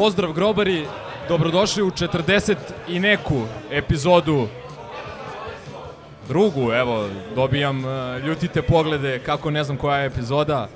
Pozdrav 0.00 0.32
grobari, 0.32 0.86
dobrodošli 1.28 1.82
u 1.82 1.90
40 1.90 2.56
i 2.88 3.00
neku 3.00 3.42
epizodu 3.70 4.46
drugu, 6.28 6.72
evo, 6.72 7.08
dobijam 7.34 7.84
uh, 7.84 8.24
ljutite 8.24 8.62
poglede 8.62 9.18
kako 9.18 9.50
ne 9.50 9.64
znam 9.64 9.76
koja 9.76 9.98
je 9.98 10.06
epizoda. 10.06 10.68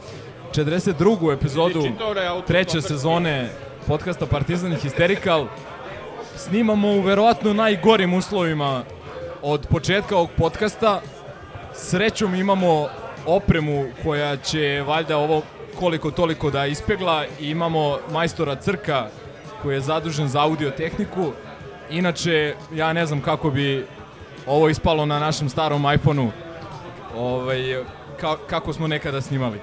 42. 0.52 1.32
epizodu 1.32 1.82
treće 2.46 2.80
sezone 2.80 3.48
podcasta 3.86 4.26
Partizan 4.26 4.72
i 4.72 4.76
Hysterical. 4.76 5.46
Snimamo 6.36 6.88
u 6.88 7.00
verovatno 7.00 7.52
najgorim 7.52 8.14
uslovima 8.14 8.82
od 9.42 9.66
početka 9.66 10.16
ovog 10.16 10.30
podcasta. 10.36 11.00
Srećom 11.74 12.34
imamo 12.34 12.88
opremu 13.26 13.86
koja 14.02 14.36
će 14.36 14.84
valjda 14.86 15.16
ovo 15.16 15.42
koliko 15.78 16.10
toliko 16.10 16.50
da 16.50 16.66
ispegla 16.66 17.24
i 17.40 17.50
imamo 17.50 17.98
majstora 18.12 18.56
Crka 18.56 19.08
koji 19.62 19.74
je 19.74 19.80
zadužen 19.80 20.28
za 20.28 20.40
audio 20.40 20.70
tehniku. 20.70 21.32
Inače, 21.90 22.54
ja 22.74 22.92
ne 22.92 23.06
znam 23.06 23.20
kako 23.20 23.50
bi 23.50 23.86
ovo 24.46 24.68
ispalo 24.68 25.06
na 25.06 25.18
našem 25.18 25.48
starom 25.48 25.84
iPhoneu. 25.94 26.30
Ovaj, 27.16 27.84
ka, 28.20 28.36
kako 28.46 28.72
smo 28.72 28.88
nekada 28.88 29.20
snimali. 29.20 29.60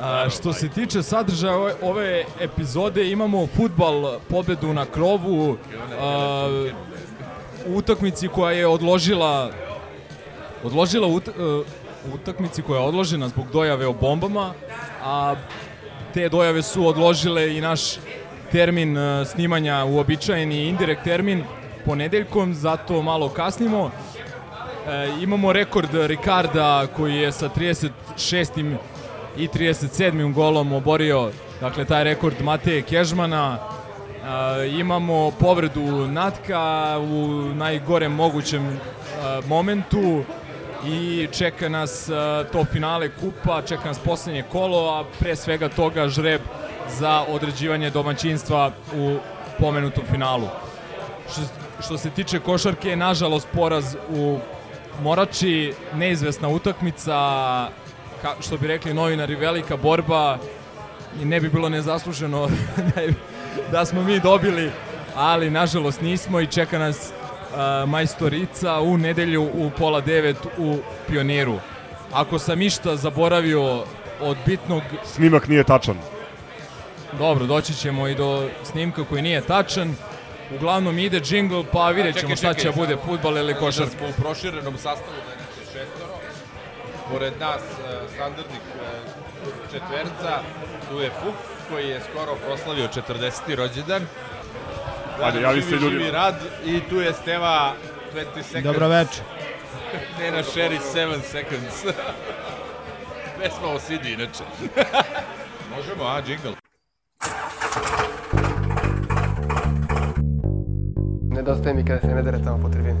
A, 0.00 0.30
što 0.30 0.52
se 0.52 0.68
tiče 0.68 1.02
sadržaja 1.02 1.56
ove, 1.56 1.74
ove 1.82 2.24
epizode, 2.40 3.10
imamo 3.10 3.46
futbal, 3.46 4.18
pobedu 4.28 4.72
na 4.72 4.86
krovu, 4.86 5.56
a, 6.00 6.48
u 7.66 7.76
utakmici 7.76 8.28
koja 8.28 8.52
je 8.52 8.66
odložila 8.66 9.50
odložila 10.64 11.06
ut, 11.06 11.28
uh, 11.28 11.34
utakmici 12.14 12.62
koja 12.62 12.80
je 12.80 12.86
odložena 12.86 13.28
zbog 13.28 13.46
dojave 13.52 13.86
o 13.86 13.92
bombama, 13.92 14.52
a 15.04 15.34
te 16.14 16.28
dojave 16.28 16.62
su 16.62 16.86
odložile 16.86 17.56
i 17.56 17.60
naš 17.60 17.80
termin 18.52 18.98
uh, 18.98 19.26
snimanja 19.26 19.84
uobičajeni 19.84 20.68
indirekt 20.68 21.04
termin 21.04 21.44
ponedeljkom, 21.84 22.54
zato 22.54 23.02
malo 23.02 23.28
kasnimo. 23.28 23.90
E, 24.88 25.22
imamo 25.22 25.52
rekord 25.52 25.88
Ricarda 25.92 26.86
koji 26.96 27.14
je 27.14 27.32
sa 27.32 27.48
36. 27.56 28.76
i 29.36 29.48
37. 29.48 30.34
golom 30.34 30.72
oborio 30.72 31.30
dakle 31.60 31.84
taj 31.84 32.04
rekord 32.04 32.42
Mateje 32.42 32.82
Kežmana. 32.82 33.58
E, 33.58 34.68
imamo 34.68 35.30
povredu 35.30 36.06
Natka 36.06 36.96
u 36.98 37.28
najgorem 37.54 38.12
mogućem 38.12 38.66
e, 38.66 38.78
momentu 39.46 40.22
i 40.86 41.28
čeka 41.32 41.68
nas 41.68 42.08
uh, 42.08 42.50
to 42.52 42.64
finale 42.64 43.10
kupa, 43.20 43.62
čeka 43.62 43.84
nas 43.84 43.98
poslednje 43.98 44.44
kolo, 44.52 44.90
a 44.90 45.04
pre 45.18 45.36
svega 45.36 45.68
toga 45.68 46.08
žreb 46.08 46.40
za 46.88 47.24
određivanje 47.28 47.90
domaćinstva 47.90 48.72
u 48.96 49.16
pomenutom 49.58 50.04
finalu. 50.10 50.48
Što, 51.80 51.98
se 51.98 52.10
tiče 52.10 52.40
košarke, 52.40 52.96
nažalost 52.96 53.48
poraz 53.54 53.96
u 54.08 54.38
Morači, 55.02 55.74
neizvesna 55.94 56.48
utakmica, 56.48 57.18
što 58.40 58.56
bi 58.56 58.66
rekli 58.66 58.94
novinari, 58.94 59.34
velika 59.34 59.76
borba 59.76 60.38
i 61.22 61.24
ne 61.24 61.40
bi 61.40 61.48
bilo 61.48 61.68
nezasluženo 61.68 62.48
da 63.72 63.84
smo 63.84 64.02
mi 64.02 64.20
dobili, 64.20 64.70
ali 65.14 65.50
nažalost 65.50 66.00
nismo 66.00 66.40
i 66.40 66.46
čeka 66.46 66.78
nas 66.78 67.12
majstorica 67.86 68.80
u 68.80 68.98
nedelju 68.98 69.42
u 69.42 69.70
pola 69.78 70.00
devet 70.00 70.36
u 70.58 70.78
Pioniru. 71.06 71.58
Ako 72.12 72.38
sam 72.38 72.62
išta 72.62 72.96
zaboravio 72.96 73.84
od 74.20 74.36
bitnog... 74.46 74.82
Snimak 75.04 75.48
nije 75.48 75.64
tačan. 75.64 75.98
Dobro, 77.18 77.46
doći 77.46 77.74
ćemo 77.74 78.08
i 78.08 78.14
do 78.14 78.48
snimka 78.64 79.04
koji 79.04 79.22
nije 79.22 79.40
tačan. 79.40 79.94
Uglavnom 80.54 80.98
ide 80.98 81.20
džingl, 81.20 81.60
pa 81.72 81.90
vidjet 81.90 82.20
ćemo 82.20 82.36
šta 82.36 82.54
će 82.54 82.68
da 82.68 82.72
bude, 82.76 82.96
futbal 83.06 83.36
ili 83.36 83.54
košarka. 83.54 83.90
smo 83.98 84.08
u 84.08 84.22
proširenom 84.22 84.74
sastavu 84.74 85.16
da 85.26 85.32
je 85.32 85.38
naše 85.38 85.72
šestoro. 85.72 86.14
Pored 87.12 87.32
nas 87.40 87.62
uh, 87.62 88.10
standardnih 88.14 88.60
uh, 88.74 89.70
četverca, 89.72 90.40
tu 90.90 91.00
je 91.00 91.10
Fuk 91.10 91.34
koji 91.70 91.88
je 91.88 92.00
skoro 92.10 92.36
proslavio 92.46 92.88
40. 93.08 93.54
rođendan. 93.54 94.06
Ajde, 95.22 95.40
javi 95.40 95.62
se 95.62 95.70
ljudi. 95.70 95.90
Živi 95.90 96.10
rad 96.10 96.34
i 96.66 96.80
tu 96.80 97.00
je 97.00 97.12
Steva 97.12 97.74
20 98.14 98.42
seconds. 98.42 98.64
Dobro 98.64 98.88
večer. 98.88 99.22
Nena 100.18 100.42
Sherry 100.54 100.78
7 100.94 101.20
seconds. 101.22 101.84
Pesma 103.42 103.68
o 103.68 103.78
Sidi, 103.78 104.12
inače. 104.12 104.44
Možemo, 105.76 106.04
a, 106.04 106.22
jingle. 106.26 106.52
Nedostaje 111.30 111.74
mi 111.74 111.84
kada 111.84 112.00
se 112.00 112.06
ne 112.06 112.22
dere 112.22 112.42
tamo 112.44 112.62
po 112.62 112.68
tribini. 112.68 112.98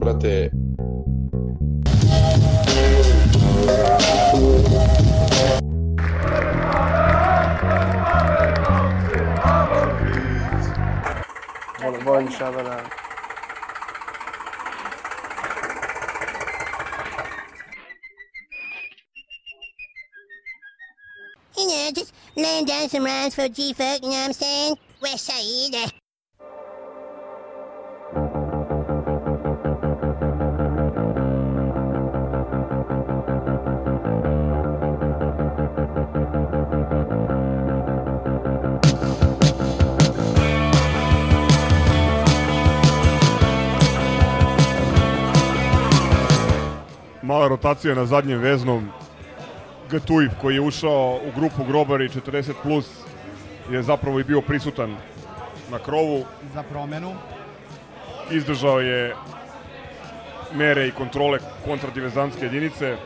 Brate, 0.00 0.50
You 21.56 21.66
know, 21.66 21.90
just 21.94 22.12
laying 22.36 22.66
down 22.66 22.90
some 22.90 23.04
rhymes 23.04 23.34
for 23.34 23.48
G-Folk, 23.48 24.02
you 24.02 24.10
know 24.10 24.16
what 24.16 24.26
I'm 24.26 24.32
saying? 24.34 24.76
West 25.00 25.24
Side. 25.24 25.74
Eh? 25.74 26.03
Mala 47.24 47.48
rotacija 47.48 47.94
na 47.94 48.06
zadnjem 48.06 48.38
veznom. 48.38 48.88
Gatuiv 49.90 50.30
koji 50.40 50.54
je 50.54 50.60
ušao 50.60 51.20
u 51.26 51.40
grupu 51.40 51.64
Grobari 51.64 52.08
40+, 52.08 52.52
plus, 52.62 52.86
je 53.70 53.82
zapravo 53.82 54.20
i 54.20 54.24
bio 54.24 54.40
prisutan 54.40 54.96
na 55.70 55.78
krovu. 55.78 56.24
Za 56.54 56.62
promenu. 56.62 57.14
Izdržao 58.30 58.80
je 58.80 59.14
mere 60.52 60.88
i 60.88 60.90
kontrole 60.90 61.38
kontradivezanske 61.64 62.44
jedinice. 62.44 62.96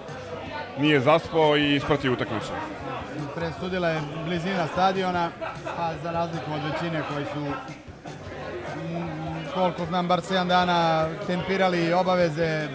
Nije 0.78 1.00
zaspao 1.00 1.56
i 1.56 1.74
ispratio 1.74 2.12
utakmicu. 2.12 2.52
Presudila 3.34 3.88
je 3.88 4.00
blizina 4.26 4.66
stadiona, 4.66 5.30
a 5.78 5.92
za 6.02 6.10
razliku 6.10 6.52
od 6.52 6.72
većine 6.72 7.02
koji 7.12 7.24
su 7.24 7.52
koliko 9.54 9.84
znam, 9.84 10.08
bar 10.08 10.20
7 10.20 10.48
dana 10.48 11.08
tempirali 11.26 11.92
obaveze 11.92 12.68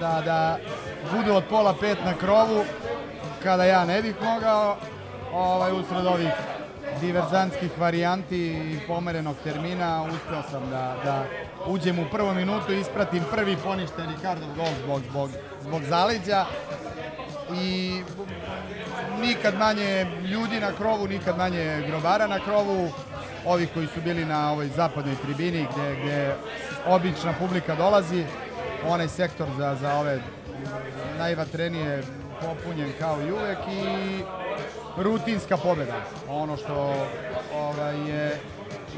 da, 0.00 0.22
da 0.24 0.58
budu 1.16 1.34
od 1.34 1.44
pola 1.50 1.74
pet 1.80 1.98
na 2.04 2.14
krovu, 2.14 2.64
kada 3.42 3.64
ja 3.64 3.84
ne 3.84 4.02
bih 4.02 4.14
mogao, 4.22 4.76
ovaj, 5.32 5.72
usred 5.72 6.06
ovih 6.06 6.32
diverzantskih 7.00 7.70
varijanti 7.78 8.46
i 8.46 8.78
pomerenog 8.86 9.36
termina 9.44 10.02
uspeo 10.02 10.42
sam 10.50 10.70
da, 10.70 10.96
da 11.04 11.24
uđem 11.66 11.98
u 11.98 12.04
prvu 12.12 12.34
minutu 12.34 12.72
i 12.72 12.80
ispratim 12.80 13.22
prvi 13.30 13.56
poništen 13.64 14.08
Ricardov 14.10 14.48
gol 14.56 14.68
zbog, 14.84 15.00
zbog, 15.10 15.30
zbog 15.62 15.82
zaleđa. 15.82 16.46
I 17.62 18.00
nikad 19.20 19.58
manje 19.58 20.06
ljudi 20.24 20.60
na 20.60 20.72
krovu, 20.72 21.08
nikad 21.08 21.38
manje 21.38 21.84
grobara 21.88 22.26
na 22.26 22.38
krovu, 22.38 22.88
ovi 23.46 23.66
koji 23.74 23.86
su 23.86 24.00
bili 24.00 24.24
na 24.24 24.52
ovoj 24.52 24.68
zapadnoj 24.68 25.14
tribini 25.16 25.66
gde, 25.74 25.96
gde 26.02 26.34
obična 26.86 27.34
publika 27.38 27.74
dolazi, 27.74 28.24
onaj 28.88 29.08
sektor 29.08 29.48
za, 29.58 29.76
za 29.80 29.94
ove 29.94 30.20
najvatrenije 31.18 32.02
popunjen 32.40 32.92
kao 32.98 33.22
i 33.22 33.32
uvek 33.32 33.58
i 33.68 34.22
rutinska 34.96 35.56
pobeda. 35.56 35.96
Ono 36.28 36.56
što 36.56 36.94
ovaj, 37.54 38.10
je 38.10 38.40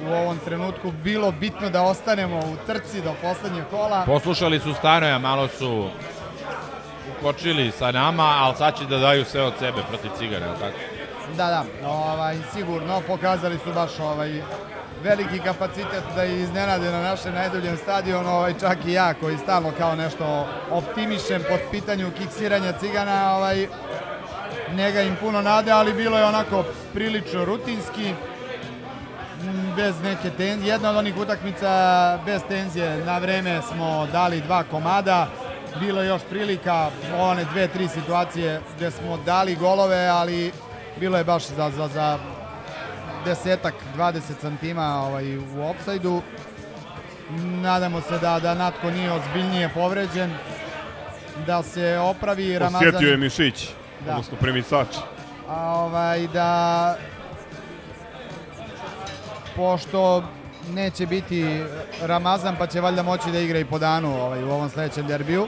u 0.06 0.12
ovom 0.12 0.38
trenutku 0.44 0.92
bilo 1.04 1.32
bitno 1.32 1.70
da 1.70 1.82
ostanemo 1.82 2.38
u 2.38 2.66
trci 2.66 3.02
do 3.02 3.14
poslednjeg 3.22 3.64
kola. 3.70 4.02
Poslušali 4.06 4.60
su 4.60 4.74
Stanoja, 4.74 5.18
malo 5.18 5.48
su 5.48 5.88
ukočili 7.18 7.70
sa 7.70 7.92
nama, 7.92 8.22
ali 8.22 8.56
sad 8.56 8.78
će 8.78 8.84
da 8.84 8.98
daju 8.98 9.24
sve 9.24 9.42
od 9.42 9.52
sebe 9.58 9.82
protiv 9.88 10.10
Cigana, 10.18 10.54
tako? 10.60 10.78
Da, 11.36 11.46
da, 11.46 11.88
ovaj, 11.88 12.36
sigurno 12.52 13.00
pokazali 13.06 13.58
su 13.58 13.72
baš 13.72 13.98
ovaj, 14.00 14.42
veliki 15.02 15.38
kapacitet 15.38 16.02
da 16.16 16.24
iznenade 16.24 16.90
na 16.90 17.02
našem 17.02 17.34
najduljem 17.34 17.76
stadionu, 17.76 18.30
ovaj, 18.30 18.54
čak 18.60 18.78
i 18.86 18.92
ja 18.92 19.14
koji 19.14 19.38
stalno 19.38 19.72
kao 19.78 19.96
nešto 19.96 20.48
optimišem 20.70 21.42
pod 21.48 21.60
pitanju 21.70 22.10
kiksiranja 22.18 22.72
Cigana, 22.72 23.36
ovaj, 23.36 23.66
njega 24.74 25.02
im 25.02 25.16
puno 25.20 25.42
nade, 25.42 25.70
ali 25.70 25.92
bilo 25.92 26.18
je 26.18 26.24
onako 26.24 26.64
prilično 26.94 27.44
rutinski, 27.44 28.14
bez 29.76 29.94
neke 30.02 30.30
tenzije. 30.30 30.70
Jedna 30.70 30.90
od 30.90 30.96
onih 30.96 31.16
utakmica 31.16 32.18
bez 32.26 32.42
tenzije, 32.48 33.04
na 33.04 33.18
vreme 33.18 33.60
smo 33.62 34.06
dali 34.12 34.40
dva 34.40 34.64
komada, 34.64 35.28
bilo 35.80 36.02
je 36.02 36.08
još 36.08 36.22
prilika, 36.30 36.90
one 37.18 37.44
dve, 37.44 37.68
tri 37.68 37.88
situacije 37.88 38.60
gde 38.76 38.90
smo 38.90 39.16
dali 39.16 39.54
golove, 39.54 40.06
ali 40.06 40.52
bilo 41.00 41.18
je 41.18 41.24
baš 41.24 41.46
za, 41.46 41.70
za, 41.70 41.88
za 41.88 42.18
desetak, 43.24 43.74
20 43.96 44.20
santima 44.40 45.02
ovaj, 45.02 45.36
u 45.38 45.70
opsajdu. 45.70 46.22
Nadamo 47.40 48.00
se 48.00 48.18
da, 48.18 48.38
da 48.40 48.54
Natko 48.54 48.90
nije 48.90 49.12
ozbiljnije 49.12 49.68
povređen, 49.68 50.30
da 51.46 51.62
se 51.62 51.98
opravi 51.98 52.58
Ramazan. 52.58 52.88
Osjetio 52.88 53.10
je 53.10 53.16
mišić, 53.16 53.68
Da. 54.06 54.10
odnosno 54.10 54.36
premisač. 54.40 54.86
A, 55.48 55.70
ovaj, 55.70 56.26
da 56.26 56.96
pošto 59.56 60.24
neće 60.68 61.06
biti 61.06 61.62
Ramazan, 62.02 62.56
pa 62.58 62.66
će 62.66 62.80
valjda 62.80 63.02
moći 63.02 63.30
da 63.30 63.38
igra 63.38 63.58
i 63.58 63.64
po 63.64 63.78
danu 63.78 64.22
ovaj, 64.22 64.44
u 64.44 64.50
ovom 64.50 64.70
sledećem 64.70 65.06
derbiju. 65.06 65.46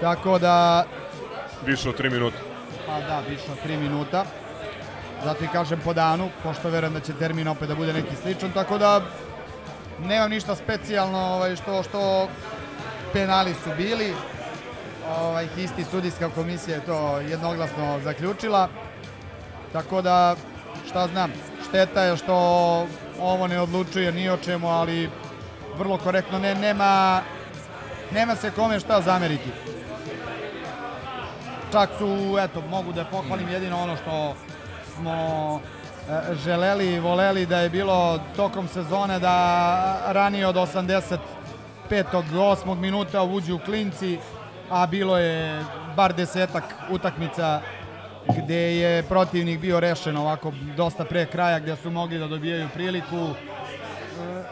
Tako 0.00 0.38
da, 0.38 0.84
Više 1.66 1.88
od 1.88 1.98
3 2.00 2.10
minuta. 2.10 2.36
pa 2.86 3.00
da, 3.00 3.20
više 3.28 3.52
od 3.52 3.58
3 3.66 3.78
minuta. 3.78 4.24
Zato 5.24 5.44
i 5.44 5.48
kažem 5.48 5.80
po 5.84 5.92
danu, 5.92 6.30
pošto 6.42 6.70
verujem 6.70 6.94
da 6.94 7.00
će 7.00 7.12
termin 7.12 7.48
opet 7.48 7.68
da 7.68 7.74
bude 7.74 7.92
neki 7.92 8.16
sličan, 8.22 8.52
tako 8.52 8.78
da 8.78 9.00
nemam 10.00 10.30
ništa 10.30 10.54
specijalno 10.54 11.18
ovaj, 11.18 11.56
što, 11.56 11.82
što 11.82 12.28
penali 13.12 13.54
su 13.54 13.70
bili. 13.76 14.14
Ovaj, 15.20 15.48
isti 15.56 15.84
sudijska 15.84 16.30
komisija 16.30 16.76
je 16.76 16.84
to 16.84 17.18
jednoglasno 17.18 18.00
zaključila. 18.04 18.68
Tako 19.72 20.02
da, 20.02 20.36
šta 20.88 21.06
znam, 21.06 21.32
šteta 21.68 22.02
je 22.02 22.16
što 22.16 22.34
ovo 23.20 23.46
ne 23.46 23.60
odlučuje 23.60 24.12
ni 24.12 24.30
o 24.30 24.36
čemu, 24.36 24.68
ali 24.68 25.10
vrlo 25.78 25.98
korektno, 25.98 26.38
ne, 26.38 26.54
nema, 26.54 27.20
nema 28.10 28.36
se 28.36 28.50
kome 28.50 28.80
šta 28.80 29.00
zameriti. 29.00 29.50
Čak 31.72 31.90
su, 31.98 32.36
eto, 32.40 32.60
mogu 32.60 32.92
da 32.92 33.04
pohvalim 33.04 33.48
jedino 33.48 33.82
ono 33.82 33.96
što 33.96 34.34
smo 34.96 35.60
e, 36.10 36.34
želeli 36.34 36.94
i 36.94 37.00
voleli 37.00 37.46
da 37.46 37.58
je 37.58 37.70
bilo 37.70 38.20
tokom 38.36 38.68
sezone 38.68 39.18
da 39.18 40.12
ranije 40.12 40.46
od 40.46 40.56
85. 40.56 41.18
8. 41.90 42.74
minuta 42.76 43.22
uđu 43.22 43.58
klinci, 43.64 44.18
a 44.70 44.86
bilo 44.86 45.18
je 45.18 45.64
bar 45.96 46.14
desetak 46.14 46.64
utakmica 46.90 47.60
gde 48.28 48.76
je 48.76 49.02
protivnik 49.02 49.60
bio 49.60 49.80
rešen 49.80 50.16
ovako 50.16 50.52
dosta 50.76 51.04
pre 51.04 51.26
kraja 51.26 51.58
gde 51.58 51.76
su 51.76 51.90
mogli 51.90 52.18
da 52.18 52.26
dobijaju 52.26 52.68
priliku. 52.74 53.16
E, 53.16 54.42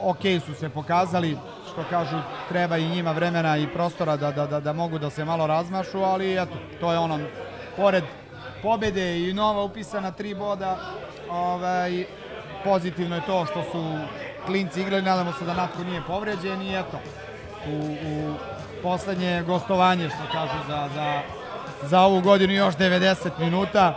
ok 0.00 0.42
su 0.46 0.54
se 0.54 0.68
pokazali, 0.68 1.38
što 1.72 1.84
kažu 1.90 2.16
treba 2.48 2.76
i 2.76 2.88
njima 2.88 3.12
vremena 3.12 3.56
i 3.56 3.66
prostora 3.66 4.16
da, 4.16 4.32
da, 4.32 4.46
da, 4.46 4.60
da 4.60 4.72
mogu 4.72 4.98
da 4.98 5.10
se 5.10 5.24
malo 5.24 5.46
razmašu, 5.46 5.98
ali 5.98 6.42
eto, 6.42 6.54
to 6.80 6.92
je 6.92 6.98
ono, 6.98 7.18
pored 7.76 8.04
pobede 8.62 9.28
i 9.28 9.32
nova 9.32 9.62
upisana 9.62 10.10
tri 10.10 10.34
boda, 10.34 10.78
ovaj, 11.30 12.04
pozitivno 12.64 13.16
je 13.16 13.26
to 13.26 13.46
što 13.46 13.62
su 13.62 13.98
klinci 14.46 14.80
igrali, 14.80 15.02
nadamo 15.02 15.32
se 15.32 15.44
da 15.44 15.54
Natko 15.54 15.84
nije 15.84 16.02
povređen 16.06 16.62
i 16.62 16.78
eto, 16.78 17.00
u, 17.66 17.96
u 18.06 18.34
poslednje 18.82 19.42
gostovanje, 19.46 20.08
što 20.08 20.32
kažu, 20.32 20.54
za, 20.68 20.88
za, 20.94 21.20
za 21.82 22.00
ovu 22.00 22.20
godinu 22.20 22.52
još 22.52 22.74
90 22.74 23.30
minuta. 23.38 23.96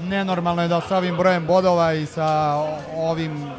Nenormalno 0.00 0.62
je 0.62 0.68
da 0.68 0.80
sa 0.80 0.96
ovim 0.96 1.16
brojem 1.16 1.46
bodova 1.46 1.92
i 1.92 2.06
sa 2.06 2.54
ovim, 2.96 3.50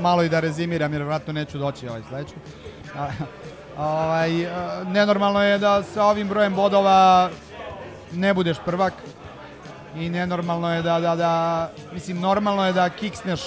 malo 0.00 0.22
i 0.22 0.28
da 0.28 0.40
rezimiram 0.40 0.92
jer 0.92 1.02
vratno 1.02 1.32
neću 1.32 1.58
doći 1.58 1.88
ovaj 1.88 2.02
sledeću. 2.08 2.34
Ovaj, 3.78 4.30
nenormalno 4.86 5.42
je 5.42 5.58
da 5.58 5.82
sa 5.82 6.04
ovim 6.04 6.28
brojem 6.28 6.54
bodova 6.54 7.30
ne 8.12 8.34
budeš 8.34 8.56
prvak 8.64 8.92
i 10.00 10.10
nenormalno 10.10 10.74
je 10.74 10.82
da, 10.82 11.00
da, 11.00 11.16
da, 11.16 11.70
mislim, 11.92 12.20
normalno 12.20 12.66
je 12.66 12.72
da 12.72 12.88
kiksneš, 12.90 13.40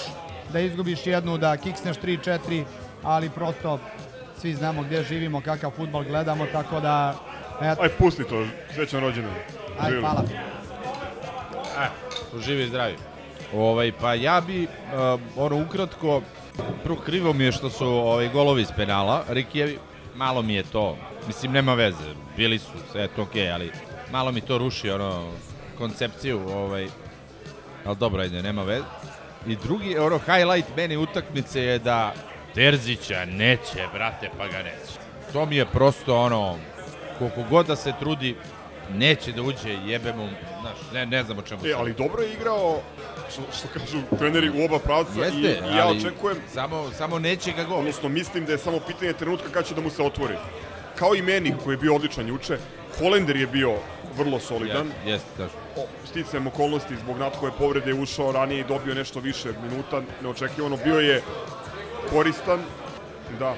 da 0.52 0.60
izgubiš 0.60 1.06
jednu, 1.06 1.38
da 1.38 1.56
kiksneš 1.56 1.96
3-4, 1.96 2.64
ali 3.02 3.30
prosto 3.30 3.78
svi 4.40 4.54
znamo 4.54 4.82
gdje 4.82 5.02
živimo, 5.02 5.40
kakav 5.40 5.70
futbol 5.70 6.04
gledamo, 6.04 6.46
tako 6.52 6.80
da, 6.80 7.14
eto, 7.60 7.82
Aj, 7.82 7.88
pusti 7.88 8.24
to, 8.24 8.46
srećan 8.74 9.00
rođendan. 9.00 9.32
aj, 9.80 9.90
Živjeli. 9.90 10.00
hvala. 10.06 10.24
E, 11.82 11.88
živi 12.40 12.62
i 12.62 12.68
zdravi. 12.68 12.96
Ovaj, 13.54 13.92
pa 14.00 14.14
ja 14.14 14.40
bi, 14.40 14.64
uh, 14.64 15.20
ono, 15.36 15.62
ukratko, 15.62 16.22
prvo 16.84 16.96
krivo 16.96 17.32
mi 17.32 17.44
je 17.44 17.52
što 17.52 17.70
su 17.70 17.86
ovaj, 17.86 18.28
golovi 18.28 18.62
iz 18.62 18.68
penala, 18.76 19.24
Rikijevi, 19.28 19.78
malo 20.14 20.42
mi 20.42 20.54
je 20.54 20.62
to, 20.62 20.96
mislim, 21.26 21.52
nema 21.52 21.74
veze, 21.74 22.14
bili 22.36 22.58
su, 22.58 22.70
sve 22.92 23.08
to 23.08 23.22
okej, 23.22 23.52
ali 23.52 23.72
malo 24.12 24.32
mi 24.32 24.40
to 24.40 24.58
ruši, 24.58 24.90
ono, 24.90 25.26
koncepciju, 25.78 26.40
ovaj, 26.48 26.86
ali 27.84 27.96
dobro, 27.96 28.22
ajde, 28.22 28.42
nema 28.42 28.62
veze. 28.62 28.84
I 29.46 29.56
drugi, 29.56 29.98
ono, 29.98 30.18
highlight 30.18 30.76
meni 30.76 30.96
utakmice 30.96 31.62
je 31.62 31.78
da 31.78 32.14
Terzića 32.54 33.24
neće, 33.24 33.86
brate, 33.94 34.30
pa 34.38 34.46
ga 34.48 34.58
neće. 34.58 34.92
To 35.32 35.46
mi 35.46 35.56
je 35.56 35.66
prosto, 35.66 36.16
ono, 36.16 36.58
koliko 37.18 37.42
god 37.50 37.66
da 37.66 37.76
se 37.76 37.92
trudi, 38.00 38.36
neće 38.90 39.32
da 39.32 39.42
uđe, 39.42 39.72
jebe 39.86 40.12
mu, 40.12 40.28
znaš, 40.60 40.76
ne, 40.92 41.06
ne 41.06 41.22
znam 41.24 41.38
o 41.38 41.42
čemu 41.42 41.66
E, 41.66 41.72
ali 41.76 41.92
dobro 41.94 42.22
je 42.22 42.32
igrao, 42.32 42.80
što, 43.32 43.42
što 43.58 43.68
kažu 43.68 43.98
treneri 44.18 44.50
u 44.50 44.64
oba 44.64 44.78
pravca 44.78 45.20
Jeste, 45.24 45.38
i, 45.38 45.72
i 45.72 45.76
ja 45.76 45.88
očekujem, 45.88 46.36
Samo, 46.54 46.90
samo 46.98 47.18
neće 47.18 47.52
ga 47.52 47.64
gol. 47.64 47.78
odnosno 47.78 48.08
mislim 48.08 48.44
da 48.44 48.52
je 48.52 48.58
samo 48.58 48.80
pitanje 48.80 49.12
trenutka 49.12 49.48
kada 49.48 49.66
će 49.66 49.74
da 49.74 49.80
mu 49.80 49.90
se 49.90 50.02
otvori. 50.02 50.34
Kao 50.98 51.14
i 51.14 51.22
meni 51.22 51.54
koji 51.64 51.74
je 51.74 51.78
bio 51.78 51.94
odličan 51.94 52.28
juče, 52.28 52.58
Holender 52.98 53.36
je 53.36 53.46
bio 53.46 53.72
vrlo 54.16 54.40
solidan. 54.40 54.86
Jeste, 54.86 55.10
jeste, 55.10 55.28
tačno. 55.38 55.61
Sticajem 56.04 56.46
okolnosti 56.46 56.96
zbog 56.96 57.18
natkove 57.18 57.52
povrede 57.58 57.94
ušao 57.94 58.32
ranije 58.32 58.60
i 58.60 58.64
dobio 58.64 58.94
nešto 58.94 59.20
više 59.20 59.52
minuta, 59.62 60.00
neočekivano. 60.22 60.76
Bio 60.84 60.98
je 60.98 61.22
koristan, 62.10 62.60
da. 63.38 63.54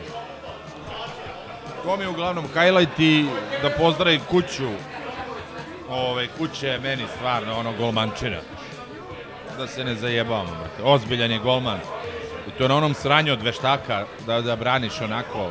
To 1.84 1.96
mi 1.96 2.04
je 2.04 2.08
uglavnom 2.08 2.44
highlight 2.44 2.98
i 2.98 3.26
da 3.62 3.70
pozdravim 3.70 4.20
kuću. 4.30 4.68
Ove, 5.88 6.28
kuće 6.38 6.66
je 6.66 6.80
meni 6.80 7.04
stvarno 7.16 7.58
ono 7.58 7.72
golmančina. 7.72 8.38
Da 9.58 9.66
se 9.66 9.84
ne 9.84 9.94
zajebavamo, 9.94 10.50
brate. 10.50 10.82
Ozbiljan 10.82 11.30
je 11.30 11.38
golman. 11.38 11.78
I 12.48 12.50
to 12.58 12.68
na 12.68 12.76
onom 12.76 12.94
sranju 12.94 13.32
od 13.32 13.42
veštaka 13.42 14.06
da, 14.26 14.40
da 14.40 14.56
braniš 14.56 15.00
onako. 15.00 15.50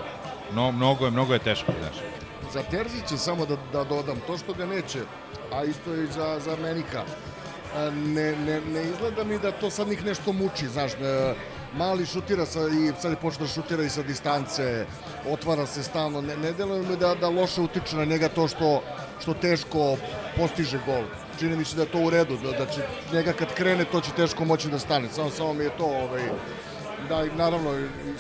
No, 0.52 0.72
mnogo 0.72 1.06
je, 1.06 1.12
mnogo 1.12 1.34
je 1.34 1.40
teško, 1.40 1.72
znaš. 1.80 2.23
Za 2.54 2.64
Terzića 2.64 3.18
samo 3.18 3.46
da, 3.46 3.58
da 3.74 3.84
dodam, 3.84 4.20
to 4.28 4.38
što 4.38 4.54
ga 4.54 4.66
neće, 4.66 5.00
a 5.52 5.64
isto 5.64 5.94
i 5.94 6.08
za, 6.08 6.40
za 6.40 6.56
Menika, 6.62 7.04
a, 7.76 7.90
ne, 7.90 8.36
ne, 8.36 8.62
ne 8.62 8.84
izgleda 8.84 9.24
mi 9.24 9.40
da 9.40 9.52
to 9.52 9.70
sad 9.70 9.88
njih 9.88 10.06
nešto 10.06 10.34
muči, 10.34 10.68
znaš, 10.68 10.92
ne, 11.02 11.34
mali 11.78 12.06
šutira 12.06 12.46
sa, 12.46 12.60
i 12.60 12.92
sad 13.02 13.12
je 13.12 13.18
počeo 13.18 13.40
da 13.40 13.48
šutira 13.48 13.84
i 13.84 13.90
sa 13.90 14.04
distance, 14.04 14.86
otvara 15.30 15.66
se 15.66 15.84
stalno, 15.84 16.22
ne, 16.22 16.38
ne 16.38 16.52
deluje 16.52 16.82
mi 16.82 16.98
da, 16.98 17.16
da 17.16 17.30
loše 17.30 17.62
utiče 17.62 17.96
na 17.96 18.06
njega 18.06 18.30
to 18.30 18.48
što, 18.48 18.84
što 19.22 19.34
teško 19.34 19.98
postiže 20.38 20.80
gol. 20.86 21.04
čini 21.40 21.56
mi 21.56 21.66
se 21.66 21.76
da 21.76 21.82
je 21.82 21.92
to 21.92 22.00
u 22.00 22.10
redu, 22.10 22.38
da, 22.38 22.52
da 22.52 22.66
će 22.66 22.82
njega 23.14 23.34
kad 23.34 23.54
krene 23.54 23.86
to 23.86 24.02
će 24.02 24.12
teško 24.12 24.46
moći 24.46 24.70
da 24.70 24.80
stane. 24.80 25.10
Samo, 25.10 25.30
samo 25.30 25.54
mi 25.54 25.64
je 25.64 25.78
to, 25.78 25.86
ovaj, 25.86 26.22
da 27.10 27.26
naravno 27.36 27.72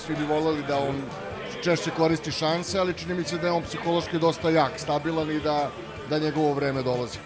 svi 0.05 0.15
bi 0.15 0.25
voleli 0.25 0.63
da 0.67 0.77
on 0.77 1.01
češće 1.63 1.89
koristi 1.97 2.31
šanse, 2.31 2.79
ali 2.79 2.93
čini 2.93 3.13
mi 3.13 3.23
se 3.23 3.37
da 3.37 3.47
je 3.47 3.53
on 3.53 3.63
psihološki 3.63 4.19
dosta 4.19 4.49
jak, 4.49 4.71
stabilan 4.77 5.31
i 5.31 5.39
da, 5.39 5.69
da 6.09 6.19
njegovo 6.19 6.53
vreme 6.53 6.83
dolazi. 6.83 7.17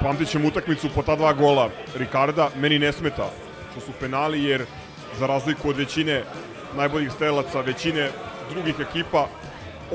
Pamtit 0.00 0.28
ćemo 0.28 0.48
utakmicu 0.48 0.88
po 0.94 1.02
ta 1.02 1.16
dva 1.16 1.32
gola 1.32 1.70
Ricarda. 1.94 2.50
Meni 2.56 2.78
ne 2.78 2.92
smeta 2.92 3.30
što 3.70 3.80
su 3.80 3.92
penali, 4.00 4.44
jer 4.44 4.64
za 5.18 5.26
razliku 5.26 5.68
od 5.68 5.76
većine 5.76 6.22
najboljih 6.76 7.12
strelaca, 7.12 7.60
većine 7.60 8.10
drugih 8.50 8.74
ekipa, 8.80 9.28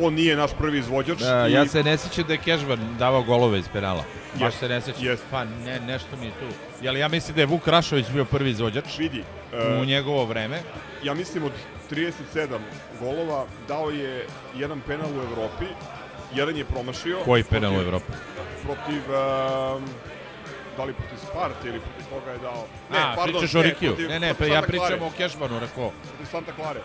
on 0.02 0.14
nije 0.14 0.36
naš 0.36 0.52
prvi 0.58 0.80
izvođač. 0.80 1.20
Da, 1.20 1.48
i 1.48 1.52
ja 1.52 1.68
se 1.68 1.84
ne 1.84 1.98
sjećam 1.98 2.24
da 2.28 2.34
je 2.34 2.40
Kežban 2.40 2.96
davao 3.00 3.24
golove 3.24 3.60
iz 3.60 3.66
penala. 3.74 4.04
Baš 4.34 4.42
Jest, 4.42 4.60
se 4.60 4.70
ne 4.70 4.82
sjećam. 4.82 5.04
jest. 5.06 5.24
Pa 5.32 5.44
ne, 5.46 5.80
nešto 5.80 6.16
mi 6.20 6.26
je 6.26 6.32
tu. 6.32 6.46
Jel 6.82 6.98
ja 6.98 7.08
mislim 7.08 7.36
da 7.36 7.42
je 7.42 7.46
Vuk 7.46 7.68
Rašović 7.68 8.06
bio 8.14 8.26
prvi 8.26 8.50
izvođač 8.50 8.98
vidi, 8.98 9.24
u 9.54 9.84
e, 9.84 9.86
njegovo 9.86 10.26
vreme. 10.26 10.62
ja 11.04 11.14
mislim 11.14 11.44
od 11.44 11.52
37 11.92 12.58
golova 13.00 13.46
dao 13.68 13.90
je 13.90 14.26
jedan 14.56 14.82
penal 14.88 15.10
u 15.10 15.22
Evropi, 15.32 15.66
jedan 16.36 16.58
je 16.58 16.66
promašio. 16.66 17.20
Koji 17.26 17.44
penal 17.44 17.74
u 17.74 17.82
Evropi? 17.82 18.12
Protiv, 18.64 19.02
um, 19.02 19.84
da 20.78 20.84
li 20.84 20.94
protiv 20.94 21.18
Sparte 21.18 21.68
ili 21.68 21.80
protiv 21.80 22.06
koga 22.10 22.32
je 22.32 22.38
dao? 22.38 22.66
A, 22.92 23.24
pričaš 23.24 23.56
o 23.56 23.62
Rikiju. 23.62 23.96
Ne, 24.10 24.20
ne, 24.20 24.34
pa 24.34 24.46
ja 24.46 24.62
pričam 24.62 25.02
o 25.02 25.12
Kežbanu, 25.18 25.60
rekao. 25.60 25.92
protiv 26.08 26.32
Santa 26.32 26.52
Klare. 26.52 26.80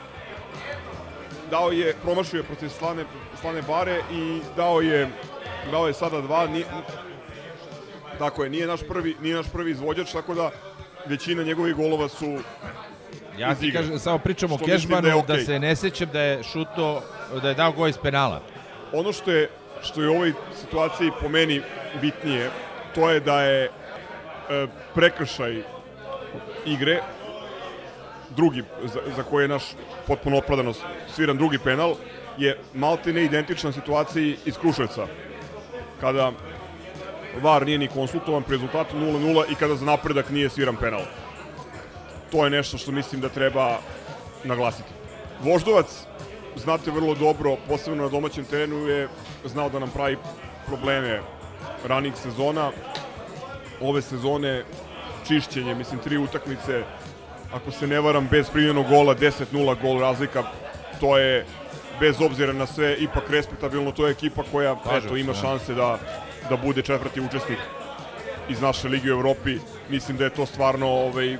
Dao 1.50 1.70
je, 1.70 1.94
promašio 2.02 2.38
je 2.38 2.42
protiv 2.42 2.68
Slane, 2.68 3.04
Slane 3.40 3.62
Bare 3.62 4.00
i 4.12 4.40
dao 4.56 4.80
je, 4.80 5.08
dao 5.70 5.86
je 5.86 5.94
sada 5.94 6.20
dva. 6.20 6.46
Nije, 6.46 6.64
tako 8.18 8.44
je, 8.44 8.50
nije 8.50 8.66
naš 8.66 8.80
prvi, 8.88 9.16
nije 9.20 9.34
naš 9.34 9.46
prvi 9.52 9.70
izvođač, 9.70 10.12
tako 10.12 10.34
da 10.34 10.50
većina 11.06 11.42
njegovih 11.42 11.74
golova 11.74 12.08
su 12.08 12.38
Ja 13.38 13.54
ti 13.54 13.72
kažem, 13.72 13.98
samo 13.98 14.18
pričam 14.18 14.52
o 14.52 14.58
Kežbanu, 14.58 15.02
da 15.02 15.08
da, 15.08 15.08
je 15.08 15.14
okej. 15.14 15.44
se 15.44 15.58
ne 15.58 15.76
sjećam 15.76 16.08
da 16.12 16.20
je 16.20 16.42
šuto, 16.42 17.02
da 17.42 17.48
je 17.48 17.54
dao 17.54 17.72
gol 17.72 17.88
iz 17.88 17.98
penala. 18.02 18.40
Ono 18.92 19.12
što 19.12 19.30
je, 19.30 19.48
što 19.82 20.02
je 20.02 20.08
u 20.08 20.14
ovoj 20.14 20.32
situaciji 20.60 21.10
po 21.20 21.28
meni 21.28 21.62
bitnije, 22.00 22.50
to 22.94 23.10
je 23.10 23.20
da 23.20 23.42
je 23.42 23.64
e, 23.64 23.70
prekršaj 24.94 25.62
igre 26.66 27.00
drugi, 28.36 28.62
za, 28.84 29.00
za 29.16 29.22
koji 29.22 29.44
je 29.44 29.48
naš 29.48 29.64
potpuno 30.06 30.38
opravdano 30.38 30.72
sviran 31.14 31.36
drugi 31.36 31.58
penal, 31.58 31.94
je 32.38 32.58
maltene 32.74 33.24
identična 33.24 33.72
situaciji 33.72 34.36
iz 34.44 34.58
Kruševca. 34.58 35.06
Kada 36.00 36.32
VAR 37.42 37.66
nije 37.66 37.78
ni 37.78 37.88
konsultovan 37.88 38.42
pri 38.42 38.56
rezultatu 38.56 38.96
0-0 38.96 39.44
i 39.52 39.54
kada 39.54 39.76
za 39.76 39.84
napredak 39.84 40.30
nije 40.30 40.50
sviran 40.50 40.76
penal. 40.76 41.02
To 42.32 42.44
je 42.44 42.50
nešto 42.50 42.78
što 42.78 42.92
mislim 42.92 43.20
da 43.20 43.28
treba 43.28 43.78
naglasiti. 44.44 44.88
Voždovac, 45.42 45.86
znate 46.56 46.90
vrlo 46.90 47.14
dobro, 47.14 47.56
posebno 47.68 48.02
na 48.02 48.08
domaćem 48.08 48.44
terenu 48.44 48.76
je 48.76 49.08
znao 49.44 49.68
da 49.68 49.78
nam 49.78 49.90
pravi 49.90 50.16
probleme 50.66 51.20
ranih 51.84 52.16
sezona. 52.16 52.70
Ove 53.80 54.02
sezone 54.02 54.64
čišćenje, 55.28 55.74
mislim, 55.74 56.00
tri 56.00 56.16
utakmice, 56.16 56.82
ako 57.52 57.70
se 57.70 57.86
ne 57.86 58.00
varam, 58.00 58.28
bez 58.30 58.50
primljenog 58.50 58.88
gola, 58.88 59.14
10-0 59.14 59.82
gol 59.82 60.00
razlika, 60.00 60.42
to 61.00 61.18
je, 61.18 61.46
bez 62.00 62.20
obzira 62.20 62.52
na 62.52 62.66
sve, 62.66 62.96
ipak 62.98 63.30
respektabilno, 63.30 63.92
to 63.92 64.06
je 64.06 64.12
ekipa 64.12 64.42
koja, 64.52 64.76
eto, 64.92 65.16
ima 65.16 65.32
da. 65.32 65.38
šanse 65.38 65.74
da, 65.74 65.98
da 66.50 66.56
bude 66.56 66.82
četvrti 66.82 67.20
učesnik 67.20 67.58
iz 68.48 68.60
naše 68.60 68.88
lige 68.88 69.12
u 69.12 69.16
Evropi. 69.16 69.58
Mislim 69.88 70.16
da 70.16 70.24
je 70.24 70.30
to 70.30 70.46
stvarno 70.46 70.86
ovaj, 70.86 71.36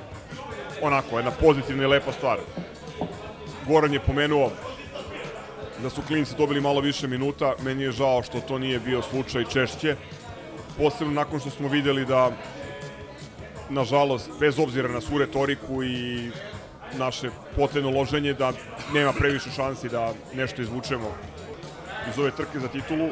onako, 0.81 1.17
jedna 1.17 1.31
pozitivna 1.31 1.83
i 1.83 1.87
lepa 1.87 2.11
stvar. 2.11 2.37
Goran 3.67 3.93
je 3.93 3.99
pomenuo 3.99 4.51
da 5.81 5.89
su 5.89 6.01
klinci 6.07 6.35
dobili 6.37 6.61
malo 6.61 6.81
više 6.81 7.07
minuta. 7.07 7.53
Meni 7.63 7.83
je 7.83 7.91
žao 7.91 8.23
što 8.23 8.41
to 8.41 8.59
nije 8.59 8.79
bio 8.79 9.01
slučaj 9.01 9.45
češće. 9.45 9.95
Posebno 10.77 11.13
nakon 11.13 11.39
što 11.39 11.49
smo 11.49 11.67
videli 11.67 12.05
da, 12.05 12.31
nažalost, 13.69 14.29
bez 14.39 14.59
obzira 14.59 14.89
na 14.89 15.01
svu 15.01 15.17
retoriku 15.17 15.83
i 15.83 16.29
naše 16.97 17.29
potrebno 17.55 17.89
loženje, 17.89 18.33
da 18.33 18.51
nema 18.93 19.13
previše 19.13 19.49
šansi 19.51 19.89
da 19.89 20.13
nešto 20.33 20.61
izvučemo 20.61 21.11
iz 22.09 22.19
ove 22.19 22.31
trke 22.31 22.59
za 22.59 22.67
titulu. 22.67 23.09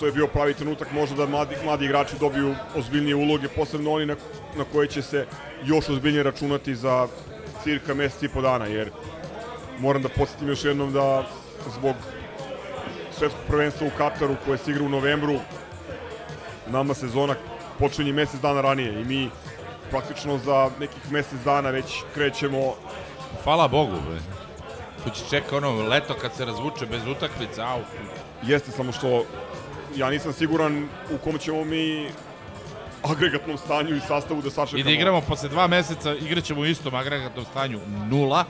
To 0.00 0.06
je 0.06 0.12
bio 0.12 0.26
pravi 0.26 0.54
trenutak 0.54 0.92
možda 0.92 1.16
da 1.16 1.26
mladi, 1.26 1.56
mladi 1.64 1.84
igrači 1.84 2.18
dobiju 2.20 2.54
ozbiljnije 2.74 3.14
uloge, 3.14 3.48
posebno 3.48 3.92
oni 3.92 4.06
na, 4.06 4.16
na 4.56 4.64
koje 4.72 4.88
će 4.88 5.02
se 5.02 5.26
još 5.64 5.88
ozbiljnije 5.88 6.22
računati 6.22 6.74
za 6.74 7.08
cirka 7.62 7.94
mesec 7.94 8.22
i 8.22 8.28
po 8.28 8.40
dana, 8.40 8.66
jer 8.66 8.90
moram 9.78 10.02
da 10.02 10.08
podsjetim 10.08 10.48
još 10.48 10.64
jednom 10.64 10.92
da 10.92 11.26
zbog 11.78 11.94
svetskog 13.18 13.42
prvenstva 13.48 13.86
u 13.86 13.98
Kataru 13.98 14.36
koje 14.44 14.58
se 14.58 14.70
igra 14.70 14.84
u 14.84 14.88
novembru 14.88 15.38
nama 16.66 16.94
sezona 16.94 17.34
počinje 17.78 18.12
mesec 18.12 18.40
dana 18.40 18.60
ranije 18.60 19.00
i 19.00 19.04
mi 19.04 19.30
praktično 19.90 20.38
za 20.38 20.70
nekih 20.80 21.12
mesec 21.12 21.38
dana 21.44 21.70
već 21.70 22.02
krećemo 22.14 22.74
Hvala 23.44 23.68
Bogu, 23.68 23.92
bre. 24.08 24.20
Tu 25.04 25.10
će 25.10 25.24
čeka 25.30 25.56
ono 25.56 25.88
leto 25.88 26.14
kad 26.14 26.34
se 26.34 26.44
razvuče 26.44 26.86
bez 26.86 27.06
utakmice, 27.06 27.62
au. 27.62 27.80
jeste 28.42 28.70
samo 28.70 28.92
što 28.92 29.24
ja 29.96 30.10
nisam 30.10 30.32
siguran 30.32 30.88
u 31.14 31.18
kom 31.18 31.38
ćemo 31.38 31.64
mi 31.64 32.08
agregatnom 33.02 33.58
stanju 33.58 33.96
i 33.96 34.00
sastavu 34.00 34.42
da 34.42 34.50
sačekamo. 34.50 34.80
I 34.80 34.84
da 34.84 34.90
igramo 34.90 35.20
posle 35.20 35.48
dva 35.48 35.66
meseca, 35.66 36.14
igraćemo 36.14 36.60
u 36.60 36.66
istom 36.66 36.94
agregatnom 36.94 37.44
stanju 37.44 37.80
nula. 38.10 38.44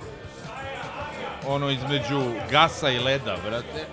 Ono 1.47 1.71
između 1.71 2.23
gasa 2.50 2.91
i 2.91 2.99
leda, 2.99 3.37
brate. 3.45 3.87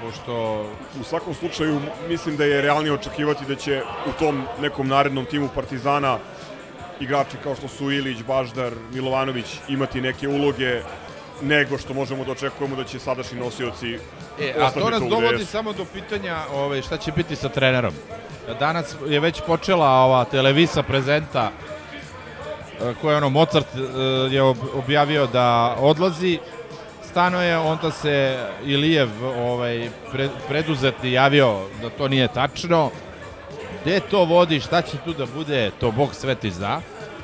Pošto 0.00 0.66
U 1.00 1.04
svakom 1.04 1.34
slučaju 1.34 1.80
mislim 2.08 2.36
da 2.36 2.44
je 2.44 2.62
realnije 2.62 2.92
očekivati 2.92 3.44
da 3.44 3.54
će 3.54 3.82
u 4.06 4.12
tom 4.18 4.44
nekom 4.60 4.88
narednom 4.88 5.24
timu 5.24 5.48
Partizana 5.54 6.18
igrači 7.00 7.36
kao 7.42 7.54
što 7.54 7.68
su 7.68 7.90
Ilić, 7.90 8.22
Baždar, 8.22 8.72
Milovanović 8.92 9.46
imati 9.68 10.00
neke 10.00 10.28
uloge 10.28 10.82
nego 11.42 11.78
što 11.78 11.94
možemo 11.94 12.24
da 12.24 12.32
očekujemo 12.32 12.76
da 12.76 12.84
će 12.84 12.98
sadašnji 12.98 13.40
nosioci 13.40 13.98
E, 14.40 14.54
a 14.60 14.70
to 14.70 14.90
nas 14.90 15.02
dovodi 15.10 15.44
samo 15.44 15.72
do 15.72 15.84
pitanja 15.84 16.36
ove, 16.52 16.82
šta 16.82 16.96
će 16.96 17.12
biti 17.12 17.36
sa 17.36 17.48
trenerom. 17.48 17.94
Danas 18.58 18.94
je 19.06 19.20
već 19.20 19.40
počela 19.46 19.90
ova 19.90 20.24
televisa 20.24 20.82
prezenta 20.82 21.50
e, 21.50 22.94
koja 23.00 23.12
je 23.12 23.16
ono 23.16 23.28
Mozart 23.28 23.66
e, 23.74 23.80
je 24.34 24.42
ob- 24.42 24.68
objavio 24.74 25.26
da 25.26 25.76
odlazi 25.80 26.38
stano 27.16 27.42
je, 27.42 27.58
onda 27.58 27.90
se 27.90 28.38
Ilijev 28.64 29.08
ovaj, 29.24 29.90
pre, 30.12 30.28
preduzetni 30.48 31.12
javio 31.12 31.60
da 31.82 31.90
to 31.90 32.08
nije 32.08 32.28
tačno. 32.28 32.90
Gde 33.82 34.00
to 34.00 34.24
vodi, 34.24 34.60
šta 34.60 34.82
će 34.82 34.96
tu 35.04 35.12
da 35.12 35.26
bude, 35.26 35.70
to 35.80 35.90
Bog 35.90 36.14
sveti 36.14 36.50
zna. 36.50 36.80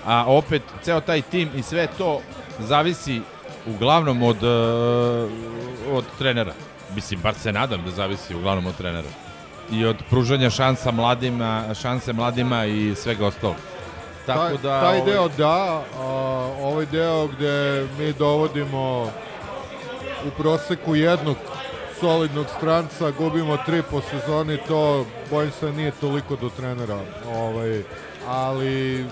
A 0.06 0.24
opet, 0.26 0.62
ceo 0.82 1.00
taj 1.00 1.22
tim 1.22 1.50
i 1.56 1.62
sve 1.62 1.88
to 1.98 2.20
zavisi 2.58 3.20
uglavnom 3.66 4.22
od, 4.22 4.42
e, 4.42 4.48
od 5.92 6.04
trenera. 6.18 6.52
Mislim, 6.94 7.20
bar 7.20 7.34
se 7.34 7.52
nadam 7.52 7.82
da 7.84 7.90
zavisi 7.90 8.34
uglavnom 8.34 8.66
od 8.66 8.76
trenera. 8.76 9.08
I 9.70 9.84
od 9.84 9.96
pružanja 10.10 10.50
šansa 10.50 10.90
mladima, 10.90 11.64
šanse 11.82 12.12
mladima 12.12 12.64
i 12.64 12.94
svega 12.94 13.26
ostalog. 13.26 13.56
Tako 14.26 14.48
taj, 14.48 14.56
da... 14.62 14.80
taj 14.80 15.00
ovaj, 15.00 15.12
deo 15.12 15.28
da, 15.28 15.84
a, 15.98 16.04
ovaj 16.62 16.86
deo 16.86 17.26
gde 17.26 17.86
mi 17.98 18.12
dovodimo 18.12 19.10
u 20.26 20.30
proseku 20.36 20.96
jednog 20.96 21.36
solidnog 22.00 22.46
stranca, 22.56 23.10
gubimo 23.10 23.56
tri 23.56 23.82
po 23.90 24.00
sezoni, 24.00 24.58
to 24.68 25.06
bojim 25.30 25.50
se 25.50 25.72
nije 25.72 25.90
toliko 25.90 26.36
do 26.36 26.50
trenera. 26.56 26.98
Ovaj, 27.34 27.82
ali 28.26 29.06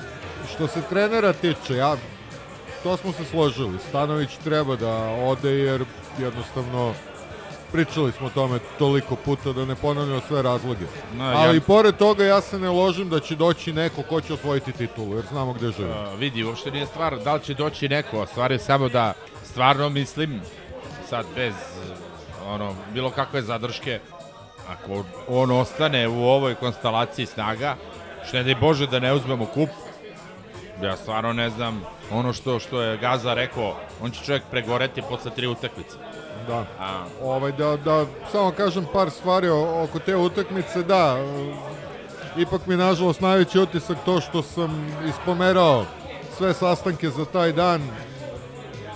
što 0.54 0.66
se 0.66 0.83
trenera 0.88 1.33
tiče, 1.33 1.76
ja, 1.76 1.97
to 2.82 2.96
smo 2.96 3.12
se 3.12 3.25
složili. 3.25 3.78
Stanović 3.88 4.30
treba 4.44 4.76
da 4.76 4.92
ode 5.08 5.50
jer 5.50 5.84
jednostavno 6.18 6.94
pričali 7.72 8.12
smo 8.12 8.26
o 8.26 8.30
tome 8.30 8.58
toliko 8.78 9.16
puta 9.16 9.52
da 9.52 9.64
ne 9.64 9.75
ponavljamo 9.75 10.20
sve 10.28 10.42
razloge. 10.42 10.84
No, 11.14 11.25
Ali 11.25 11.56
ja- 11.56 11.60
pored 11.60 11.96
toga 11.96 12.25
ja 12.25 12.40
se 12.40 12.58
ne 12.58 12.68
ložim 12.68 13.08
da 13.08 13.20
će 13.20 13.37
doći 13.37 13.72
neko 13.72 14.02
ko 14.02 14.20
će 14.20 14.34
osvojiti 14.34 14.72
titulu, 14.72 15.16
jer 15.16 15.25
znamo 15.30 15.52
gde 15.52 15.70
živi. 15.72 15.90
A, 15.90 16.14
vidi, 16.14 16.44
uopšte 16.44 16.70
nije 16.70 16.87
stvar 16.87 17.18
da 17.18 17.34
li 17.34 17.40
će 17.40 17.54
doći 17.54 17.88
neko, 17.88 18.26
stvar 18.26 18.52
je 18.52 18.58
samo 18.58 18.88
da 18.88 19.12
stvarno 19.44 19.88
mislim, 19.88 20.40
sad 21.08 21.26
bez 21.34 21.54
ono, 22.46 22.75
bilo 22.94 23.10
kakve 23.10 23.42
zadrške, 23.42 24.00
ako 24.68 25.04
on 25.28 25.50
ostane 25.50 26.08
u 26.08 26.25
ovoj 26.25 26.54
konstelaciji 26.54 27.26
snaga, 27.26 27.76
što 28.28 28.37
ne 28.37 28.42
daj 28.42 28.54
Bože 28.54 28.87
da 28.87 28.99
ne 28.99 29.12
uzmemo 29.14 29.46
kup, 29.46 29.68
ja 30.82 30.96
stvarno 30.96 31.32
ne 31.32 31.50
znam, 31.50 31.82
ono 32.12 32.33
što 32.33 32.59
što 32.59 32.83
je 32.83 32.97
Gaza 32.97 33.35
rekao, 33.35 33.76
on 34.02 34.11
će 34.11 34.25
čovjek 34.25 34.43
pregoreti 34.50 35.02
posle 35.09 35.31
tri 35.31 35.47
utakmice. 35.47 35.97
Da. 36.49 36.64
A, 36.79 37.05
Ovaj, 37.23 37.52
da, 37.52 37.76
da 37.76 38.07
samo 38.33 38.50
kažem 38.50 38.87
par 38.93 39.11
stvari 39.11 39.49
oko 39.85 39.99
te 39.99 40.17
utakmice, 40.17 40.83
da, 40.83 41.17
ipak 42.37 42.67
mi 42.67 42.75
je 42.75 42.79
nažalost 42.79 43.21
najveći 43.21 43.59
utisak 43.59 43.97
to 44.05 44.21
što 44.21 44.43
sam 44.43 44.97
ispomerao 45.09 45.85
sve 46.37 46.55
sastanke 46.55 47.11
za 47.11 47.25
taj 47.25 47.52
dan, 47.52 47.83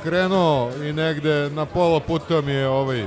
krenuo 0.02 0.70
i 0.82 0.92
negde 0.92 1.50
na 1.50 1.66
pola 1.66 2.00
puta 2.00 2.40
mi 2.40 2.52
je 2.52 2.68
ovaj 2.68 3.04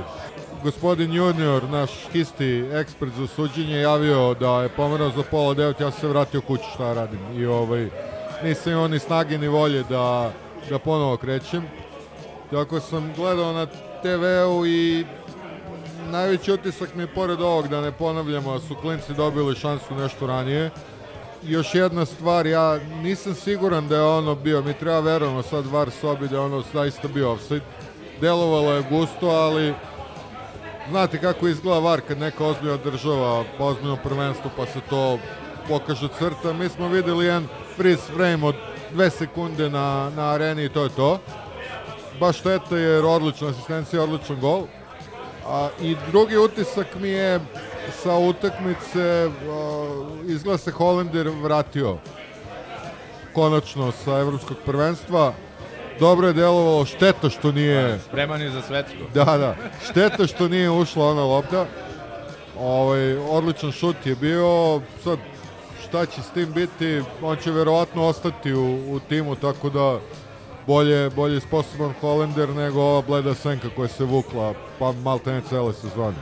gospodin 0.62 1.12
junior, 1.12 1.64
naš 1.70 1.90
isti 2.14 2.64
ekspert 2.72 3.12
za 3.12 3.26
suđenje, 3.26 3.80
javio 3.80 4.34
da 4.34 4.62
je 4.62 4.68
pomerao 4.68 5.10
za 5.10 5.22
pola 5.30 5.54
devet, 5.54 5.80
ja 5.80 5.90
sam 5.90 6.00
se 6.00 6.08
vratio 6.08 6.40
kući 6.40 6.64
šta 6.74 6.92
radim 6.92 7.20
i 7.36 7.46
ovaj, 7.46 7.88
nisam 8.42 8.72
imao 8.72 8.88
ni 8.88 8.98
snage 8.98 9.38
ni 9.38 9.48
volje 9.48 9.82
da, 9.82 10.32
da 10.70 10.78
ponovo 10.78 11.16
krećem. 11.16 11.64
Tako 12.50 12.80
sam 12.80 13.12
gledao 13.16 13.52
na 13.52 13.66
TV-u 14.02 14.66
i 14.66 15.04
najveći 16.10 16.52
utisak 16.52 16.94
mi 16.94 17.02
je 17.02 17.14
pored 17.14 17.40
ovog 17.40 17.68
da 17.68 17.80
ne 17.80 17.92
ponavljamo 17.92 18.60
su 18.60 18.74
klinci 18.74 19.14
dobili 19.14 19.54
šansu 19.54 19.94
nešto 19.94 20.26
ranije. 20.26 20.70
Još 21.42 21.74
jedna 21.74 22.04
stvar, 22.04 22.46
ja 22.46 22.78
nisam 23.02 23.34
siguran 23.34 23.88
da 23.88 23.96
je 23.96 24.02
ono 24.02 24.34
bio, 24.34 24.62
mi 24.62 24.74
treba 24.74 25.00
verovno 25.00 25.42
sad 25.42 25.66
var 25.66 25.90
sobi 25.90 26.28
da 26.28 26.36
je 26.36 26.40
ono 26.40 26.62
zaista 26.72 27.08
bio 27.08 27.32
offside. 27.32 27.64
Delovalo 28.20 28.72
je 28.72 28.82
gusto, 28.90 29.28
ali 29.28 29.74
znate 30.90 31.20
kako 31.20 31.48
izgleda 31.48 31.78
var 31.78 32.00
kad 32.00 32.18
neka 32.18 32.46
ozbiljna 32.46 32.76
država 32.76 33.44
po 33.58 33.64
ozbiljnom 33.64 33.98
prvenstvu 34.04 34.50
pa 34.56 34.66
se 34.66 34.80
to 34.90 35.18
pokaže 35.68 36.08
crta. 36.18 36.52
Mi 36.52 36.68
smo 36.68 36.88
videli 36.88 37.26
jedan 37.26 37.48
freeze 37.78 38.02
frame 38.16 38.46
od 38.46 38.54
dve 38.92 39.10
sekunde 39.10 39.70
na, 39.70 40.10
na 40.16 40.30
areni 40.34 40.64
i 40.64 40.68
to 40.68 40.82
je 40.82 40.90
to. 40.90 41.18
Baš 42.20 42.38
šteta 42.38 42.76
jer 42.76 43.04
odlična 43.04 43.48
asistencija, 43.48 44.02
odličan 44.02 44.40
gol. 44.40 44.66
A, 45.46 45.68
I 45.80 45.96
drugi 46.10 46.36
utisak 46.36 46.86
mi 47.00 47.08
je 47.08 47.40
sa 48.02 48.16
utakmice, 48.16 49.30
a, 49.30 49.30
izgleda 50.26 50.58
se 50.58 50.70
Holender 50.70 51.28
vratio 51.28 51.96
konačno 53.32 53.92
sa 53.92 54.18
evropskog 54.18 54.56
prvenstva. 54.66 55.32
Dobro 56.00 56.26
je 56.26 56.32
delovalo, 56.34 56.84
šteta 56.84 57.30
što 57.30 57.52
nije... 57.52 57.98
Spreman 57.98 58.42
je 58.42 58.50
za 58.50 58.62
svetsko. 58.62 58.98
Da, 59.14 59.24
da. 59.24 59.56
Šteta 59.90 60.26
što 60.26 60.48
nije 60.48 60.70
ušla 60.70 61.10
ona 61.10 61.24
lopta. 61.24 61.66
Ovaj, 62.60 63.16
odličan 63.16 63.72
šut 63.72 64.06
je 64.06 64.14
bio. 64.14 64.80
Sad, 65.04 65.18
šta 65.88 66.06
će 66.06 66.22
s 66.22 66.30
tim 66.30 66.52
biti? 66.52 67.02
On 67.22 67.36
će 67.36 67.50
verovatno 67.50 68.04
ostati 68.04 68.52
u, 68.52 68.64
u 68.86 69.00
timu, 69.00 69.34
tako 69.34 69.70
da 69.70 69.98
bolje, 70.66 71.10
bolje 71.10 71.40
sposoban 71.40 71.92
Holender 72.00 72.48
nego 72.48 72.80
ova 72.82 73.02
bleda 73.02 73.34
senka 73.34 73.68
koja 73.76 73.88
se 73.88 74.04
vukla, 74.04 74.54
pa 74.78 74.92
malte 74.94 75.32
ne 75.32 75.40
cele 75.40 75.72
sezone. 75.72 76.16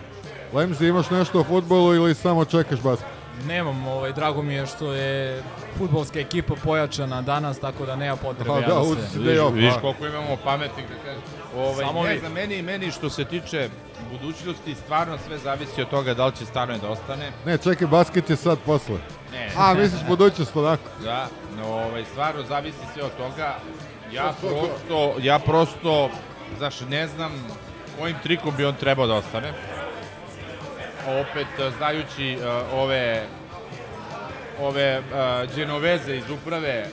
Lemzi, 0.53 0.87
imaš 0.87 1.11
nešto 1.11 1.41
o 1.41 1.45
futbolu 1.45 1.95
ili 1.95 2.15
samo 2.15 2.45
čekaš 2.45 2.81
basket? 2.81 3.09
Nemam, 3.45 3.87
ovaj, 3.87 4.13
drago 4.13 4.43
mi 4.43 4.55
je 4.55 4.67
što 4.67 4.93
je 4.93 5.43
futbolska 5.79 6.21
ekipa 6.21 6.55
pojačana 6.57 7.23
danas, 7.23 7.59
tako 7.59 7.87
da 7.87 7.97
nema 7.97 8.17
potrebe. 8.17 8.51
Aha, 8.51 8.61
ja 8.61 8.69
da, 8.69 8.75
da 8.75 8.81
uz- 8.81 8.97
da 9.15 9.21
Viš, 9.23 9.39
off, 9.41 9.55
viš 9.55 9.73
a? 9.73 9.81
koliko 9.81 10.07
imamo 10.07 10.37
pametnih 10.45 10.87
da 10.89 10.95
kažem. 10.95 11.23
Ovaj, 11.57 11.85
Samo 11.85 12.05
ne 12.05 12.13
vi. 12.13 12.19
znam, 12.19 12.33
meni, 12.33 12.63
meni 12.63 12.91
što 12.91 13.11
se 13.11 13.25
tiče 13.25 13.69
budućnosti, 14.11 14.75
stvarno 14.75 15.19
sve 15.27 15.39
zavisi 15.39 15.83
od 15.83 15.89
toga 15.91 16.15
da 16.15 16.27
li 16.27 16.37
će 16.37 16.47
stvarno 16.47 16.79
da 16.79 16.89
ostane. 16.89 17.33
Ne, 17.47 17.59
čekaj, 17.59 17.87
basket 17.87 18.31
je 18.31 18.37
sad 18.37 18.59
posle. 18.67 18.99
Ne. 19.33 19.51
A, 19.57 19.75
misliš 19.75 20.03
budućnost 20.09 20.57
onako? 20.57 20.83
Da, 21.05 21.29
no, 21.57 21.67
ovaj, 21.67 22.05
stvarno 22.05 22.43
zavisi 22.43 22.79
sve 22.95 23.03
od 23.03 23.17
toga. 23.17 23.57
Ja 24.13 24.35
prosto, 24.41 25.15
ja 25.21 25.39
prosto, 25.39 26.11
znaš, 26.59 26.81
ne 26.81 27.07
znam 27.07 27.33
kojim 27.99 28.17
trikom 28.23 28.57
bi 28.57 28.65
on 28.65 28.75
trebao 28.75 29.07
da 29.07 29.15
ostane. 29.15 29.53
Opet, 31.07 31.47
eh, 31.59 31.71
znajući 31.79 32.33
eh, 32.33 32.47
ove 32.73 33.27
ove 34.61 34.99
uh, 34.99 35.55
dženoveze 35.55 36.17
iz 36.17 36.31
uprave 36.31 36.87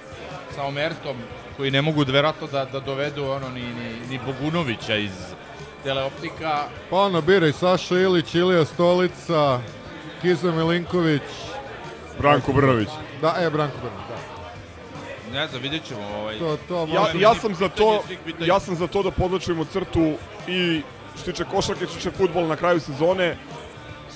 sa 0.56 0.64
Omertom, 0.64 1.18
koji 1.58 1.72
ne 1.72 1.82
mogu 1.82 2.04
verovatno 2.08 2.48
da, 2.48 2.66
da 2.66 2.80
dovedu 2.80 3.26
ono 3.26 3.50
ni, 3.50 3.62
ni, 3.62 4.08
ni 4.10 4.20
Bogunovića 4.26 4.96
iz 4.96 5.12
teleoptika, 5.84 6.64
Pa 6.90 6.98
ono, 6.98 7.22
biraj 7.22 7.52
Saša 7.52 8.00
Ilić, 8.00 8.36
Ilija 8.36 8.66
Stolica, 8.66 9.60
Kiza 10.22 10.52
Milinković. 10.52 11.22
Branko 12.20 12.54
Brnović. 12.54 12.88
Da, 13.22 13.36
e, 13.40 13.50
Branko 13.50 13.78
Brnović, 13.78 14.06
da. 14.10 15.34
ne 15.40 15.48
znam, 15.48 15.62
vidjet 15.62 15.84
ćemo. 15.88 16.02
Ovaj, 16.20 16.40
To, 16.40 16.58
to 16.68 16.88
Ja, 16.94 17.08
ja 17.20 17.36
sam 17.36 17.56
za 17.56 17.70
to, 17.70 18.04
ja 18.40 18.60
sam 18.60 18.76
za 18.76 18.88
to 18.88 19.04
da 19.04 19.12
podlačimo 19.12 19.66
crtu 19.66 20.14
i 20.48 20.82
što 21.10 21.18
se 21.26 21.32
tiče 21.32 21.44
košarke, 21.52 21.86
što 21.86 21.96
tiče 21.96 22.12
futbola 22.12 22.48
na 22.48 22.56
kraju 22.56 22.80
sezone. 22.80 23.38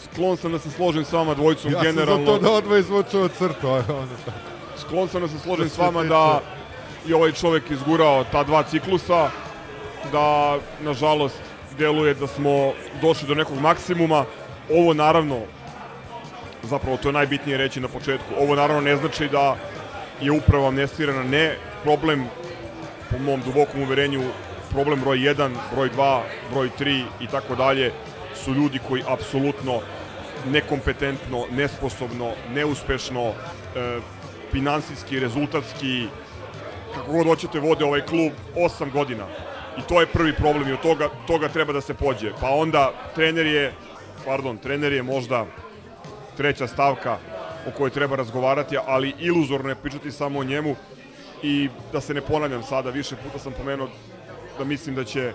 Sklon 0.04 0.38
sam 0.38 0.52
da 0.52 0.60
se 0.60 0.72
složim 0.72 1.06
s 1.06 1.12
vama 1.12 1.34
dvojicom 1.34 1.72
Ja 1.72 1.78
sam 1.78 1.84
generalno. 1.86 2.26
za 2.26 2.32
to 2.32 2.40
da 2.40 2.52
odvoji 2.52 2.84
zvučava 2.84 3.28
crtu, 3.28 3.68
je 3.68 3.84
tako. 3.84 4.38
Sklon 4.78 5.08
sam 5.10 5.22
da 5.22 5.28
se 5.28 5.40
složim 5.40 5.64
Da 5.64 5.70
s 5.70 5.78
vama 5.78 6.04
da 6.04 6.42
je 7.08 7.16
ovaj 7.16 7.32
čovek 7.32 7.72
izgurao 7.72 8.24
ta 8.32 8.44
dva 8.44 8.64
ciklusa, 8.64 9.30
da 10.12 10.58
nažalost 10.82 11.40
deluje 11.78 12.14
da 12.14 12.28
smo 12.28 12.74
došli 13.02 13.28
do 13.28 13.36
nekog 13.36 13.60
maksimuma. 13.60 14.26
Ovo 14.72 14.94
naravno, 14.94 15.40
zapravo 16.64 16.98
to 16.98 17.10
je 17.10 17.14
najbitnije 17.14 17.58
reći 17.58 17.80
na 17.80 17.88
početku, 17.88 18.34
ovo 18.40 18.56
naravno 18.56 18.82
ne 18.82 18.96
znači 18.96 19.28
da 19.28 19.56
je 20.22 20.32
uprava 20.32 20.68
amnestirana, 20.68 21.24
ne, 21.24 21.58
problem 21.84 22.26
po 23.12 23.18
mom 23.18 23.42
dubokom 23.42 23.82
uverenju 23.82 24.22
problem 24.72 25.02
broj 25.02 25.18
1, 25.18 25.52
broj 25.74 25.90
2, 25.90 26.22
broj 26.52 26.70
3 26.80 27.04
i 27.22 27.28
tako 27.28 27.56
dalje 27.56 27.92
su 28.36 28.54
ljudi 28.54 28.80
koji 28.88 29.04
apsolutno 29.08 29.80
nekompetentno, 30.48 31.46
nesposobno, 31.52 32.32
neuspešno, 32.54 33.24
e, 33.24 33.34
finansijski, 34.52 35.20
rezultatski, 35.20 36.08
kako 36.98 37.12
god 37.12 37.28
hoćete, 37.28 37.60
vode 37.60 37.86
ovaj 37.86 38.02
klub 38.02 38.32
8 38.56 38.92
godina. 38.92 39.26
I 39.78 39.82
to 39.82 40.00
je 40.02 40.08
prvi 40.08 40.34
problem 40.34 40.70
i 40.70 40.74
od 40.74 40.82
toga, 40.82 41.10
toga 41.28 41.48
treba 41.48 41.74
da 41.74 41.82
se 41.82 41.94
pođe. 41.94 42.32
Pa 42.42 42.50
onda 42.50 42.92
trener 43.16 43.46
je, 43.46 43.74
pardon, 44.26 44.58
trener 44.58 44.94
je 44.94 45.04
možda 45.04 45.46
treća 46.38 46.68
stavka 46.68 47.18
o 47.68 47.72
kojoj 47.78 47.90
treba 47.90 48.16
razgovarati, 48.16 48.78
ali 48.86 49.14
iluzorno 49.20 49.70
je 49.70 49.76
pričati 49.76 50.12
samo 50.12 50.40
o 50.40 50.44
njemu 50.44 50.76
i 51.44 51.70
da 51.94 52.02
se 52.02 52.14
ne 52.14 52.22
ponavljam 52.22 52.64
sada, 52.64 52.90
više 52.90 53.16
puta 53.16 53.40
sam 53.40 53.54
pomenuo 53.54 53.90
da 54.58 54.64
mislim 54.64 54.96
da 54.96 55.04
će 55.04 55.34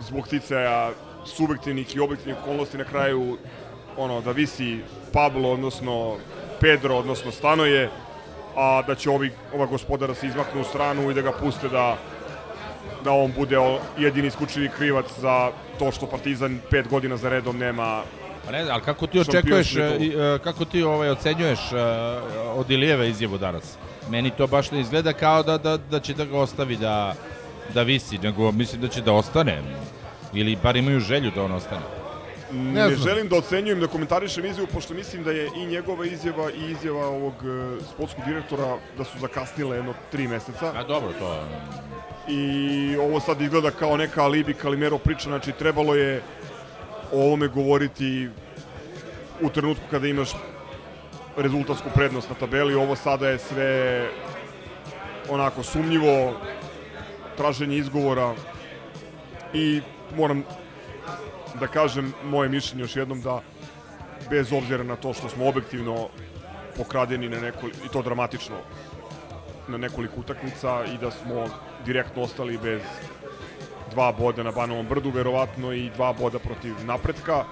zbog 0.00 0.28
ticaja 0.28 0.90
subjektivnih 1.26 1.96
i 1.96 2.00
objektivnih 2.00 2.42
okolnosti 2.42 2.78
na 2.78 2.84
kraju 2.84 3.38
ono 3.96 4.20
da 4.20 4.32
visi 4.32 4.80
Pablo, 5.12 5.52
odnosno 5.52 6.16
Pedro, 6.60 6.96
odnosno 6.96 7.30
Stanoje, 7.30 7.90
a 8.56 8.82
da 8.86 8.94
će 8.94 9.10
ovi, 9.10 9.32
ova 9.54 9.66
gospoda 9.66 10.06
da 10.06 10.14
se 10.14 10.26
izmaknu 10.26 10.60
u 10.60 10.64
stranu 10.64 11.10
i 11.10 11.14
da 11.14 11.20
ga 11.20 11.32
puste 11.32 11.68
da 11.68 11.96
da 13.04 13.12
on 13.12 13.32
bude 13.36 13.56
jedini 13.98 14.28
isključivi 14.28 14.68
krivac 14.76 15.06
za 15.20 15.50
to 15.78 15.90
što 15.92 16.06
Partizan 16.06 16.60
pet 16.70 16.88
godina 16.88 17.16
za 17.16 17.28
redom 17.28 17.58
nema 17.58 18.02
Pa 18.46 18.52
ne 18.52 18.70
ali 18.70 18.82
kako 18.82 19.06
ti 19.06 19.20
očekuješ, 19.20 19.76
e, 19.76 19.80
e, 19.80 20.38
kako 20.44 20.64
ti 20.64 20.82
ovaj 20.82 21.10
ocenjuješ 21.10 21.72
e, 21.72 21.76
od 22.54 22.70
Ilijeve 22.70 23.08
izjavu 23.08 23.38
danas? 23.38 23.76
Meni 24.10 24.30
to 24.30 24.46
baš 24.46 24.70
ne 24.70 24.80
izgleda 24.80 25.12
kao 25.12 25.42
da, 25.42 25.58
da, 25.58 25.76
da 25.76 26.00
će 26.00 26.14
da 26.14 26.24
ga 26.24 26.38
ostavi 26.38 26.76
da, 26.76 27.14
da 27.74 27.82
visi, 27.82 28.18
nego 28.18 28.52
mislim 28.52 28.80
da 28.80 28.88
će 28.88 29.00
da 29.00 29.12
ostane. 29.12 29.62
Ili 30.34 30.58
bar 30.62 30.76
imaju 30.76 31.00
želju 31.00 31.30
da 31.34 31.42
on 31.42 31.52
ostane. 31.52 32.01
Ne, 32.52 32.88
znam. 32.88 33.08
želim 33.08 33.28
da 33.28 33.36
ocenjujem, 33.36 33.80
da 33.80 33.86
komentarišem 33.86 34.44
izjavu, 34.44 34.68
pošto 34.72 34.94
mislim 34.94 35.24
da 35.24 35.30
je 35.30 35.48
i 35.56 35.66
njegova 35.66 36.06
izjava 36.06 36.50
i 36.50 36.70
izjava 36.70 37.06
ovog 37.06 37.34
e, 37.34 37.82
sportskog 37.94 38.24
direktora 38.24 38.76
da 38.98 39.04
su 39.04 39.18
zakasnile 39.18 39.76
jedno 39.76 39.94
tri 40.10 40.28
meseca. 40.28 40.72
A 40.76 40.84
dobro, 40.84 41.12
to... 41.18 41.44
I 42.28 42.96
ovo 42.96 43.20
sad 43.20 43.40
izgleda 43.40 43.70
kao 43.70 43.96
neka 43.96 44.22
alibi 44.22 44.54
Kalimero 44.54 44.98
priča, 44.98 45.28
znači 45.28 45.52
trebalo 45.52 45.94
je 45.94 46.22
o 47.12 47.26
ovome 47.26 47.48
govoriti 47.48 48.28
u 49.40 49.48
trenutku 49.48 49.84
kada 49.90 50.06
imaš 50.06 50.30
rezultatsku 51.36 51.88
prednost 51.94 52.28
na 52.28 52.34
tabeli. 52.34 52.74
Ovo 52.74 52.96
sada 52.96 53.28
je 53.28 53.38
sve 53.38 54.08
onako 55.28 55.62
sumnjivo, 55.62 56.34
traženje 57.36 57.76
izgovora 57.76 58.34
i 59.54 59.80
moram 60.16 60.44
da 61.54 61.66
kažem 61.66 62.12
moje 62.24 62.48
mišljenje 62.48 62.82
još 62.82 62.96
jednom 62.96 63.20
da 63.20 63.40
bez 64.30 64.52
obzira 64.52 64.82
na 64.84 64.96
to 64.96 65.12
što 65.14 65.28
smo 65.28 65.46
objektivno 65.46 66.08
pokradeni 66.76 67.28
na 67.28 67.40
nekoliko, 67.40 67.78
i 67.84 67.88
to 67.88 68.02
dramatično 68.02 68.56
na 69.68 69.76
nekoliko 69.78 70.20
utakmica 70.20 70.84
i 70.86 70.98
da 70.98 71.10
smo 71.10 71.44
direktno 71.84 72.22
ostali 72.22 72.58
bez 72.58 72.82
dva 73.90 74.12
boda 74.12 74.42
na 74.42 74.50
Banovom 74.52 74.86
brdu, 74.86 75.10
verovatno 75.10 75.72
i 75.72 75.90
dva 75.90 76.12
boda 76.12 76.38
protiv 76.38 76.74
napretka. 76.84 77.44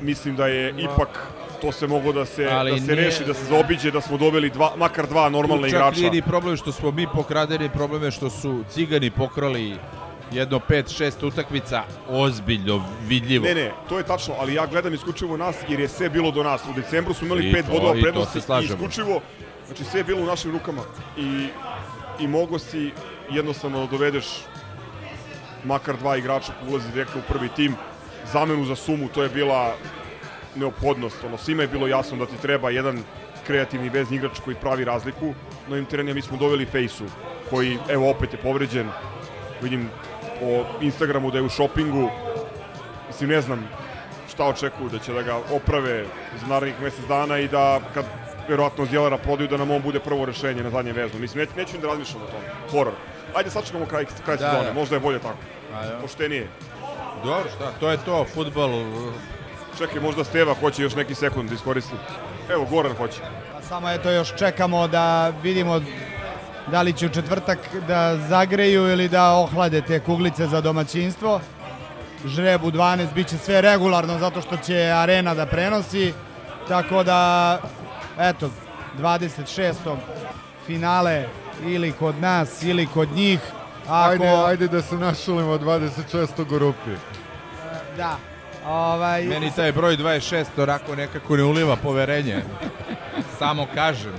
Mislim 0.00 0.36
da 0.36 0.46
je 0.46 0.74
ipak 0.78 1.26
to 1.60 1.72
se 1.72 1.86
moglo 1.86 2.12
da 2.12 2.24
se, 2.24 2.46
Ali 2.46 2.70
da 2.70 2.76
se 2.78 2.82
nije- 2.84 2.94
reši, 2.96 3.24
da 3.24 3.34
se 3.34 3.44
zaobiđe, 3.44 3.90
da 3.90 4.00
smo 4.00 4.16
dobili 4.16 4.50
dva, 4.50 4.72
makar 4.76 5.06
dva 5.06 5.28
normalna 5.28 5.62
Tu 5.62 5.70
čak 5.70 5.72
igrača. 5.72 5.98
nije 5.98 6.10
ni 6.10 6.22
problem 6.22 6.56
što 6.56 6.72
smo 6.72 6.90
mi 6.90 7.06
pokradeni, 7.06 7.68
problem 7.68 8.02
je 8.02 8.10
što 8.10 8.30
su 8.30 8.64
cigani 8.70 9.10
pokrali 9.10 9.76
jedno 10.32 10.60
5-6 10.68 11.26
utakmica 11.26 11.82
ozbiljno 12.08 12.84
vidljivo. 13.06 13.44
Ne, 13.44 13.54
ne, 13.54 13.72
to 13.88 13.98
je 13.98 14.04
tačno, 14.04 14.34
ali 14.38 14.54
ja 14.54 14.66
gledam 14.66 14.94
isključivo 14.94 15.36
nas 15.36 15.56
jer 15.68 15.80
je 15.80 15.88
sve 15.88 16.08
bilo 16.10 16.30
do 16.30 16.42
nas. 16.42 16.62
U 16.70 16.72
decembru 16.76 17.14
smo 17.14 17.26
imali 17.26 17.48
I 17.48 17.52
pet 17.52 17.66
to- 17.66 17.72
bodova 17.72 17.96
i 17.96 18.00
to 18.00 18.02
prednosti 18.02 18.38
i 18.38 18.64
isključivo, 18.64 19.20
znači 19.66 19.84
sve 19.84 20.00
je 20.00 20.04
bilo 20.04 20.22
u 20.22 20.26
našim 20.26 20.50
rukama 20.52 20.82
i, 21.16 21.46
i 22.18 22.28
mogo 22.28 22.58
si 22.58 22.90
jednostavno 23.30 23.80
da 23.80 23.86
dovedeš 23.86 24.26
makar 25.64 25.96
dva 25.96 26.16
igrača 26.16 26.52
koji 26.60 26.70
ulazi 26.72 26.92
direktno 26.92 27.20
u 27.20 27.32
prvi 27.32 27.48
tim, 27.48 27.74
zamenu 28.32 28.64
za 28.64 28.76
sumu, 28.76 29.08
to 29.08 29.22
je 29.22 29.28
bila 29.28 29.74
neophodnost. 30.56 31.24
Ono, 31.24 31.38
svima 31.38 31.62
je 31.62 31.68
bilo 31.68 31.86
jasno 31.86 32.16
da 32.16 32.26
ti 32.26 32.42
treba 32.42 32.70
jedan 32.70 33.02
kreativni 33.46 33.88
vezni 33.88 34.16
igrač 34.16 34.40
koji 34.44 34.56
pravi 34.56 34.84
razliku. 34.84 35.34
Na 35.68 35.72
ovim 35.72 35.84
terenima 35.84 36.14
mi 36.14 36.22
smo 36.22 36.36
doveli 36.36 36.66
Fejsu, 36.66 37.04
koji, 37.50 37.78
evo, 37.88 38.10
opet 38.10 38.32
je 38.32 38.38
povređen. 38.38 38.88
Vidim 39.62 39.88
po 40.40 40.64
Instagramu 40.80 41.30
da 41.30 41.38
je 41.38 41.42
u 41.44 41.48
šopingu. 41.48 42.10
Mislim, 43.08 43.30
ne 43.30 43.40
znam 43.40 43.68
šta 44.32 44.44
očekuju, 44.44 44.88
da 44.88 44.98
će 44.98 45.12
da 45.12 45.22
ga 45.22 45.36
oprave 45.52 46.04
za 46.40 46.46
narednih 46.46 46.80
mesec 46.82 47.04
dana 47.08 47.38
i 47.38 47.48
da 47.48 47.80
kad 47.94 48.04
verovatno 48.48 48.86
Zjelera 48.86 49.18
prodaju 49.18 49.48
da 49.48 49.56
nam 49.56 49.70
on 49.70 49.82
bude 49.82 50.00
prvo 50.00 50.24
rešenje 50.24 50.62
na 50.62 50.70
zadnje 50.70 50.92
vezno. 50.92 51.18
Mislim, 51.18 51.40
neću, 51.40 51.52
neću 51.56 51.78
da 51.78 51.88
razmišljam 51.88 52.22
o 52.22 52.26
tome. 52.26 52.44
Horor. 52.70 52.94
Ajde 53.34 53.50
sačekamo 53.50 53.86
kraj, 53.86 54.04
kraj 54.24 54.36
Da, 54.36 54.50
sezone, 54.50 54.66
da. 54.68 54.72
možda 54.72 54.96
je 54.96 55.00
bolje 55.00 55.18
tako. 55.18 55.38
A, 55.74 55.84
ja. 55.84 55.98
Poštenije. 56.02 56.48
Dobro, 57.24 57.50
šta, 57.56 57.72
to 57.80 57.90
je 57.90 57.96
to, 58.04 58.24
futbol. 58.34 58.70
Čekaj, 59.78 60.00
možda 60.00 60.24
Steva 60.24 60.54
hoće 60.54 60.82
još 60.82 60.94
neki 60.94 61.14
sekund 61.14 61.48
da 61.48 61.54
iskoristi. 61.54 61.94
Evo, 62.50 62.66
Goran 62.70 62.96
hoće. 62.96 63.20
Pa 63.52 63.62
samo 63.62 63.90
eto 63.90 64.10
još 64.10 64.34
čekamo 64.36 64.88
da 64.88 65.32
vidimo 65.42 65.80
da 66.70 66.82
li 66.82 66.92
će 66.92 67.06
u 67.06 67.08
četvrtak 67.08 67.58
da 67.88 68.16
zagreju 68.28 68.88
ili 68.88 69.08
da 69.08 69.32
ohlade 69.32 69.82
te 69.82 70.00
kuglice 70.00 70.46
za 70.46 70.60
domaćinstvo. 70.60 71.40
Žreb 72.24 72.64
u 72.64 72.70
12 72.70 73.14
bit 73.14 73.28
će 73.28 73.38
sve 73.38 73.60
regularno 73.60 74.18
zato 74.18 74.40
što 74.40 74.56
će 74.56 74.92
arena 74.94 75.34
da 75.34 75.46
prenosi. 75.46 76.12
Tako 76.68 77.02
da, 77.02 77.58
eto, 78.18 78.50
26. 78.98 79.96
finale 80.66 81.28
ili 81.66 81.92
kod 81.92 82.20
nas 82.20 82.62
ili 82.62 82.86
kod 82.86 83.12
njih. 83.12 83.40
Ako, 83.88 84.10
Ajde, 84.12 84.28
ajde 84.28 84.68
da 84.68 84.82
se 84.82 84.96
našalimo 84.96 85.58
26. 85.58 86.42
u 86.42 86.44
grupi. 86.44 86.90
Da. 87.96 88.29
Ovaj, 88.66 89.24
Meni 89.24 89.52
taj 89.56 89.72
broj 89.72 89.96
26 89.96 90.44
onako 90.56 90.96
nekako 90.96 91.36
ne 91.36 91.42
uliva 91.42 91.76
poverenje. 91.76 92.42
Samo 93.38 93.66
kažem. 93.74 94.12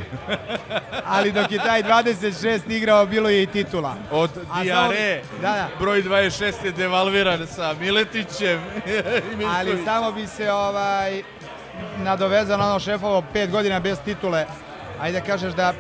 ali 1.06 1.32
dok 1.32 1.52
je 1.52 1.58
taj 1.60 1.84
26 1.84 2.60
igrao, 2.68 3.06
bilo 3.06 3.30
je 3.30 3.44
i 3.44 3.48
titula. 3.48 3.96
Od 4.12 4.30
A 4.52 4.64
Diare, 4.64 5.22
samo- 5.24 5.42
da, 5.42 5.48
da. 5.50 5.68
broj 5.80 6.04
26 6.04 6.66
je 6.66 6.72
devalviran 6.72 7.48
sa 7.48 7.74
Miletićem. 7.74 8.60
Ali 9.50 9.84
samo 9.86 10.12
bi 10.12 10.28
se 10.28 10.52
ovaj 10.52 11.24
nadovezao 11.98 12.58
na 12.58 12.68
ono 12.68 12.80
šefovo 12.80 13.24
pet 13.34 13.52
godina 13.52 13.80
bez 13.80 13.98
titule. 14.06 14.46
Ajde 15.02 15.20
da 15.20 15.26
kažeš 15.26 15.54
da 15.54 15.74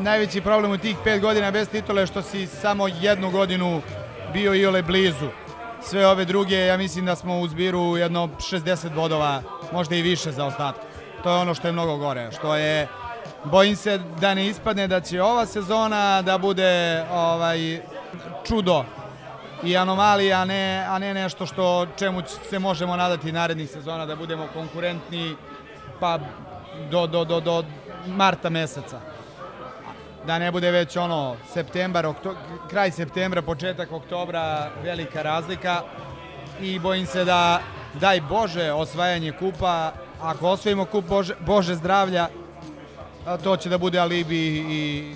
najveći 0.00 0.40
problem 0.40 0.72
u 0.72 0.78
tih 0.78 0.96
pet 1.04 1.20
godina 1.20 1.50
bez 1.50 1.68
titule 1.68 2.02
je 2.02 2.06
što 2.06 2.22
si 2.22 2.46
samo 2.46 2.88
jednu 2.90 3.30
godinu 3.30 3.82
bio 4.32 4.54
i 4.54 4.66
ole 4.66 4.82
blizu. 4.82 5.28
Sve 5.88 6.06
ove 6.06 6.24
druge, 6.24 6.56
ja 6.56 6.76
mislim 6.76 7.06
da 7.06 7.16
smo 7.16 7.40
u 7.40 7.48
zbiru 7.48 7.96
jedno 7.96 8.28
60 8.38 8.94
bodova, 8.94 9.42
možda 9.72 9.96
i 9.96 10.02
više 10.02 10.32
za 10.32 10.44
ostatke. 10.44 10.80
To 11.22 11.30
je 11.30 11.36
ono 11.36 11.54
što 11.54 11.68
je 11.68 11.72
mnogo 11.72 11.96
gore, 11.96 12.30
što 12.32 12.56
je 12.56 12.88
bojim 13.44 13.76
se 13.76 14.00
da 14.20 14.34
ne 14.34 14.46
ispadne 14.46 14.88
da 14.88 15.00
će 15.00 15.22
ova 15.22 15.46
sezona 15.46 16.22
da 16.22 16.38
bude 16.38 17.04
ovaj 17.12 17.80
čudo 18.44 18.84
i 19.64 19.76
anomalija, 19.76 20.40
a 20.40 20.44
ne, 20.44 20.86
a 20.88 20.98
ne 20.98 21.14
nešto 21.14 21.46
što 21.46 21.86
čemu 21.98 22.22
se 22.50 22.58
možemo 22.58 22.96
nadati 22.96 23.32
narednih 23.32 23.70
sezona 23.70 24.06
da 24.06 24.16
budemo 24.16 24.48
konkurentni 24.52 25.36
pa 26.00 26.18
do, 26.90 27.06
do, 27.06 27.24
do, 27.24 27.40
do 27.40 27.64
marta 28.06 28.50
meseca. 28.50 29.15
Da 30.26 30.38
ne 30.38 30.50
bude 30.52 30.70
već 30.70 30.96
ono 30.96 31.36
septembar, 31.52 32.06
okto, 32.06 32.34
kraj 32.70 32.90
septembra, 32.90 33.42
početak 33.42 33.92
oktobra, 33.92 34.70
velika 34.82 35.22
razlika. 35.22 35.82
I 36.60 36.78
bojim 36.78 37.06
se 37.06 37.24
da 37.24 37.60
daj 37.94 38.20
Bože 38.20 38.72
osvajanje 38.72 39.32
kupa, 39.32 39.92
ako 40.20 40.48
osvojimo 40.48 40.84
kup 40.84 41.04
Bože, 41.04 41.34
Bože 41.40 41.74
zdravlja, 41.74 42.28
to 43.44 43.56
će 43.56 43.68
da 43.68 43.78
bude 43.78 43.98
alibi 43.98 44.56
i 44.56 45.14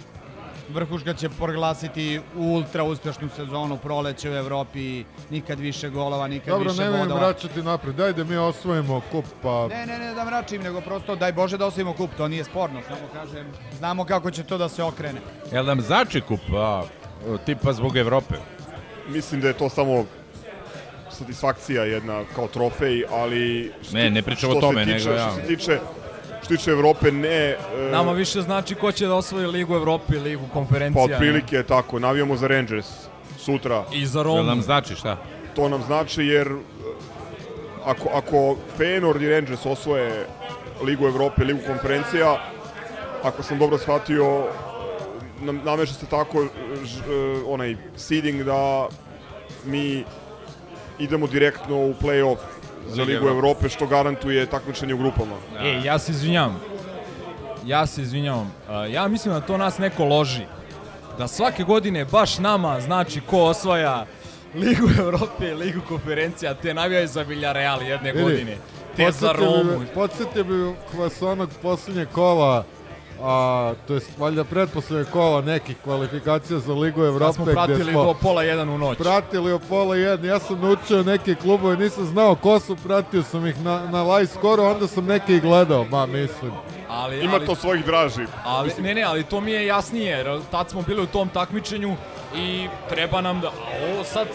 Vrhuška 0.70 1.14
će 1.14 1.28
proglasiti 1.30 2.20
ultra 2.36 2.84
uspešnu 2.84 3.28
sezonu 3.30 3.76
proleće 3.78 4.30
u 4.30 4.34
Evropi, 4.34 5.04
nikad 5.30 5.58
više 5.60 5.90
golova, 5.90 6.28
nikad 6.28 6.48
Dobro, 6.48 6.70
više 6.70 6.82
nemoj 6.82 6.98
im 6.98 7.04
bodova. 7.04 7.20
vraćati 7.22 7.62
napred. 7.62 7.94
Daj 7.94 8.12
da 8.12 8.24
mi 8.24 8.36
osvojimo 8.36 9.00
kup, 9.02 9.24
pa... 9.42 9.68
Ne, 9.68 9.86
ne, 9.86 9.98
ne 9.98 10.14
da 10.14 10.24
mračim, 10.24 10.62
nego 10.62 10.80
prosto 10.80 11.16
daj 11.16 11.32
Bože 11.32 11.58
da 11.58 11.66
osvojimo 11.66 11.92
kup, 11.92 12.10
to 12.16 12.28
nije 12.28 12.44
sporno, 12.44 12.80
samo 12.82 13.00
kažem, 13.14 13.46
znamo 13.72 14.04
kako 14.04 14.30
će 14.30 14.42
to 14.44 14.58
da 14.58 14.68
se 14.68 14.82
okrene. 14.82 15.20
Jel 15.52 15.64
nam 15.64 15.80
znači 15.80 16.20
kup, 16.20 16.40
a, 16.52 16.82
tipa 17.38 17.72
zbog 17.72 17.96
Evrope? 17.96 18.34
Mislim 19.08 19.40
da 19.40 19.48
je 19.48 19.54
to 19.54 19.68
samo 19.68 20.04
satisfakcija 21.10 21.84
jedna 21.84 22.22
kao 22.34 22.48
trofej, 22.48 23.04
ali... 23.12 23.72
što- 23.82 23.96
Ne, 23.96 24.10
ne 24.10 24.22
pričam 24.22 24.50
o 24.50 24.54
tome, 24.54 24.84
tiče- 24.84 24.98
nego 24.98 25.10
ja. 25.12 25.26
Što 25.26 25.36
se 25.36 25.46
tiče, 25.46 25.78
tiče 26.56 26.70
Evrope, 26.70 27.12
ne... 27.12 27.28
e, 27.28 27.56
Nama 27.92 28.12
više 28.12 28.40
znači 28.42 28.74
ko 28.74 28.92
će 28.92 29.06
da 29.06 29.14
osvoji 29.14 29.46
Ligu 29.46 29.74
Evrope, 29.74 30.18
Ligu 30.18 30.46
Pa 30.46 30.52
konferencija. 30.52 31.04
otprilike 31.04 31.56
je 31.56 31.62
tako, 31.66 31.98
navijamo 31.98 32.36
za 32.36 32.46
Rangers 32.46 32.86
sutra. 33.38 33.84
I 33.92 34.06
za 34.06 34.22
Romu. 34.22 34.42
nam 34.42 34.62
znači 34.62 34.94
šta? 34.94 35.16
To 35.56 35.68
nam 35.68 35.82
znači 35.82 36.22
jer 36.24 36.46
e, 36.46 36.52
ako, 37.84 38.08
ako 38.14 38.56
Feyenoord 38.78 39.22
i 39.22 39.30
Rangers 39.30 39.66
osvoje 39.66 40.26
Ligu 40.82 41.06
Evrope, 41.06 41.44
Ligu 41.44 41.60
konferencija, 41.66 42.38
ako 43.22 43.42
sam 43.42 43.58
dobro 43.58 43.78
shvatio, 43.78 44.44
nam, 45.40 45.60
nameša 45.64 45.92
se 45.94 46.06
tako 46.06 46.44
ž, 46.84 46.98
e, 46.98 47.42
onaj 47.46 47.76
seeding 47.96 48.42
da 48.42 48.88
mi 49.64 50.04
idemo 50.98 51.26
direktno 51.26 51.76
u 51.76 51.94
play-off 52.02 52.36
za 52.90 53.02
Ligu 53.02 53.28
Evrope. 53.28 53.68
Što 53.68 53.86
garantuje 53.86 54.46
takmičenje 54.46 54.94
u 54.94 54.98
grupama. 54.98 55.36
E, 55.60 55.80
ja 55.84 55.98
se 55.98 56.12
izvinjavam. 56.12 56.60
Ja 57.66 57.86
se 57.86 58.02
izvinjavam. 58.02 58.52
Uh, 58.68 58.92
ja 58.92 59.08
mislim 59.08 59.34
da 59.34 59.40
to 59.40 59.56
nas 59.56 59.78
neko 59.78 60.04
loži. 60.04 60.42
Da 61.18 61.28
svake 61.28 61.62
godine 61.62 62.04
baš 62.04 62.38
nama 62.38 62.80
znači 62.80 63.20
ko 63.20 63.38
osvaja 63.38 64.06
Ligu 64.54 64.88
Evrope, 65.04 65.54
Ligu 65.54 65.80
konferencija, 65.88 66.54
te 66.54 66.74
navijaju 66.74 67.08
za 67.08 67.22
Villarreal 67.22 67.82
jedne 67.82 68.12
godine. 68.12 68.56
Te 68.96 69.12
za 69.12 69.32
Romu. 69.32 69.84
Podsjetio 69.94 70.44
bi 70.44 70.74
vas 70.98 71.22
onog 71.22 71.50
posljednjeg 71.62 72.08
kola, 72.12 72.64
a, 73.22 73.72
to 73.88 73.94
je 73.94 74.00
valjda 74.18 74.44
pretposlednje 74.44 75.04
kola 75.04 75.40
nekih 75.40 75.76
kvalifikacija 75.84 76.58
za 76.58 76.74
Ligu 76.74 77.00
Da 77.00 77.06
Evrope, 77.06 77.32
smo 77.32 77.44
gde 77.44 77.52
pratili 77.54 77.92
smo 77.92 78.04
do 78.04 78.14
pola 78.14 78.42
jedan 78.42 78.68
u 78.68 78.78
noć. 78.78 78.98
pratili 78.98 79.52
o 79.52 79.58
pola 79.58 79.96
jedne. 79.96 80.28
Ja 80.28 80.38
sam 80.38 80.60
naučio 80.60 81.02
neke 81.02 81.34
klubove, 81.34 81.76
nisam 81.76 82.04
znao 82.06 82.34
ko 82.34 82.60
su, 82.60 82.76
pratio 82.76 83.22
sam 83.22 83.46
ih 83.46 83.64
na, 83.64 83.90
na 83.90 84.02
live 84.04 84.26
skoru, 84.26 84.62
onda 84.62 84.86
sam 84.86 85.04
neke 85.06 85.34
i 85.36 85.40
gledao, 85.40 85.84
ma 85.84 86.06
mislim. 86.06 86.52
Ali, 86.88 87.20
Ima 87.20 87.34
ali, 87.34 87.46
to 87.46 87.54
svojih 87.54 87.84
draži. 87.84 88.26
ali, 88.44 88.70
ne, 88.78 88.94
ne, 88.94 89.02
ali 89.02 89.24
to 89.24 89.40
mi 89.40 89.50
je 89.52 89.66
jasnije, 89.66 90.10
jer 90.10 90.40
tad 90.50 90.70
smo 90.70 90.82
bili 90.82 91.02
u 91.02 91.06
tom 91.06 91.28
takmičenju 91.28 91.96
i 92.36 92.68
treba 92.88 93.20
nam 93.20 93.40
da... 93.40 93.48
a 93.48 93.92
Ovo 93.92 94.04
sad, 94.04 94.28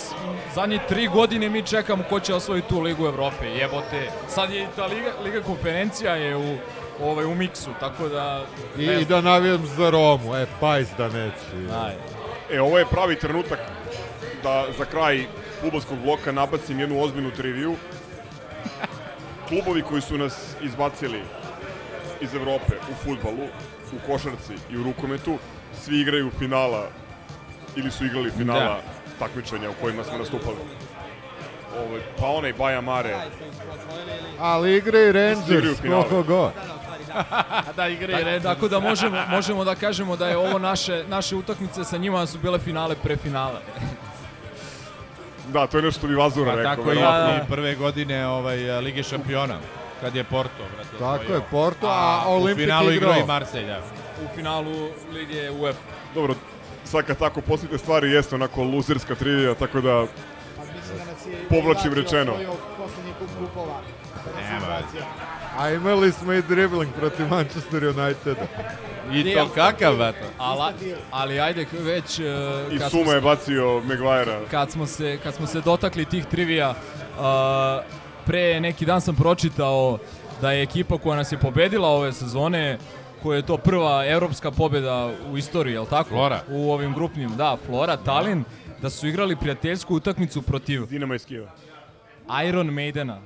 zadnje 0.55 0.79
tri 0.89 1.07
godine 1.07 1.49
mi 1.49 1.63
čekamo 1.63 2.03
ko 2.09 2.19
će 2.19 2.33
osvojiti 2.33 2.69
tu 2.69 2.79
Ligu 2.79 3.05
Evrope, 3.05 3.45
jebote. 3.47 4.11
Sad 4.27 4.51
je 4.51 4.63
i 4.63 4.67
ta 4.75 4.85
Liga, 4.85 5.11
Liga 5.23 5.41
konferencija 5.41 6.15
je 6.15 6.37
u, 6.37 6.57
ovaj, 7.01 7.25
u 7.25 7.35
miksu, 7.35 7.69
tako 7.79 8.07
da... 8.09 8.45
I, 8.77 8.87
ne 8.87 8.93
i 8.93 9.03
znam. 9.03 9.07
da 9.07 9.21
navijam 9.21 9.65
za 9.65 9.89
Romu, 9.89 10.35
e, 10.35 10.45
pajs 10.59 10.87
da 10.97 11.07
neće. 11.07 11.73
Ajde. 11.85 11.99
E, 12.51 12.61
ovo 12.61 12.79
je 12.79 12.85
pravi 12.85 13.19
trenutak 13.19 13.59
da 14.43 14.65
za 14.77 14.85
kraj 14.85 15.25
futbolskog 15.61 15.97
bloka 15.99 16.31
nabacim 16.31 16.79
jednu 16.79 17.01
ozbiljnu 17.03 17.31
triviju. 17.31 17.75
Klubovi 19.47 19.81
koji 19.81 20.01
su 20.01 20.17
nas 20.17 20.55
izbacili 20.61 21.21
iz 22.21 22.35
Evrope 22.35 22.75
u 22.91 22.93
futbalu, 23.03 23.47
u 23.93 24.11
košarci 24.11 24.53
i 24.71 24.77
u 24.77 24.83
rukometu, 24.83 25.37
svi 25.83 26.01
igraju 26.01 26.31
finala 26.39 26.89
ili 27.75 27.91
su 27.91 28.05
igrali 28.05 28.31
finala 28.31 28.59
Da. 28.59 28.79
takmičenja 29.19 29.69
u 29.69 29.81
kojima 29.81 30.03
smo 30.03 30.17
nastupali. 30.17 30.55
Ovo, 31.77 31.97
pa 32.19 32.27
onaj 32.27 32.53
Baja 32.53 32.81
Mare, 32.81 33.15
Ali 34.39 34.77
igre 34.77 34.99
i 34.99 35.09
Igraju 35.09 35.35
Rangers, 35.35 35.81
finale. 35.81 36.03
ko 36.03 36.23
go. 36.23 36.51
da 37.77 37.87
igre 37.87 38.13
i 38.13 38.23
Rangers. 38.23 38.43
Tako 38.43 38.67
da 38.67 38.79
možemo, 38.79 39.17
možemo 39.29 39.63
da 39.63 39.75
kažemo 39.75 40.15
da 40.15 40.27
je 40.27 40.37
ovo 40.37 40.59
naše, 40.59 41.03
naše 41.07 41.35
utakmice 41.35 41.83
sa 41.83 41.97
njima 41.97 42.25
su 42.25 42.37
bile 42.39 42.59
finale 42.59 42.95
pre 42.95 43.17
finale. 43.17 43.59
da, 45.53 45.67
to 45.67 45.77
je 45.77 45.83
nešto 45.83 45.99
što 45.99 46.07
bi 46.07 46.15
Vazura 46.15 46.51
Pa 46.51 46.57
rekao. 46.57 46.75
tako 46.75 46.91
i, 46.91 46.95
verovatno. 46.95 47.35
i 47.35 47.49
prve 47.49 47.75
godine 47.75 48.27
ovaj, 48.27 48.57
Lige 48.57 49.03
šampiona, 49.03 49.55
kad 50.01 50.15
je 50.15 50.23
Porto, 50.23 50.63
brate, 50.97 51.19
Tako 51.19 51.33
je, 51.33 51.41
Porto, 51.51 51.87
a, 51.87 52.23
u 52.27 52.31
Olimpik 52.33 52.63
finalu 52.63 52.91
igrao 52.91 53.11
igrao. 53.11 53.23
i 53.23 53.27
Marselja. 53.27 53.79
U 54.23 54.35
finalu 54.35 54.71
Lige 55.13 55.51
UEFA. 55.51 55.79
Dobro, 56.15 56.35
sad 56.95 57.05
kad 57.05 57.17
tako 57.17 57.41
poslite 57.41 57.77
stvari 57.77 58.11
jeste 58.11 58.35
onako 58.35 58.63
luzerska 58.63 59.15
trivija, 59.15 59.53
tako 59.53 59.81
da 59.81 60.05
Mislim 60.75 60.97
da 60.97 61.05
nas 61.05 61.25
je 61.25 61.49
Povlačim 61.49 61.93
rečeno. 61.93 62.33
Kada 64.23 64.47
se 64.47 64.53
Nema. 64.53 64.79
A 65.57 65.69
imali 65.69 66.11
smo 66.11 66.33
i 66.33 66.41
dribbling 66.41 66.93
protiv 66.99 67.27
Manchester 67.29 67.83
Uniteda. 67.83 68.47
I 69.13 69.33
to 69.33 69.49
kakav, 69.55 70.01
eto. 70.01 70.25
Ali, 70.37 70.95
ali 71.11 71.39
ajde 71.39 71.65
već... 71.71 72.19
Uh, 72.19 72.25
i 72.73 72.79
kad 72.79 72.89
smo 72.89 72.99
Suma 72.99 73.13
je 73.13 73.21
bacio 73.21 73.81
Maguire-a. 73.85 74.39
kad 74.51 74.71
smo 74.71 74.85
se, 74.85 75.17
kad 75.23 75.33
smo 75.35 75.47
se 75.47 75.61
dotakli 75.61 76.05
tih 76.05 76.25
trivija, 76.25 76.69
uh, 76.69 77.25
pre 78.25 78.59
neki 78.59 78.85
dan 78.85 79.01
sam 79.01 79.15
pročitao 79.15 79.97
da 80.41 80.51
je 80.51 80.63
ekipa 80.63 80.97
koja 80.97 81.17
nas 81.17 81.31
je 81.31 81.37
pobedila 81.37 81.87
ove 81.87 82.13
sezone, 82.13 82.77
je 83.33 83.41
to 83.41 83.57
prva 83.57 84.05
evropska 84.05 84.51
pobeda 84.51 85.11
u 85.31 85.37
istoriji, 85.37 85.73
je 85.73 85.79
li 85.79 85.87
tako? 85.89 86.09
Flora. 86.09 86.41
U 86.49 86.71
ovim 86.71 86.93
grupnim, 86.93 87.37
da, 87.37 87.57
Flora, 87.65 87.97
Tallinn, 87.97 88.43
da 88.81 88.89
su 88.89 89.07
igrali 89.07 89.35
prijateljsku 89.35 89.95
utakmicu 89.95 90.41
protiv 90.41 90.85
Dinama 90.85 91.15
iz 91.15 91.25
Kijeva. 91.25 91.51
Iron 92.45 92.67
Maidena. 92.67 93.19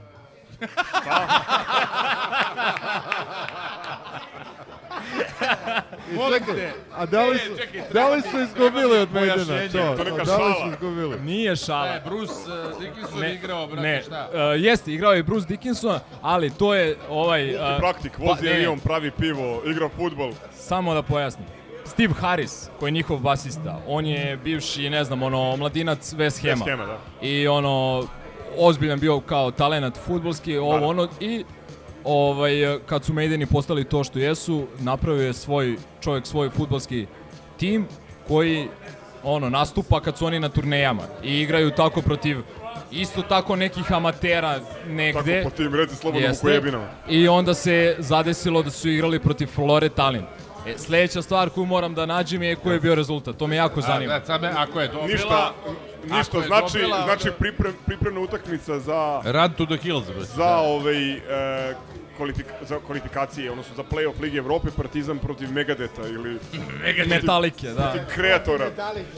Molim 6.13 6.43
te. 6.45 6.71
A 6.95 7.05
da 7.05 7.25
li 7.25 7.37
su, 7.37 7.51
da 7.93 8.09
li 8.09 8.21
su 8.21 8.39
izgubili 8.41 8.97
od 8.97 9.13
Maidena? 9.13 9.45
To, 9.71 9.97
To 9.97 10.03
neka 10.03 10.23
da 10.23 10.37
li 10.37 10.53
su 10.53 10.59
šala. 10.59 10.71
izgubili? 10.73 11.19
Nije 11.19 11.55
šala. 11.55 11.87
E, 11.87 12.01
Bruce 12.05 12.33
uh, 12.33 12.79
Dickinson 12.81 13.19
Ne, 13.19 13.33
igrao, 13.33 13.67
brate, 13.67 13.81
ne, 13.81 14.01
šta? 14.01 14.29
uh, 14.33 14.39
jeste, 14.63 14.93
igrao 14.93 15.13
je 15.13 15.23
Bruce 15.23 15.47
Dickinson, 15.47 15.99
ali 16.21 16.49
to 16.49 16.73
je 16.75 16.95
ovaj... 17.09 17.55
uh, 17.55 17.61
Praktik, 17.77 18.11
pa, 18.17 18.23
vozi 18.23 18.43
ne, 18.43 18.49
ne, 18.49 18.55
avion, 18.55 18.79
pravi 18.79 19.11
pivo, 19.11 19.61
igra 19.65 19.89
futbol. 19.97 20.31
Samo 20.53 20.93
da 20.93 21.01
pojasnim. 21.01 21.47
Steve 21.85 22.13
Harris, 22.19 22.69
koji 22.79 22.87
je 22.87 22.91
njihov 22.91 23.17
basista, 23.17 23.79
on 23.87 24.05
je 24.05 24.37
bivši, 24.43 24.89
ne 24.89 25.03
znam, 25.03 25.23
ono, 25.23 25.55
mladinac 25.57 26.13
West 26.13 26.49
Hama. 26.49 26.65
West 26.65 26.69
Hama, 26.69 26.85
da. 26.85 26.97
I 27.27 27.47
ono, 27.47 28.03
ozbiljan 28.57 28.99
bio 28.99 29.19
kao 29.19 29.51
talenat 29.51 29.97
futbolski, 30.05 30.57
ovo 30.57 30.87
ono, 30.87 31.07
i 31.19 31.43
ovaj, 32.03 32.79
kad 32.85 33.05
su 33.05 33.13
Maideni 33.13 33.45
postali 33.45 33.83
to 33.83 34.03
što 34.03 34.19
jesu, 34.19 34.67
napravio 34.79 35.25
je 35.25 35.33
svoj, 35.33 35.77
čovjek 36.01 36.25
svoj 36.25 36.49
futbolski 36.49 37.05
tim 37.57 37.87
koji 38.27 38.67
ono, 39.23 39.49
nastupa 39.49 39.99
kad 39.99 40.17
su 40.17 40.25
oni 40.25 40.39
na 40.39 40.49
turnejama 40.49 41.03
i 41.23 41.41
igraju 41.41 41.71
tako 41.71 42.01
protiv 42.01 42.37
isto 42.91 43.21
tako 43.21 43.55
nekih 43.55 43.91
amatera 43.93 44.59
negde. 44.87 45.43
Tako 45.43 45.49
po 45.49 45.55
tim, 45.55 45.75
reci 45.75 45.95
slobodno 45.95 46.29
u 46.31 46.41
kojebinama. 46.41 46.87
I 47.09 47.27
onda 47.27 47.53
se 47.53 47.95
zadesilo 47.99 48.63
da 48.63 48.69
su 48.69 48.89
igrali 48.89 49.19
protiv 49.19 49.47
Flore 49.47 49.89
Tallinn. 49.89 50.25
E, 50.67 50.77
sledeća 50.77 51.21
stvar 51.21 51.49
koju 51.49 51.65
moram 51.65 51.93
da 51.95 52.05
nađem 52.05 52.43
je 52.43 52.55
koji 52.55 52.73
je 52.73 52.79
bio 52.79 52.95
rezultat. 52.95 53.37
To 53.37 53.47
me 53.47 53.55
jako 53.55 53.81
zanima. 53.81 54.13
A, 54.13 54.19
da, 54.19 54.25
sad 54.25 54.41
me, 54.41 54.51
ako 54.55 54.81
je 54.81 54.87
dobila... 54.87 55.07
Ništa, 55.07 55.53
ništa, 56.03 56.19
ako 56.19 56.37
je 56.37 56.47
znači, 56.47 56.77
dobila, 56.77 57.01
znači 57.03 57.31
priprem, 57.39 57.73
pripremna 57.85 58.19
utakmica 58.19 58.79
za, 58.79 59.21
Run 59.25 59.53
to 59.57 59.65
the 59.65 59.77
hills, 59.77 60.05
brate. 60.05 60.25
za, 60.25 60.57
ovaj, 60.57 61.11
e, 61.13 61.19
kvalitik, 62.17 62.45
za 62.67 62.79
kvalifikacije, 62.85 63.51
odnosno 63.51 63.75
za 63.75 63.83
play-off 63.83 64.21
Lige 64.21 64.37
Evrope, 64.37 64.67
Partizan 64.77 65.17
protiv 65.19 65.51
Megadeta 65.51 66.01
ili 66.07 66.39
Metalike, 67.07 67.67
da. 67.67 67.81
protiv 67.83 68.01
kreatora. 68.15 68.69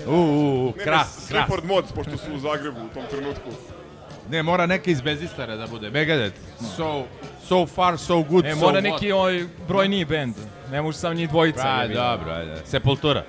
U, 0.08 0.12
u, 0.12 0.66
u, 0.66 0.66
Ne, 0.66 0.72
kras, 0.72 0.78
ne, 0.78 0.84
kras. 0.84 1.28
Sleaford 1.28 1.66
Mods, 1.66 1.92
pošto 1.92 2.18
su 2.18 2.34
u 2.36 2.40
Zagrebu 2.40 2.80
u 2.80 2.94
tom 2.94 3.04
trenutku. 3.12 3.50
Ne, 4.30 4.44
mora 4.44 4.66
neka 4.66 4.92
iz 4.92 5.02
Bezistara 5.02 5.56
da 5.56 5.68
bude. 5.68 5.90
Megadeth. 5.90 6.36
So, 6.78 7.04
so 7.48 7.66
far, 7.66 7.98
so 7.98 8.24
good, 8.24 8.46
E, 8.46 8.52
so 8.54 8.60
mora 8.60 8.80
what. 8.82 8.84
neki 8.92 9.12
ovaj 9.12 9.46
brojniji 9.68 10.06
bend. 10.06 10.36
Ne 10.72 10.82
može 10.82 10.98
sam 10.98 11.16
njih 11.16 11.30
dvojica. 11.30 11.64
Pa, 11.64 11.88
dobro, 11.88 12.32
ajde. 12.32 12.62
Sepultura. 12.66 13.24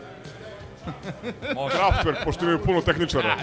Kraftwerk, 1.55 2.25
pošto 2.25 2.45
imaju 2.45 2.59
puno 2.65 2.81
tehničara. 2.81 3.37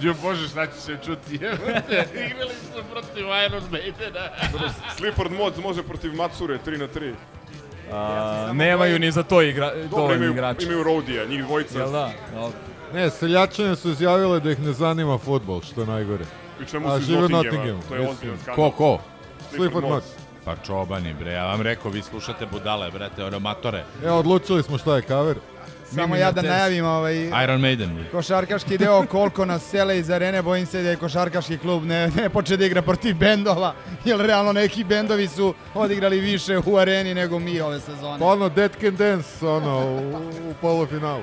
Jo, 0.00 0.14
bože, 0.22 0.48
šta 0.48 0.66
će 0.66 0.72
se 0.80 0.96
čuti? 1.04 1.34
Igrali 1.34 2.54
smo 2.72 2.82
protiv 2.92 3.24
Iron 3.46 3.62
Maidena. 3.70 4.28
Sleaford 4.96 5.32
Mods 5.32 5.58
može 5.58 5.82
protiv 5.82 6.14
Matsure 6.14 6.58
3 6.66 6.78
na 6.78 6.88
3. 6.88 7.12
A, 7.92 8.52
nemaju 8.52 8.98
ni 8.98 9.10
za 9.12 9.22
to 9.22 9.42
igra, 9.42 9.72
Dobro, 9.90 10.14
imaju, 10.14 10.30
igrača. 10.32 10.62
imaju 10.66 10.82
Rodija, 10.82 11.24
njih 11.24 11.44
dvojica. 11.44 11.78
Jel 11.78 11.92
da? 11.92 12.10
Dobro. 12.34 12.58
Ne, 12.94 13.10
seljačane 13.10 13.76
su 13.76 13.90
izjavile 13.90 14.40
da 14.40 14.50
ih 14.50 14.60
ne 14.60 14.72
zanima 14.72 15.18
futbol, 15.18 15.60
što 15.62 15.80
je 15.80 15.86
najgore. 15.86 16.24
Pri 16.58 16.66
čemu 16.66 16.88
A, 16.88 16.96
su 17.00 17.02
iz 17.02 17.30
Nottinghama. 17.30 17.80
To 17.88 17.94
je 17.94 18.08
ozbiljan 18.08 18.38
skandal. 18.42 18.70
Ko, 18.70 18.76
ko? 18.76 18.98
Clifford 19.50 19.84
Mods. 19.84 20.06
Pa 20.46 20.54
čobani, 20.56 21.14
bre, 21.14 21.32
ja 21.32 21.46
vam 21.46 21.62
rekao, 21.62 21.90
vi 21.90 22.02
slušate 22.02 22.46
budale, 22.46 22.90
brate, 22.90 23.24
ono 23.24 23.38
matore. 23.38 23.84
Evo, 24.04 24.18
odlučili 24.18 24.62
smo 24.62 24.78
šta 24.78 24.96
je 24.96 25.02
cover. 25.02 25.36
Samo 25.94 26.16
ja 26.16 26.32
da 26.32 26.42
najavim 26.42 26.84
ovaj 26.84 27.30
Iron 27.44 27.60
Maiden. 27.60 28.04
košarkaški 28.12 28.78
deo 28.78 29.06
koliko 29.06 29.44
nas 29.44 29.62
sele 29.70 29.98
iz 29.98 30.10
arene, 30.10 30.42
bojim 30.42 30.66
se 30.66 30.82
da 30.82 30.90
je 30.90 30.96
košarkaški 30.96 31.58
klub 31.58 31.84
ne, 31.84 32.08
ne 32.08 32.28
poče 32.28 32.56
da 32.56 32.66
igra 32.66 32.82
protiv 32.82 33.16
bendova, 33.16 33.74
jer 34.04 34.18
realno 34.18 34.52
neki 34.52 34.84
bendovi 34.84 35.28
su 35.28 35.54
odigrali 35.74 36.20
više 36.20 36.58
u 36.66 36.76
areni 36.76 37.14
nego 37.14 37.38
mi 37.38 37.60
ove 37.60 37.80
sezone. 37.80 38.18
Pa 38.18 38.24
ono, 38.24 38.48
Dead 38.48 38.72
Can 38.80 38.96
Dance, 38.96 39.46
ono, 39.46 39.78
u, 39.78 40.16
u 40.50 40.54
polufinalu. 40.60 41.22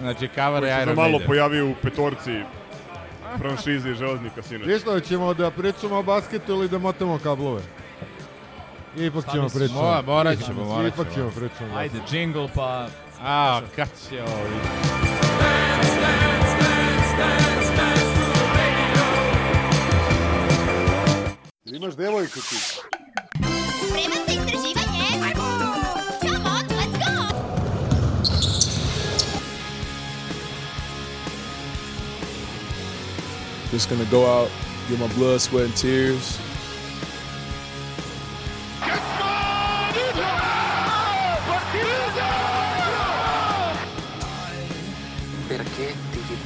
Znači, 0.00 0.28
cover 0.34 0.64
je 0.64 0.82
Iron 0.82 0.94
malo 0.94 1.08
Maiden. 1.10 1.26
pojavio 1.26 1.70
u 1.70 1.74
petorci 1.82 2.42
franšizi 3.38 3.94
Železnika 3.94 4.42
sinoć. 4.42 4.66
Viš 4.66 4.82
ćemo 5.08 5.34
da 5.34 5.50
pričamo 5.50 5.96
o 5.96 6.02
basketu 6.02 6.52
ili 6.52 6.68
da 6.68 6.78
motamo 6.78 7.18
kablove? 7.22 7.62
Ipak 8.96 9.24
ćemo 9.32 9.48
pričamo. 9.48 9.80
Mora, 9.82 10.02
morat 10.02 10.38
ćemo, 10.46 10.64
morat 10.64 10.94
Ipak 10.94 11.06
ćemo 11.14 11.30
ćemo. 11.30 11.46
pričamo. 11.48 11.76
Ajde, 11.76 11.98
jingle 12.10 12.48
pa... 12.54 12.88
A, 13.22 13.60
kad 13.76 13.88
će 14.08 14.22
ovo? 14.22 14.48
Imaš 21.64 21.94
devojku 21.96 22.40
ti. 22.40 22.56
Spreman 22.56 24.22
za 24.26 24.32
istraživanje? 24.32 25.04
Come 26.20 26.36
on, 26.38 26.64
let's 26.68 26.98
go! 26.98 27.34
Just 33.72 33.88
gonna 33.90 34.04
go 34.10 34.26
out, 34.26 34.50
get 34.88 34.98
my 34.98 35.08
blood, 35.18 35.40
sweat, 35.40 35.64
and 35.66 35.76
tears. 35.76 36.47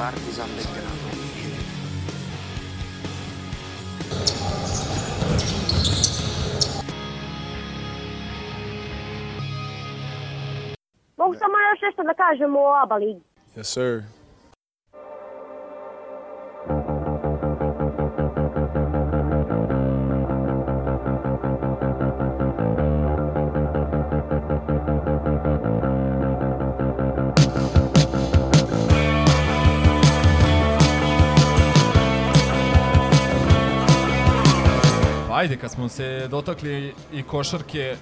Partizan 0.02 0.48
Belgrado? 0.56 1.08
Mogu 11.16 11.34
samo 11.34 11.54
još 11.70 11.80
nešto 11.82 12.02
da 12.02 12.14
kažem 12.14 12.56
o 12.56 12.82
ABA 12.82 12.96
ligi. 12.96 13.20
Yes, 13.56 13.64
sir. 13.64 14.02
Ajde, 35.42 35.56
kad 35.56 35.70
smo 35.70 35.88
se 35.88 36.28
dotakli 36.28 36.94
i 37.12 37.22
košarke, 37.22 37.96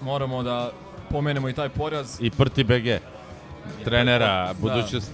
moramo 0.00 0.42
da 0.42 0.70
pomenemo 1.10 1.48
i 1.48 1.52
taj 1.52 1.68
poraz 1.68 2.16
I 2.20 2.30
Prti 2.30 2.64
BG. 2.64 2.88
Trenera, 3.84 4.54
budućnost. 4.58 5.12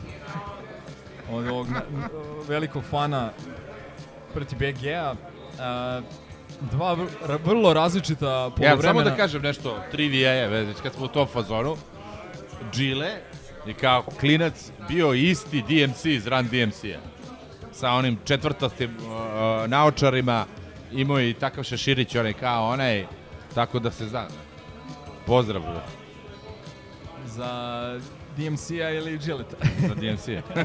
od 1.32 1.46
ovog 1.48 1.66
velikog 2.48 2.82
fana 2.90 3.30
Prti 4.34 4.56
BG-a. 4.56 5.14
Dva 6.60 6.96
vrlo 7.44 7.72
različita 7.72 8.26
Ja, 8.26 8.50
polovremena. 8.56 8.82
samo 8.82 9.02
da 9.02 9.16
kažem 9.16 9.42
nešto, 9.42 9.78
trivija 9.90 10.32
je, 10.32 10.48
već 10.48 10.80
kad 10.82 10.92
smo 10.92 11.04
u 11.04 11.08
tom 11.08 11.26
fazonu, 11.26 11.76
Gile 12.74 13.10
je 13.66 13.74
kao 13.74 14.02
klinac 14.20 14.70
bio 14.88 15.12
isti 15.12 15.62
DMC 15.62 16.04
iz 16.04 16.26
Run 16.26 16.46
DMC-a. 16.48 16.98
Sa 17.72 17.90
onim 17.90 18.18
četvrtastim 18.24 18.90
uh, 18.96 19.70
naočarima, 19.70 20.46
imao 20.92 21.20
i 21.20 21.34
takav 21.34 21.64
šeširić, 21.64 22.16
onaj 22.16 22.32
kao 22.32 22.68
onaj, 22.68 23.06
tako 23.54 23.78
da 23.78 23.90
se 23.90 24.06
zna. 24.08 24.26
Pozdrav 25.26 25.62
Za 27.26 28.00
DMC-a 28.36 28.90
ili 28.90 29.18
Gilleta? 29.18 29.56
za 29.88 29.94
DMC-a. 29.94 30.42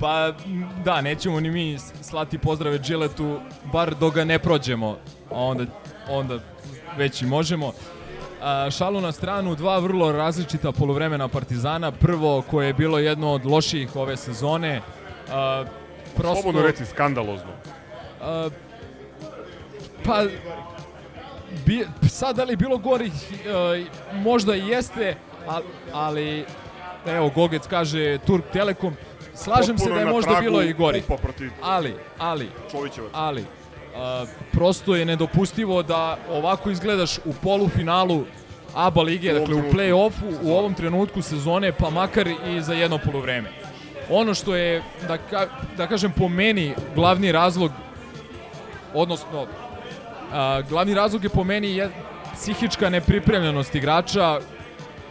Pa 0.00 0.32
da, 0.84 1.00
nećemo 1.00 1.40
ni 1.40 1.50
mi 1.50 1.78
slati 1.78 2.38
pozdrave 2.38 2.78
Gilletu, 2.78 3.40
bar 3.72 3.94
dok 3.94 4.14
ga 4.14 4.24
ne 4.24 4.38
prođemo, 4.38 4.96
a 5.30 5.34
onda, 5.34 5.64
onda 6.08 6.38
već 6.96 7.22
i 7.22 7.26
možemo. 7.26 7.72
A, 8.40 8.70
šalu 8.70 9.00
na 9.00 9.12
stranu, 9.12 9.54
dva 9.54 9.78
vrlo 9.78 10.12
različita 10.12 10.72
poluvremena 10.72 11.28
Partizana. 11.28 11.90
Prvo 11.92 12.42
koje 12.50 12.66
je 12.66 12.74
bilo 12.74 12.98
jedno 12.98 13.32
od 13.32 13.46
lošijih 13.46 13.96
ove 13.96 14.16
sezone. 14.16 14.80
A, 15.30 15.64
prosto, 16.16 16.42
Slobodno 16.42 16.62
reci, 16.66 16.86
skandalozno. 16.86 17.52
a, 18.20 18.48
pa 20.04 20.24
bi, 21.66 21.86
sad 22.08 22.36
da 22.36 22.44
li 22.44 22.56
bilo 22.56 22.78
gorih, 22.78 23.12
e, 23.12 23.84
možda 24.12 24.56
i 24.56 24.68
jeste, 24.68 25.16
ali, 25.46 25.64
ali 25.92 26.44
evo 27.06 27.30
Gogec 27.34 27.66
kaže 27.66 28.18
Turk 28.18 28.44
Telekom, 28.52 28.96
slažem 29.34 29.78
se 29.78 29.84
Potpuno 29.84 29.94
da 29.94 30.00
je 30.00 30.12
možda 30.12 30.40
bilo 30.40 30.62
i 30.62 30.72
gori. 30.72 31.02
Ali, 31.62 31.94
ali, 32.18 32.48
Čovićevac. 32.70 33.10
ali, 33.14 33.44
a, 33.96 34.24
prosto 34.52 34.96
je 34.96 35.04
nedopustivo 35.04 35.82
da 35.82 36.18
ovako 36.30 36.70
izgledaš 36.70 37.18
u 37.18 37.32
polufinalu 37.42 38.24
ABA 38.74 39.02
lige, 39.02 39.32
dakle 39.32 39.54
u 39.54 39.62
play-offu 39.62 40.34
u 40.42 40.52
ovom 40.52 40.74
trenutku 40.74 41.22
sezone, 41.22 41.72
pa 41.72 41.90
makar 41.90 42.28
i 42.28 42.60
za 42.60 42.74
jedno 42.74 42.98
poluvreme. 42.98 43.61
Ono 44.10 44.34
što 44.34 44.56
je, 44.56 44.82
da, 45.08 45.18
ka, 45.18 45.46
da 45.76 45.86
kažem 45.86 46.12
po 46.12 46.28
meni, 46.28 46.74
glavni 46.94 47.32
razlog, 47.32 47.72
odnosno, 48.94 49.46
a, 50.32 50.60
glavni 50.68 50.94
razlog 50.94 51.24
je 51.24 51.30
po 51.30 51.44
meni 51.44 51.76
je 51.76 51.90
psihička 52.34 52.90
nepripremljenost 52.90 53.74
igrača 53.74 54.40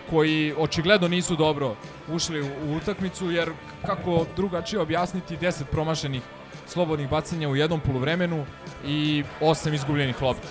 koji 0.09 0.53
očigledno 0.57 1.07
nisu 1.07 1.35
dobro 1.35 1.75
ušli 2.09 2.41
u, 2.41 2.45
u 2.45 2.75
utakmicu, 2.75 3.31
jer 3.31 3.51
kako 3.85 4.25
drugačije 4.35 4.79
objasniti 4.79 5.37
10 5.37 5.63
promašenih 5.63 6.21
slobodnih 6.67 7.09
bacanja 7.09 7.49
u 7.49 7.55
jednom 7.55 7.79
poluvremenu 7.79 8.45
i 8.85 9.23
8 9.41 9.73
izgubljenih 9.73 10.21
lopti. 10.21 10.47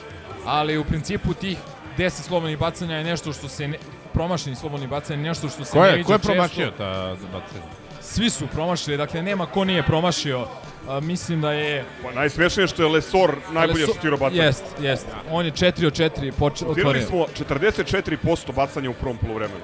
Ali 0.47 0.79
u 0.79 0.85
principu 0.85 1.35
tih 1.35 1.59
10 1.99 2.11
slobodnih 2.11 2.59
bacanja 2.59 2.97
je 2.97 3.05
nešto 3.05 3.33
što 3.33 3.49
se 3.49 3.69
ne, 3.69 3.79
promašenih 4.13 4.59
slobodnih 4.59 4.89
bacanja 4.91 5.19
je 5.21 5.29
nešto 5.29 5.49
što 5.49 5.65
se 5.65 5.73
Ko 5.73 5.83
ne 5.83 5.89
je, 5.89 5.97
viđa 5.97 6.07
ko 6.07 6.13
je 6.13 6.19
često. 6.19 6.33
promašio 6.33 6.71
ta 6.71 7.17
bacanja? 7.33 7.65
Svi 8.01 8.31
su 8.31 8.47
promašili, 8.47 8.97
dakle 8.97 9.23
nema 9.23 9.47
ko 9.47 9.65
nije 9.65 9.83
promašio. 9.83 10.47
A, 10.89 11.01
mislim 11.01 11.41
da 11.41 11.53
je... 11.53 11.85
Pa 12.03 12.13
najsmešnije 12.13 12.65
je 12.65 12.69
što 12.69 12.83
je 12.83 12.89
Lesor 12.89 13.37
najbolje 13.53 13.85
Leso- 13.87 13.95
šutirao 13.95 14.19
bacanje. 14.19 14.43
Jest, 14.43 14.65
jest. 14.81 15.07
On 15.31 15.47
je 15.47 15.53
4 15.53 15.87
od 15.87 15.93
4 15.95 16.33
poč- 16.33 16.59
Šutirali 16.59 16.99
otvorio. 16.99 17.03
smo 17.03 17.27
44% 17.47 18.53
bacanja 18.53 18.91
u 18.91 18.95
prvom 18.95 19.17
polovremenu. 19.17 19.61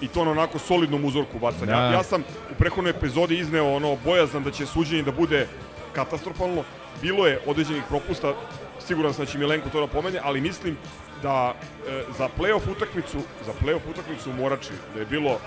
I 0.00 0.08
to 0.08 0.24
na 0.24 0.30
onako 0.30 0.58
solidnom 0.58 1.04
uzorku 1.04 1.38
bacanja. 1.38 1.72
Da. 1.72 1.82
Ja 1.86 2.02
sam 2.02 2.20
u 2.52 2.54
prethodnoj 2.54 2.90
epizodi 2.90 3.38
izneo 3.38 3.74
ono 3.74 3.96
bojazan 3.96 4.42
da 4.42 4.50
će 4.50 4.66
suđenje 4.66 5.02
da 5.02 5.12
bude 5.12 5.46
katastrofalno. 5.92 6.62
Bilo 7.02 7.26
je 7.26 7.40
određenih 7.46 7.82
propusta, 7.88 8.32
siguran 8.80 9.14
sam 9.14 9.24
da 9.24 9.30
će 9.30 9.38
Milenko 9.38 9.68
to 9.68 9.80
da 9.80 9.86
pomene, 9.86 10.20
ali 10.22 10.40
mislim 10.40 10.76
da 11.22 11.54
e, 11.88 12.02
za 12.18 12.28
play-off 12.38 12.70
utakmicu, 12.70 13.18
za 13.46 13.52
play-off 13.62 13.90
utakmicu 13.90 14.30
u 14.30 14.34
Morači, 14.34 14.72
da 14.94 15.00
je 15.00 15.06
bilo 15.06 15.38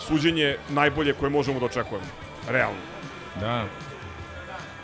suđenje 0.00 0.56
najbolje 0.68 1.12
koje 1.12 1.30
možemo 1.30 1.60
da 1.60 1.66
očekujemo. 1.66 2.06
Realno. 2.48 2.80
Da. 3.40 3.64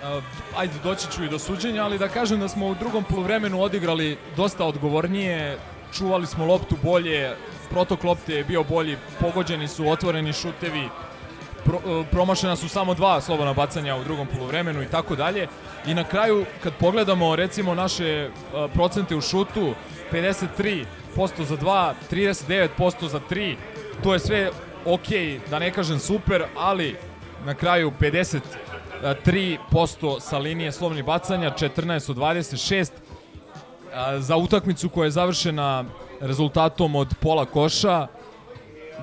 Uh, 0.04 0.24
ajde, 0.56 0.74
doći 0.82 1.06
ću 1.12 1.24
i 1.24 1.28
do 1.28 1.38
suđenja, 1.38 1.84
ali 1.84 1.98
da 1.98 2.08
kažem 2.08 2.40
da 2.40 2.48
smo 2.48 2.66
u 2.66 2.74
drugom 2.74 3.04
poluvremenu 3.04 3.62
odigrali 3.62 4.18
dosta 4.36 4.64
odgovornije, 4.64 5.58
čuvali 5.92 6.26
smo 6.26 6.46
loptu 6.46 6.76
bolje, 6.82 7.36
protok 7.70 8.04
lopte 8.04 8.34
je 8.34 8.44
bio 8.44 8.64
bolji, 8.64 8.96
pogođeni 9.20 9.68
su 9.68 9.88
otvoreni 9.88 10.32
šutevi, 10.32 10.88
pro, 11.64 11.76
uh, 11.76 12.06
promašena 12.10 12.56
su 12.56 12.68
samo 12.68 12.94
dva 12.94 13.20
slobodna 13.20 13.52
bacanja 13.52 13.96
u 13.96 14.04
drugom 14.04 14.26
poluvremenu 14.26 14.82
i 14.82 14.90
tako 14.90 15.16
dalje. 15.16 15.48
I 15.86 15.94
na 15.94 16.04
kraju, 16.04 16.44
kad 16.62 16.72
pogledamo 16.74 17.36
recimo 17.36 17.74
naše 17.74 18.28
uh, 18.28 18.70
procente 18.74 19.16
u 19.16 19.20
šutu, 19.20 19.74
53% 20.12 20.84
za 21.38 21.56
2, 21.56 21.92
39% 22.10 23.06
za 23.06 23.20
3, 23.30 23.56
to 24.02 24.12
je 24.12 24.18
sve 24.18 24.50
ok, 24.86 25.08
da 25.50 25.58
ne 25.58 25.70
kažem 25.72 25.98
super, 25.98 26.44
ali 26.56 26.96
na 27.44 27.54
kraju 27.54 27.92
50 28.00 28.40
3% 29.02 30.20
sa 30.20 30.38
linije 30.38 30.72
slobodnih 30.72 31.04
bacanja, 31.04 31.50
14 31.50 32.10
od 32.10 32.16
26. 32.16 32.90
A, 33.94 34.20
Za 34.20 34.36
utakmicu 34.36 34.88
koja 34.88 35.04
je 35.04 35.10
završena 35.10 35.84
rezultatom 36.20 36.94
od 36.96 37.14
pola 37.20 37.44
koša, 37.44 38.06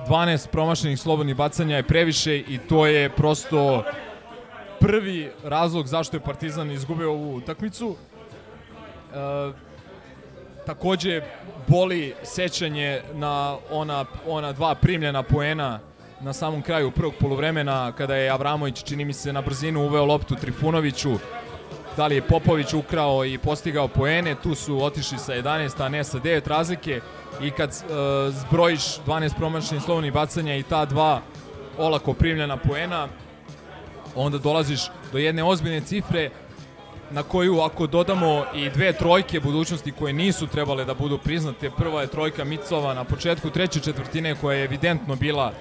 12 0.08 0.48
promašenih 0.48 1.00
slobodnih 1.00 1.36
bacanja 1.36 1.76
je 1.76 1.82
previše 1.82 2.38
i 2.38 2.58
to 2.68 2.86
je 2.86 3.10
prosto 3.10 3.84
prvi 4.80 5.30
razlog 5.44 5.86
zašto 5.86 6.16
je 6.16 6.20
Partizan 6.20 6.70
izgubio 6.70 7.10
ovu 7.10 7.36
utakmicu. 7.36 7.96
E, 9.14 9.71
takođe 10.66 11.22
boli 11.68 12.14
sećanje 12.22 13.00
na 13.14 13.56
ona, 13.70 14.04
ona 14.26 14.52
dva 14.52 14.74
primljena 14.74 15.22
poena 15.22 15.80
na 16.20 16.32
samom 16.32 16.62
kraju 16.62 16.90
prvog 16.90 17.14
poluvremena 17.20 17.92
kada 17.92 18.16
je 18.16 18.30
Avramović 18.30 18.84
čini 18.84 19.04
mi 19.04 19.12
se 19.12 19.32
na 19.32 19.42
brzinu 19.42 19.80
uveo 19.82 20.04
loptu 20.04 20.34
Trifunoviću. 20.34 21.12
Da 21.96 22.06
li 22.06 22.14
je 22.14 22.22
Popović 22.22 22.74
ukrao 22.74 23.24
i 23.24 23.38
postigao 23.38 23.88
poene, 23.88 24.34
tu 24.42 24.54
su 24.54 24.84
otišli 24.84 25.18
sa 25.18 25.32
11, 25.32 25.84
a 25.84 25.88
ne 25.88 26.04
sa 26.04 26.18
9 26.18 26.48
razlike. 26.48 27.00
I 27.42 27.50
kad 27.50 27.70
e, 27.70 27.74
zbrojiš 28.30 28.82
12 29.06 29.36
promašenih 29.36 29.82
slovnih 29.82 30.12
bacanja 30.12 30.56
i 30.56 30.62
ta 30.62 30.84
dva 30.84 31.20
olako 31.78 32.12
primljena 32.12 32.56
poena, 32.56 33.08
onda 34.16 34.38
dolaziš 34.38 34.80
do 35.12 35.18
jedne 35.18 35.44
ozbiljne 35.44 35.80
cifre 35.80 36.30
na 37.12 37.22
koju 37.22 37.60
ako 37.60 37.86
dodamo 37.86 38.44
i 38.54 38.70
dve 38.70 38.92
trojke 38.92 39.40
budućnosti 39.40 39.92
koje 39.92 40.12
nisu 40.12 40.46
trebale 40.46 40.84
da 40.84 40.94
budu 40.94 41.18
priznate, 41.18 41.70
prva 41.70 42.00
je 42.00 42.06
trojka 42.06 42.44
Micova 42.44 42.94
na 42.94 43.04
početku 43.04 43.50
treće 43.50 43.80
četvrtine 43.80 44.34
koja 44.40 44.56
je 44.56 44.64
evidentno 44.64 45.16
bila 45.16 45.52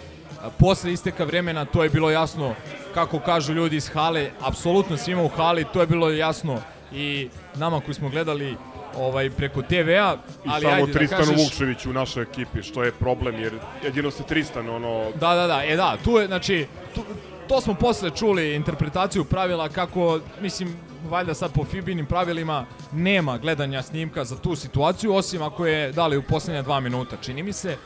posle 0.59 0.93
isteka 0.93 1.23
vremena, 1.23 1.65
to 1.65 1.83
je 1.83 1.89
bilo 1.89 2.11
jasno 2.11 2.55
kako 2.93 3.19
kažu 3.19 3.53
ljudi 3.53 3.75
iz 3.75 3.89
hale, 3.89 4.31
apsolutno 4.41 4.97
svima 4.97 5.23
u 5.23 5.27
hali, 5.27 5.65
to 5.73 5.81
je 5.81 5.87
bilo 5.87 6.09
jasno 6.09 6.61
i 6.93 7.29
nama 7.55 7.79
koji 7.79 7.95
smo 7.95 8.09
gledali 8.09 8.55
ovaj 8.97 9.29
preko 9.29 9.61
TV-a, 9.61 10.15
I 10.45 10.49
ali 10.49 10.61
samo 10.61 10.75
ajde 10.75 10.91
Tristanu 10.91 11.25
da 11.25 11.31
kažeš... 11.31 11.43
Vukčeviću 11.43 11.89
u 11.89 11.93
našoj 11.93 12.23
ekipi, 12.23 12.63
što 12.63 12.83
je 12.83 12.91
problem, 12.91 13.39
jer 13.39 13.53
jedino 13.83 14.11
se 14.11 14.23
Tristan, 14.23 14.69
ono, 14.69 15.11
Da, 15.15 15.35
da, 15.35 15.47
da, 15.47 15.63
e 15.65 15.75
da, 15.75 15.97
tu 16.03 16.11
je, 16.11 16.27
znači, 16.27 16.65
tu, 16.95 17.01
to 17.47 17.61
smo 17.61 17.73
posle 17.73 18.09
čuli 18.09 18.55
interpretaciju 18.55 19.25
pravila 19.25 19.69
kako, 19.69 20.19
mislim, 20.41 20.77
valjda 21.09 21.33
sad 21.33 21.53
po 21.53 21.65
Fibinim 21.65 22.05
pravilima 22.05 22.65
nema 22.91 23.37
gledanja 23.37 23.81
snimka 23.81 24.23
za 24.23 24.37
tu 24.37 24.55
situaciju, 24.55 25.13
osim 25.13 25.41
ako 25.41 25.65
je 25.65 25.91
dali 25.91 26.17
u 26.17 26.23
poslednja 26.23 26.61
dva 26.61 26.79
minuta, 26.79 27.17
čini 27.21 27.43
mi 27.43 27.53
se. 27.53 27.77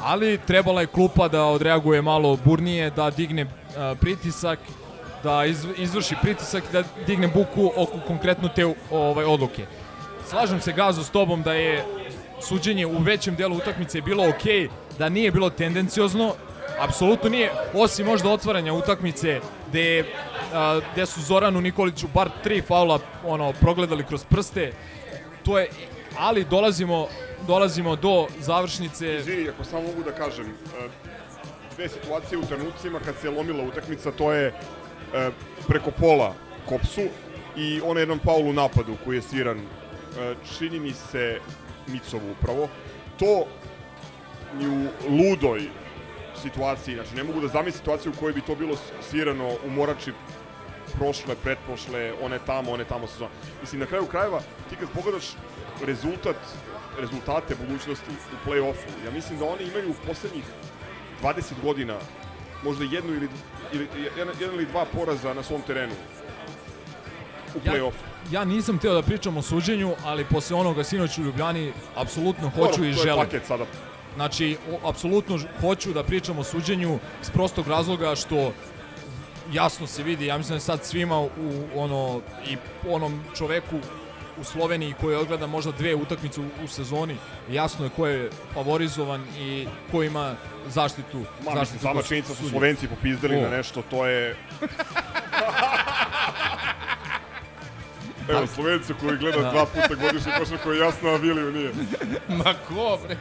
Ali 0.00 0.38
trebala 0.46 0.80
je 0.80 0.86
klupa 0.86 1.28
da 1.28 1.44
odreaguje 1.44 2.02
malo 2.02 2.38
burnije, 2.44 2.90
da 2.90 3.10
digne 3.10 3.46
a, 3.76 3.94
pritisak, 4.00 4.58
da 5.22 5.44
iz, 5.44 5.66
izvrši 5.76 6.14
pritisak, 6.22 6.64
da 6.72 6.82
digne 7.06 7.28
buku 7.28 7.72
oko 7.76 7.98
konkretno 8.06 8.48
te 8.48 8.74
ovaj, 8.90 9.24
odluke. 9.24 9.66
Slažem 10.26 10.60
se 10.60 10.72
Gazo 10.72 11.02
s 11.02 11.10
tobom 11.10 11.42
da 11.42 11.52
je 11.52 11.84
suđenje 12.40 12.86
u 12.86 12.98
većem 12.98 13.36
delu 13.36 13.56
utakmice 13.56 14.00
bilo 14.00 14.28
okej, 14.28 14.68
da 14.98 15.08
nije 15.08 15.30
bilo 15.30 15.50
tendenciozno, 15.50 16.34
apsolutno 16.80 17.30
nije, 17.30 17.52
osim 17.74 18.06
možda 18.06 18.28
otvaranja 18.30 18.72
utakmice 18.72 19.40
gde, 19.68 20.04
a, 20.52 20.80
gde 20.92 21.06
su 21.06 21.20
Zoranu 21.20 21.60
Nikoliću 21.60 22.06
bar 22.14 22.30
tri 22.42 22.62
faula 22.62 22.98
ono, 23.24 23.52
progledali 23.52 24.04
kroz 24.04 24.24
prste, 24.24 24.72
to 25.44 25.58
je, 25.58 25.68
ali 26.18 26.44
dolazimo, 26.44 27.08
dolazimo 27.46 27.96
do 27.96 28.26
završnice. 28.40 29.16
Izvini, 29.16 29.48
ako 29.48 29.64
samo 29.64 29.82
mogu 29.82 30.02
da 30.02 30.12
kažem, 30.12 30.46
e, 30.46 30.88
dve 31.76 31.88
situacije 31.88 32.38
u 32.38 32.42
trenucima 32.42 33.00
kad 33.04 33.14
se 33.20 33.30
lomila 33.30 33.64
utakmica, 33.64 34.12
to 34.12 34.32
je 34.32 34.46
e, 34.46 35.30
preko 35.68 35.90
pola 35.90 36.34
Kopsu 36.68 37.02
i 37.56 37.80
onaj 37.84 38.02
jedan 38.02 38.18
paul 38.18 38.48
u 38.48 38.52
napadu 38.52 38.96
koji 39.04 39.16
je 39.16 39.22
sviran, 39.22 39.58
e, 39.58 39.64
čini 40.58 40.80
mi 40.80 40.92
se 40.92 41.40
Micovu 41.86 42.30
upravo. 42.30 42.68
To 43.18 43.44
ni 44.58 44.68
u 44.68 44.88
ludoj 45.08 45.62
situaciji, 46.42 46.94
znači 46.94 47.14
ne 47.16 47.24
mogu 47.24 47.40
da 47.40 47.48
zamislim 47.48 47.78
situaciju 47.78 48.12
u 48.12 48.20
kojoj 48.20 48.32
bi 48.32 48.40
to 48.40 48.54
bilo 48.54 48.76
svirano 49.10 49.48
u 49.66 49.70
Morači 49.70 50.12
prošle, 50.92 51.34
pretprošle, 51.36 52.12
one 52.22 52.38
tamo, 52.38 52.70
one 52.70 52.84
tamo 52.84 53.06
sezone. 53.06 53.30
Mislim, 53.60 53.80
na 53.80 53.86
kraju 53.86 54.06
krajeva, 54.06 54.40
ti 54.70 54.76
kad 54.76 54.88
pogledaš 54.90 55.24
rezultat, 55.84 56.36
rezultate 56.98 57.54
budućnosti 57.56 58.10
u 58.10 58.48
play-offu, 58.48 59.04
ja 59.04 59.10
mislim 59.10 59.38
da 59.38 59.44
oni 59.44 59.64
imaju 59.64 59.90
u 59.90 60.06
poslednjih 60.06 60.44
20 61.22 61.42
godina 61.62 61.96
možda 62.64 62.84
jednu 62.86 63.14
ili, 63.14 63.28
ili 63.72 63.88
jedan, 64.16 64.34
jedan 64.40 64.54
ili 64.54 64.66
dva 64.66 64.84
poraza 64.86 65.34
na 65.34 65.42
svom 65.42 65.62
terenu 65.62 65.94
u 67.54 67.58
Ja, 67.64 67.72
play-offu. 67.72 68.02
ja 68.30 68.44
nisam 68.44 68.78
teo 68.78 68.94
da 68.94 69.02
pričam 69.02 69.36
o 69.36 69.42
suđenju, 69.42 69.94
ali 70.04 70.24
posle 70.24 70.56
onoga 70.56 70.84
sinoć 70.84 71.18
u 71.18 71.22
Ljubljani 71.22 71.72
apsolutno 71.96 72.48
hoću 72.50 72.60
Dobro, 72.70 72.84
i 72.84 72.92
to 72.92 72.98
je 72.98 73.04
želim. 73.04 73.24
paket 73.24 73.46
sada. 73.46 73.64
Znači, 74.14 74.56
o, 74.72 74.88
apsolutno 74.88 75.38
hoću 75.60 75.92
da 75.92 76.02
pričam 76.04 76.38
o 76.38 76.44
suđenju 76.44 76.98
iz 77.22 77.30
prostog 77.30 77.68
razloga 77.68 78.14
što 78.14 78.52
jasno 79.52 79.86
se 79.86 80.02
vidi, 80.02 80.26
ja 80.26 80.38
mislim 80.38 80.50
da 80.52 80.56
je 80.56 80.60
sad 80.60 80.84
svima 80.84 81.20
u 81.20 81.30
ono 81.76 82.20
i 82.46 82.56
onom 82.88 83.24
čoveku 83.36 83.76
u 84.40 84.44
Sloveniji 84.44 84.94
koji 85.00 85.16
odgleda 85.16 85.46
možda 85.46 85.72
dve 85.72 85.94
utakmice 85.94 86.40
u, 86.40 86.44
u 86.64 86.68
sezoni, 86.68 87.16
jasno 87.50 87.84
je 87.84 87.90
ko 87.96 88.06
je 88.06 88.30
favorizovan 88.54 89.24
i 89.38 89.66
ko 89.90 90.02
ima 90.02 90.34
zaštitu. 90.68 91.18
Ma, 91.18 91.24
mislim, 91.40 91.54
zaštitu 91.56 91.82
sama 91.82 91.94
kod 91.94 92.08
činjenica 92.08 92.34
su. 92.34 92.48
Slovenci 92.48 92.88
popizdali 92.88 93.36
O. 93.36 93.40
na 93.40 93.48
nešto, 93.48 93.82
to 93.90 94.06
je... 94.06 94.36
Evo, 98.28 98.46
Slovenca 98.46 98.94
koji 99.00 99.18
gleda 99.18 99.40
Da. 99.40 99.50
dva 99.50 99.66
puta 99.66 99.94
godišnje 99.94 100.32
košarku 100.38 100.70
je 100.70 100.78
jasno, 100.78 101.08
a 101.08 101.16
Viliju 101.16 101.52
nije. 101.52 101.72
Ma 102.28 102.54
ko, 102.68 102.98
bre? 103.06 103.16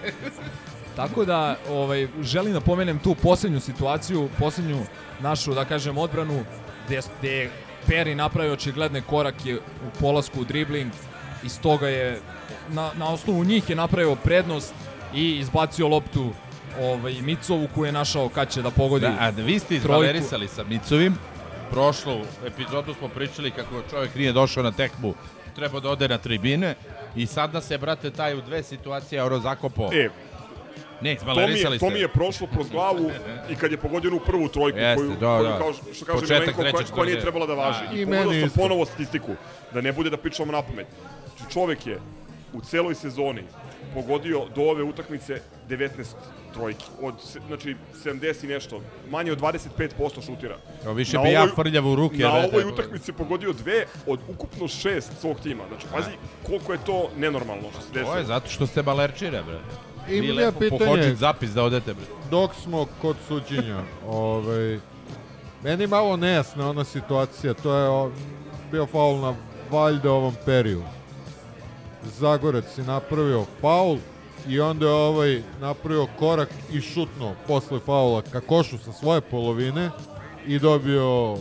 Tako 1.08 1.26
da 1.26 1.56
ovaj, 1.70 2.08
želim 2.22 2.54
da 2.54 2.62
pomenem 2.62 3.00
tu 3.00 3.16
poslednju 3.16 3.60
situaciju, 3.60 4.30
poslednju 4.40 4.78
našu, 5.20 5.54
da 5.54 5.66
kažem, 5.66 5.98
odbranu, 5.98 6.44
gde, 6.88 7.00
gde 7.20 7.32
je 7.32 7.52
Peri 7.88 8.16
napravio 8.16 8.54
očigledne 8.54 9.02
korake 9.02 9.56
u 9.58 10.00
polasku 10.00 10.42
u 10.42 10.46
dribling 10.46 10.92
i 11.44 11.50
stoga 11.50 11.88
je, 11.88 12.20
na, 12.70 12.92
na 12.98 13.10
osnovu 13.10 13.44
njih 13.44 13.70
je 13.70 13.76
napravio 13.76 14.16
prednost 14.16 14.74
i 15.16 15.32
izbacio 15.40 15.88
loptu 15.88 16.30
ovaj, 16.80 17.14
Micovu 17.22 17.68
koju 17.76 17.86
je 17.86 17.92
našao 17.92 18.30
kad 18.30 18.50
će 18.50 18.62
da 18.62 18.72
pogodi 18.72 19.06
Da, 19.06 19.16
a 19.20 19.30
vi 19.30 19.60
ste 19.60 19.68
trojku. 19.68 20.04
izvalerisali 20.04 20.48
sa 20.48 20.64
Micovim. 20.64 21.18
Prošlu 21.72 22.22
epizodu 22.46 22.94
smo 22.94 23.08
pričali 23.08 23.52
kako 23.52 23.82
čovjek 23.90 24.16
nije 24.16 24.34
došao 24.34 24.64
na 24.64 24.72
tekmu, 24.72 25.14
treba 25.56 25.80
da 25.80 25.90
ode 25.90 26.08
na 26.08 26.18
tribine 26.18 26.76
i 27.16 27.26
sada 27.26 27.62
se, 27.62 27.78
brate, 27.78 28.12
taj 28.12 28.36
u 28.36 28.42
dve 28.42 28.64
situacije 28.64 29.20
euro 29.20 29.40
zakopo. 29.40 29.90
E, 29.94 30.10
ne, 31.02 31.16
To 31.16 31.36
mi, 31.38 31.60
je, 31.60 31.80
to 31.80 31.90
mi 31.90 32.00
je 32.00 32.08
prošlo 32.08 32.48
kroz 32.54 32.70
glavu 32.70 33.12
i 33.50 33.56
kad 33.56 33.72
je 33.72 33.78
pogodio 33.78 34.16
u 34.16 34.20
prvu 34.20 34.48
trojku 34.48 34.80
Jeste, 34.80 34.96
koju, 34.98 35.10
da, 35.12 35.38
koju 35.38 35.50
da. 35.50 35.58
kao 35.58 35.74
što 35.74 36.06
kaže 36.06 36.20
Početak 36.20 36.30
Milenko, 36.40 36.62
koja, 36.62 36.72
treće 36.72 36.94
koja 36.94 37.06
nije 37.06 37.22
trebala 37.22 37.46
da 37.46 37.54
važi. 37.54 37.80
Da. 37.88 37.94
I, 37.94 38.02
I 38.02 38.06
pogledao 38.06 38.30
meni 38.30 38.42
sam 38.42 38.50
ponovo 38.56 38.86
statistiku, 38.86 39.32
da 39.74 39.82
ne 39.82 39.92
bude 39.92 40.10
da 40.10 40.18
pričamo 40.18 40.52
na 40.52 40.62
pamet. 40.62 40.88
Čovek 41.50 41.88
je 41.88 42.00
u 42.54 42.62
celoj 42.62 42.96
sezoni 42.96 43.42
pogodio 43.94 44.46
do 44.56 44.62
ove 44.62 44.84
utakmice 44.84 45.42
19 45.70 45.90
trojki. 46.54 46.86
Od, 47.02 47.14
znači, 47.48 47.76
70 48.06 48.44
i 48.44 48.48
nešto. 48.48 48.82
Manje 49.10 49.32
od 49.32 49.40
25% 49.40 50.26
šutira. 50.26 50.58
Evo, 50.84 50.94
više 50.94 51.18
Na 51.18 51.24
bi 51.24 51.32
ja 51.32 51.42
ovoj- 51.42 51.56
frljav 51.56 51.88
u 51.88 51.96
ruke, 51.96 52.18
Na 52.18 52.34
ovoj 52.34 52.64
utakmici 52.64 53.12
je 53.12 53.16
pogodio 53.16 53.54
dve 53.54 53.86
od 54.08 54.20
ukupno 54.28 54.68
šest 54.68 55.12
svog 55.20 55.40
tima. 55.40 55.64
Znači, 55.68 55.86
pazi 55.94 56.12
koliko 56.46 56.74
je 56.74 56.80
to 56.86 57.10
nenormalno 57.18 57.72
što 57.72 57.82
se 57.82 57.88
desilo. 57.94 58.12
To 58.14 58.18
je 58.18 58.26
zato 58.26 58.50
što 58.50 58.68
ste 58.68 58.84
balerčire, 58.84 59.44
bre. 59.44 59.60
Imam 60.12 60.40
ja 60.40 60.46
lepo 60.46 60.60
pitanje. 60.60 61.16
zapis 61.16 61.50
da 61.50 61.64
odete, 61.64 61.94
bre. 61.94 62.06
Dok 62.32 62.56
smo 62.56 62.88
kod 63.02 63.16
suđenja, 63.28 63.84
ovaj, 64.08 64.80
meni 65.64 65.88
malo 65.88 66.18
nejasna 66.18 66.70
ona 66.70 66.84
situacija, 66.84 67.54
to 67.54 67.76
je 67.76 67.90
o, 67.90 68.12
bio 68.72 68.86
faul 68.86 69.20
na 69.20 69.36
valjda 69.72 70.12
ovom 70.12 70.36
periju. 70.46 70.84
Zagorac 72.04 72.78
je 72.78 72.84
napravio 72.84 73.46
faul 73.62 73.98
i 74.48 74.60
onda 74.60 74.86
je 74.86 74.94
ovaj 74.94 75.42
napravio 75.62 76.08
korak 76.20 76.50
i 76.74 76.82
šutnuo 76.82 77.36
posle 77.48 77.80
faula 77.86 78.22
ka 78.22 78.42
košu 78.42 78.78
sa 78.78 78.92
svoje 78.92 79.22
polovine 79.22 79.90
i 80.48 80.60
dobio 80.60 81.38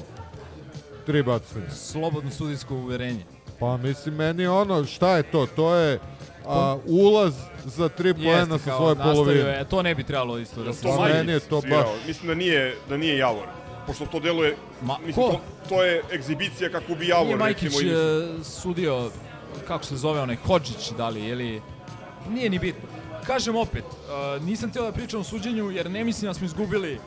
tri 1.06 1.22
bacanja. 1.22 1.70
slobodno 1.70 2.30
sudijsko 2.30 2.74
uverenje. 2.74 3.24
Pa 3.60 3.76
mislim, 3.76 4.14
meni 4.14 4.46
ono, 4.46 4.84
šta 4.84 5.16
je 5.16 5.22
to? 5.22 5.46
To 5.46 5.74
je 5.74 5.98
a, 6.46 6.76
ulaz 6.86 7.34
za 7.66 7.88
tri 7.88 8.14
poena 8.14 8.58
sa 8.58 8.76
svoje 8.76 8.96
polovine. 8.96 9.40
je, 9.40 9.64
to 9.64 9.82
ne 9.82 9.94
bi 9.94 10.04
trebalo 10.04 10.38
isto 10.38 10.62
da 10.62 10.72
se... 10.72 10.82
to 10.82 11.00
meni 11.02 11.32
je 11.32 11.40
to 11.40 11.60
svirao? 11.60 11.82
baš- 11.82 12.06
Mislim 12.06 12.28
da 12.28 12.34
nije, 12.34 12.76
da 12.88 12.96
nije 12.96 13.18
Javor. 13.18 13.46
Pošto 13.86 14.06
to 14.06 14.20
deluje... 14.20 14.56
Ma, 14.82 14.96
mislim, 14.98 15.26
ko? 15.26 15.32
to, 15.32 15.40
to 15.68 15.84
je 15.84 16.02
egzibicija 16.12 16.70
kako 16.70 16.94
bi 16.94 17.08
Javor, 17.08 17.26
Nije 17.26 17.36
Majkić 17.36 17.62
recimo, 17.64 17.80
i- 17.82 17.94
e, 18.40 18.44
sudio, 18.44 19.10
kako 19.66 19.84
se 19.84 19.96
zove 19.96 20.20
onaj, 20.20 20.36
Hodžić, 20.36 20.90
da 20.90 21.08
li, 21.08 21.20
ili... 21.20 21.62
Nije 22.28 22.50
ni 22.50 22.58
bitno. 22.58 22.88
Kažem 23.24 23.56
opet, 23.56 23.84
e, 23.84 24.40
nisam 24.40 24.70
htio 24.70 24.82
da 24.82 24.92
pričam 24.92 25.20
o 25.20 25.24
suđenju, 25.24 25.70
jer 25.70 25.90
ne 25.90 26.04
mislim 26.04 26.26
da 26.26 26.34
smo 26.34 26.46
izgubili 26.46 26.98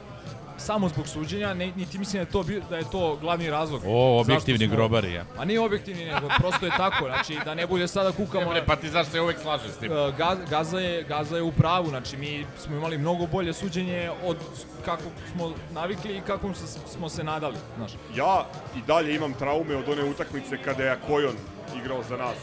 samo 0.64 0.90
zbog 0.90 1.08
suđenja, 1.08 1.54
ne, 1.54 1.68
niti 1.68 1.98
mislim 1.98 2.14
da 2.14 2.20
je 2.20 2.32
to, 2.32 2.44
bio- 2.44 2.62
da 2.70 2.78
je 2.78 2.84
to 2.92 3.16
glavni 3.16 3.50
razlog. 3.50 3.82
O, 3.88 4.20
objektivni 4.20 4.68
smo- 4.68 4.76
grobari, 4.76 5.14
ja. 5.14 5.26
A 5.38 5.46
nije 5.46 5.60
objektivni, 5.60 6.06
nego 6.06 6.28
prosto 6.38 6.66
je 6.66 6.72
tako, 6.72 7.06
znači 7.06 7.38
da 7.46 7.56
ne 7.56 7.68
bude 7.68 7.88
sada 7.88 8.12
kukamo... 8.12 8.50
Bre, 8.50 8.64
pa 8.66 8.76
ti 8.76 8.90
znaš 8.90 9.08
se 9.08 9.22
uvek 9.22 9.40
slažem 9.40 9.72
s 9.72 9.78
tim. 9.78 9.92
E, 9.92 10.12
Gaz, 10.18 10.38
Gaza, 10.50 10.80
je, 10.80 11.04
Gaza 11.04 11.36
je 11.36 11.42
u 11.44 11.52
pravu, 11.52 11.88
znači 11.88 12.18
mi 12.18 12.46
smo 12.58 12.76
imali 12.76 12.98
mnogo 12.98 13.28
bolje 13.28 13.54
suđenje 13.54 14.12
od 14.26 14.38
kako 14.86 15.04
smo 15.32 15.52
navikli 15.72 16.18
i 16.18 16.22
kako 16.22 16.54
se, 16.54 16.68
smo 16.88 17.10
se 17.10 17.24
nadali, 17.24 17.56
znaš. 17.78 17.92
Ja 18.16 18.46
i 18.76 18.82
dalje 18.82 19.16
imam 19.16 19.34
traume 19.34 19.76
od 19.76 19.90
one 19.90 20.04
utakmice 20.04 20.58
kada 20.58 20.84
je 20.84 20.92
Akojon 20.92 21.36
igrao 21.76 22.04
za 22.04 22.18
nas. 22.18 22.36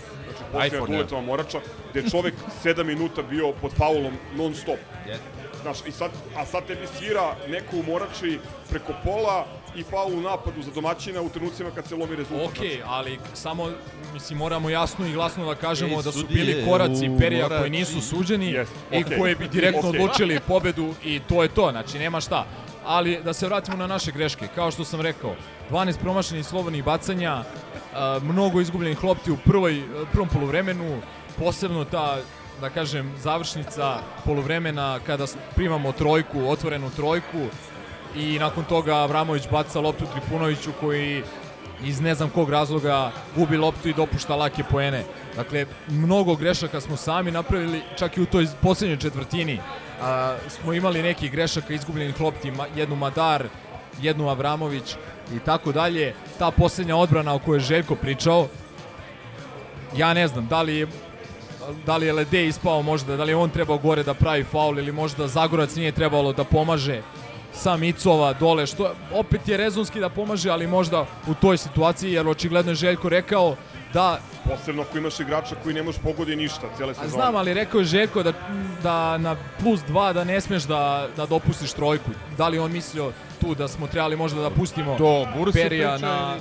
Znači, 0.51 0.67
iPhone, 0.69 0.93
Duletova 0.93 1.23
Morača, 1.23 1.61
gde 1.91 2.01
je 2.01 2.11
čovek 2.11 2.35
7 2.65 2.85
minuta 2.85 3.23
bio 3.23 3.53
pod 3.53 3.73
faulom 3.73 4.13
non 4.37 4.55
stop. 4.55 4.79
Jeste. 5.07 5.40
Znaš, 5.63 5.79
i 5.87 5.93
sad, 5.93 6.11
a 6.37 6.47
sad 6.47 6.67
tebi 6.67 6.87
svira 6.99 7.37
neko 7.49 7.77
u 7.77 7.83
Morači 7.83 8.39
preko 8.71 8.93
pola 9.05 9.47
i 9.77 9.83
faul 9.83 10.19
u 10.19 10.21
napadu 10.21 10.63
za 10.63 10.71
domaćina 10.71 11.21
u 11.23 11.29
trenucima 11.29 11.71
kad 11.75 11.87
se 11.87 11.97
lomi 11.97 12.17
rezultat. 12.17 12.49
Ok, 12.49 12.65
ali 12.87 13.19
samo, 13.35 13.69
mislim, 14.15 14.39
moramo 14.39 14.71
jasno 14.71 15.07
i 15.07 15.13
glasno 15.13 15.47
da 15.47 15.55
kažemo 15.55 15.97
Ej, 15.97 16.03
da 16.03 16.13
su 16.13 16.27
bili 16.29 16.65
koraci 16.69 17.09
u 17.09 17.19
Perija 17.19 17.43
Morači. 17.43 17.61
koji 17.61 17.71
nisu 17.71 18.01
suđeni 18.01 18.53
Jeste, 18.53 18.75
i 18.93 19.05
okej. 19.05 19.19
koji 19.19 19.35
bi 19.35 19.49
direktno 19.49 19.89
Okej. 19.89 20.01
odlučili 20.01 20.41
pobedu 20.49 20.95
i 21.05 21.21
to 21.29 21.43
je 21.43 21.49
to, 21.49 21.71
znači 21.71 21.99
nema 21.99 22.21
šta. 22.21 22.47
Ali 22.87 23.21
da 23.25 23.33
se 23.33 23.47
vratimo 23.47 23.77
na 23.77 23.87
naše 23.87 24.13
greške, 24.13 24.49
kao 24.55 24.71
što 24.71 24.85
sam 24.85 25.01
rekao, 25.01 25.35
12 25.71 25.99
promašenih 26.01 26.47
slobodnih 26.47 26.85
bacanja, 26.85 27.45
mnogo 28.23 28.61
izgubljenih 28.61 29.05
lopti 29.05 29.31
u 29.31 29.37
prvoj, 29.45 29.83
prvom 30.13 30.29
poluvremenu, 30.29 31.01
posebno 31.39 31.85
ta 31.85 32.19
da 32.61 32.71
kažem, 32.71 33.13
završnica 33.19 33.99
poluvremena 34.25 35.01
kada 35.07 35.27
primamo 35.55 35.93
trojku, 35.93 36.49
otvorenu 36.49 36.91
trojku 36.91 37.47
i 38.17 38.39
nakon 38.39 38.65
toga 38.65 38.95
Avramović 38.95 39.49
baca 39.51 39.81
loptu 39.81 40.05
Trifunoviću 40.13 40.71
koji 40.81 41.23
iz 41.85 42.01
ne 42.01 42.15
znam 42.15 42.31
kog 42.31 42.51
razloga 42.51 43.13
gubi 43.37 43.57
loptu 43.57 43.89
i 43.89 43.95
dopušta 43.95 44.37
lake 44.37 44.63
poene. 44.71 45.05
Dakle, 45.37 45.67
mnogo 45.89 46.37
grešaka 46.37 46.81
smo 46.81 46.97
sami 46.97 47.31
napravili, 47.31 47.83
čak 47.99 48.17
i 48.17 48.23
u 48.23 48.27
toj 48.27 48.47
poslednjoj 48.61 48.99
četvrtini 48.99 49.61
a, 50.03 50.37
smo 50.49 50.73
imali 50.73 51.03
nekih 51.03 51.33
grešaka 51.33 51.75
izgubljenih 51.75 52.21
lopti, 52.21 52.53
jednu 52.77 52.97
Madar, 52.97 53.45
jednu 54.01 54.29
Avramović 54.29 54.97
i 55.35 55.39
tako 55.39 55.73
dalje. 55.73 56.15
Ta 56.39 56.51
poslednja 56.51 56.97
odbrana 56.97 57.35
o 57.35 57.39
kojoj 57.39 57.57
je 57.57 57.61
Željko 57.61 57.95
pričao, 57.95 58.49
ja 59.97 60.15
ne 60.15 60.29
znam, 60.29 60.47
da 60.47 60.63
li 60.63 60.77
je 60.77 60.87
da 61.87 61.97
li 61.97 62.07
je 62.07 62.13
Lede 62.13 62.47
ispao 62.47 62.83
možda, 62.83 63.17
da 63.17 63.25
li 63.25 63.33
je 63.33 63.37
on 63.37 63.51
trebao 63.51 63.79
gore 63.79 64.03
da 64.03 64.15
pravi 64.15 64.45
faul 64.45 64.79
ili 64.79 64.93
možda 64.93 65.29
Zagorac 65.29 65.75
nije 65.75 65.93
trebalo 65.93 66.33
da 66.33 66.45
pomaže 66.45 67.03
sa 67.53 67.77
Micova 67.77 68.33
dole, 68.33 68.67
što 68.67 68.95
opet 69.13 69.49
je 69.49 69.57
rezonski 69.57 70.01
da 70.01 70.09
pomaže, 70.09 70.51
ali 70.51 70.67
možda 70.67 71.07
u 71.27 71.35
toj 71.35 71.59
situaciji, 71.59 72.13
jer 72.13 72.29
očigledno 72.29 72.73
je 72.73 72.77
Željko 72.77 73.09
rekao 73.09 73.57
da 73.93 74.19
Posebno 74.45 74.83
ako 74.83 74.99
imaš 74.99 75.21
igrača 75.21 75.55
koji 75.63 75.75
ne 75.75 75.83
može 75.83 75.99
pogodi 75.99 76.37
ništa 76.37 76.67
cele 76.77 76.91
A 76.91 76.95
sezone. 76.95 77.11
znam, 77.11 77.37
ali 77.37 77.55
rekao 77.55 77.79
je 77.79 77.85
Željko 77.85 78.23
da, 78.23 78.33
da 78.83 79.19
na 79.19 79.37
plus 79.63 79.81
2 79.81 80.13
da 80.13 80.25
ne 80.25 80.41
smeš 80.41 80.63
da, 80.63 81.09
da 81.17 81.27
dopustiš 81.27 81.73
trojku. 81.73 82.11
Da 82.37 82.49
li 82.49 82.59
on 82.59 82.73
mislio 82.73 83.13
tu 83.41 83.55
da 83.55 83.69
smo 83.69 83.87
trebali 83.87 84.17
možda 84.17 84.41
da 84.41 84.51
pustimo 84.51 84.97
To 84.99 85.27
Bursi 85.37 85.59
Perija 85.59 85.93
priča 85.93 86.07
na... 86.07 86.37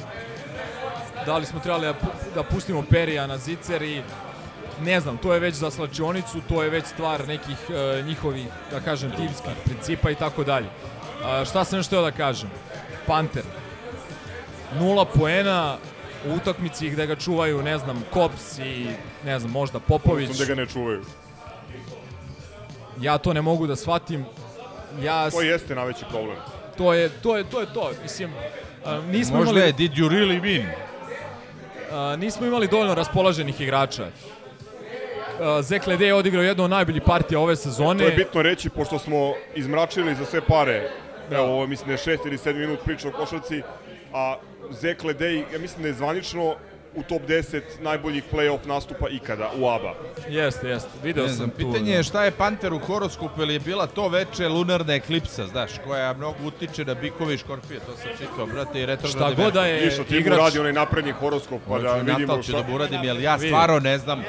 Da 1.25 1.37
li 1.37 1.45
smo 1.45 1.59
trebali 1.59 1.85
da, 1.85 1.93
da 2.35 2.43
pustimo 2.43 2.83
Perija 2.89 3.27
na 3.27 3.37
zicer 3.37 3.81
i 3.81 4.01
ne 4.81 4.99
znam, 4.99 5.17
to 5.17 5.33
je 5.33 5.39
već 5.39 5.55
za 5.55 5.71
slačionicu, 5.71 6.41
to 6.49 6.63
je 6.63 6.69
već 6.69 6.85
stvar 6.85 7.27
nekih 7.27 7.57
e, 7.69 8.01
njihovih, 8.03 8.45
da 8.71 8.79
kažem, 8.79 9.11
timskih 9.11 9.51
principa 9.65 10.11
i 10.11 10.15
tako 10.15 10.43
dalje. 10.43 10.67
A, 11.25 11.45
šta 11.45 11.63
sam 11.63 11.79
još 11.79 11.87
htio 11.87 12.01
da 12.01 12.11
kažem? 12.11 12.49
Panter. 13.07 13.43
Nula 14.79 15.05
poena 15.05 15.77
u 16.27 16.33
utakmici 16.33 16.89
gde 16.89 17.07
ga 17.07 17.15
čuvaju, 17.15 17.61
ne 17.63 17.77
znam, 17.77 18.03
Kops 18.13 18.57
i, 18.59 18.87
ne 19.25 19.39
znam, 19.39 19.51
možda 19.51 19.79
Popović. 19.79 20.29
Da 20.37 20.45
ga 20.45 20.55
ne 20.55 20.65
čuvaju. 20.65 21.01
Ja 23.01 23.17
to 23.17 23.33
ne 23.33 23.41
mogu 23.41 23.67
da 23.67 23.75
shvatim. 23.75 24.25
Ja, 25.01 25.29
To 25.29 25.41
jeste 25.41 25.75
najveći 25.75 26.05
problem. 26.09 26.37
to 26.77 26.93
je 26.93 27.09
to 27.09 27.37
je 27.37 27.43
to 27.43 27.59
je 27.59 27.73
to. 27.73 27.91
Mislim 28.03 28.31
a, 28.85 29.01
nismo 29.01 29.37
Možda 29.37 29.51
imali 29.51 29.65
je 29.67 29.71
did 29.73 29.91
you 29.91 30.09
really 30.09 30.41
win? 30.41 30.65
a, 31.91 32.15
nismo 32.15 32.45
imali 32.47 32.67
dovoljno 32.67 32.95
raspoloženih 32.95 33.61
igrača. 33.61 34.07
A, 35.41 35.61
Zek 35.61 35.87
Lede 35.87 36.05
je 36.05 36.13
odigrao 36.13 36.43
jednu 36.43 36.63
od 36.63 36.69
najboljih 36.69 37.01
partija 37.05 37.39
ove 37.39 37.55
sezone. 37.55 38.03
To 38.03 38.09
je 38.09 38.15
bitno 38.15 38.41
reći, 38.41 38.69
pošto 38.69 38.99
smo 38.99 39.33
izmračili 39.55 40.15
za 40.15 40.25
sve 40.25 40.41
pare, 40.41 40.89
evo, 41.31 41.43
ovo 41.43 41.67
mislim 41.67 41.87
da 41.87 41.93
je 41.93 41.97
šest 41.97 42.25
ili 42.25 42.37
sedmi 42.37 42.61
minut 42.61 42.79
priča 42.85 43.07
o 43.07 43.11
košarci, 43.11 43.61
a 44.13 44.35
Zek 44.71 45.03
Ledej, 45.03 45.37
ja 45.53 45.59
mislim 45.59 45.81
da 45.81 45.87
je 45.87 45.93
zvanično 45.93 46.55
u 46.95 47.03
top 47.03 47.21
10 47.21 47.61
najboljih 47.81 48.23
play-off 48.33 48.65
nastupa 48.65 49.09
ikada 49.09 49.51
u 49.57 49.69
ABA. 49.69 49.93
Jeste, 50.29 50.67
jeste. 50.69 50.89
Video 51.03 51.23
Ne 51.23 51.29
sam 51.29 51.35
znam, 51.37 51.49
tu. 51.49 51.55
pitanje 51.57 51.91
je 51.91 52.03
šta 52.03 52.23
je 52.23 52.31
Panter 52.31 52.73
u 52.73 52.79
horoskopu, 52.79 53.41
ili 53.41 53.53
je 53.53 53.59
bila 53.59 53.87
to 53.87 54.07
veče 54.07 54.47
lunarna 54.47 54.93
eklipsa, 54.93 55.47
znaš, 55.47 55.71
koja 55.87 56.13
mnogo 56.13 56.37
utiče 56.45 56.85
na 56.85 56.93
bikovi 56.93 57.33
i 57.33 57.37
škorpije, 57.37 57.79
to 57.79 57.95
sam 57.97 58.11
čitao, 58.17 58.45
brate, 58.45 58.81
i 58.81 58.85
retrogradni 58.85 59.33
Šta 59.33 59.43
god 59.43 59.53
da 59.53 59.65
je 59.65 59.87
Išao 59.87 60.03
ti 60.03 60.13
mu 60.13 60.19
igrač- 60.19 60.37
radi 60.37 60.59
onaj 60.59 60.73
napredni 60.73 61.11
horoskop, 61.11 61.61
pa 61.67 61.79
da 61.79 61.89
Hoću, 61.89 61.99
vidimo 62.05 62.19
Natal 62.19 62.37
ću 62.37 62.51
šta... 62.51 62.61
da 62.61 62.67
mu 62.67 62.75
uradim, 62.75 63.03
jer 63.03 63.19
ja 63.19 63.37
stvarno 63.39 63.79
ne 63.79 63.97
znam 63.97 64.23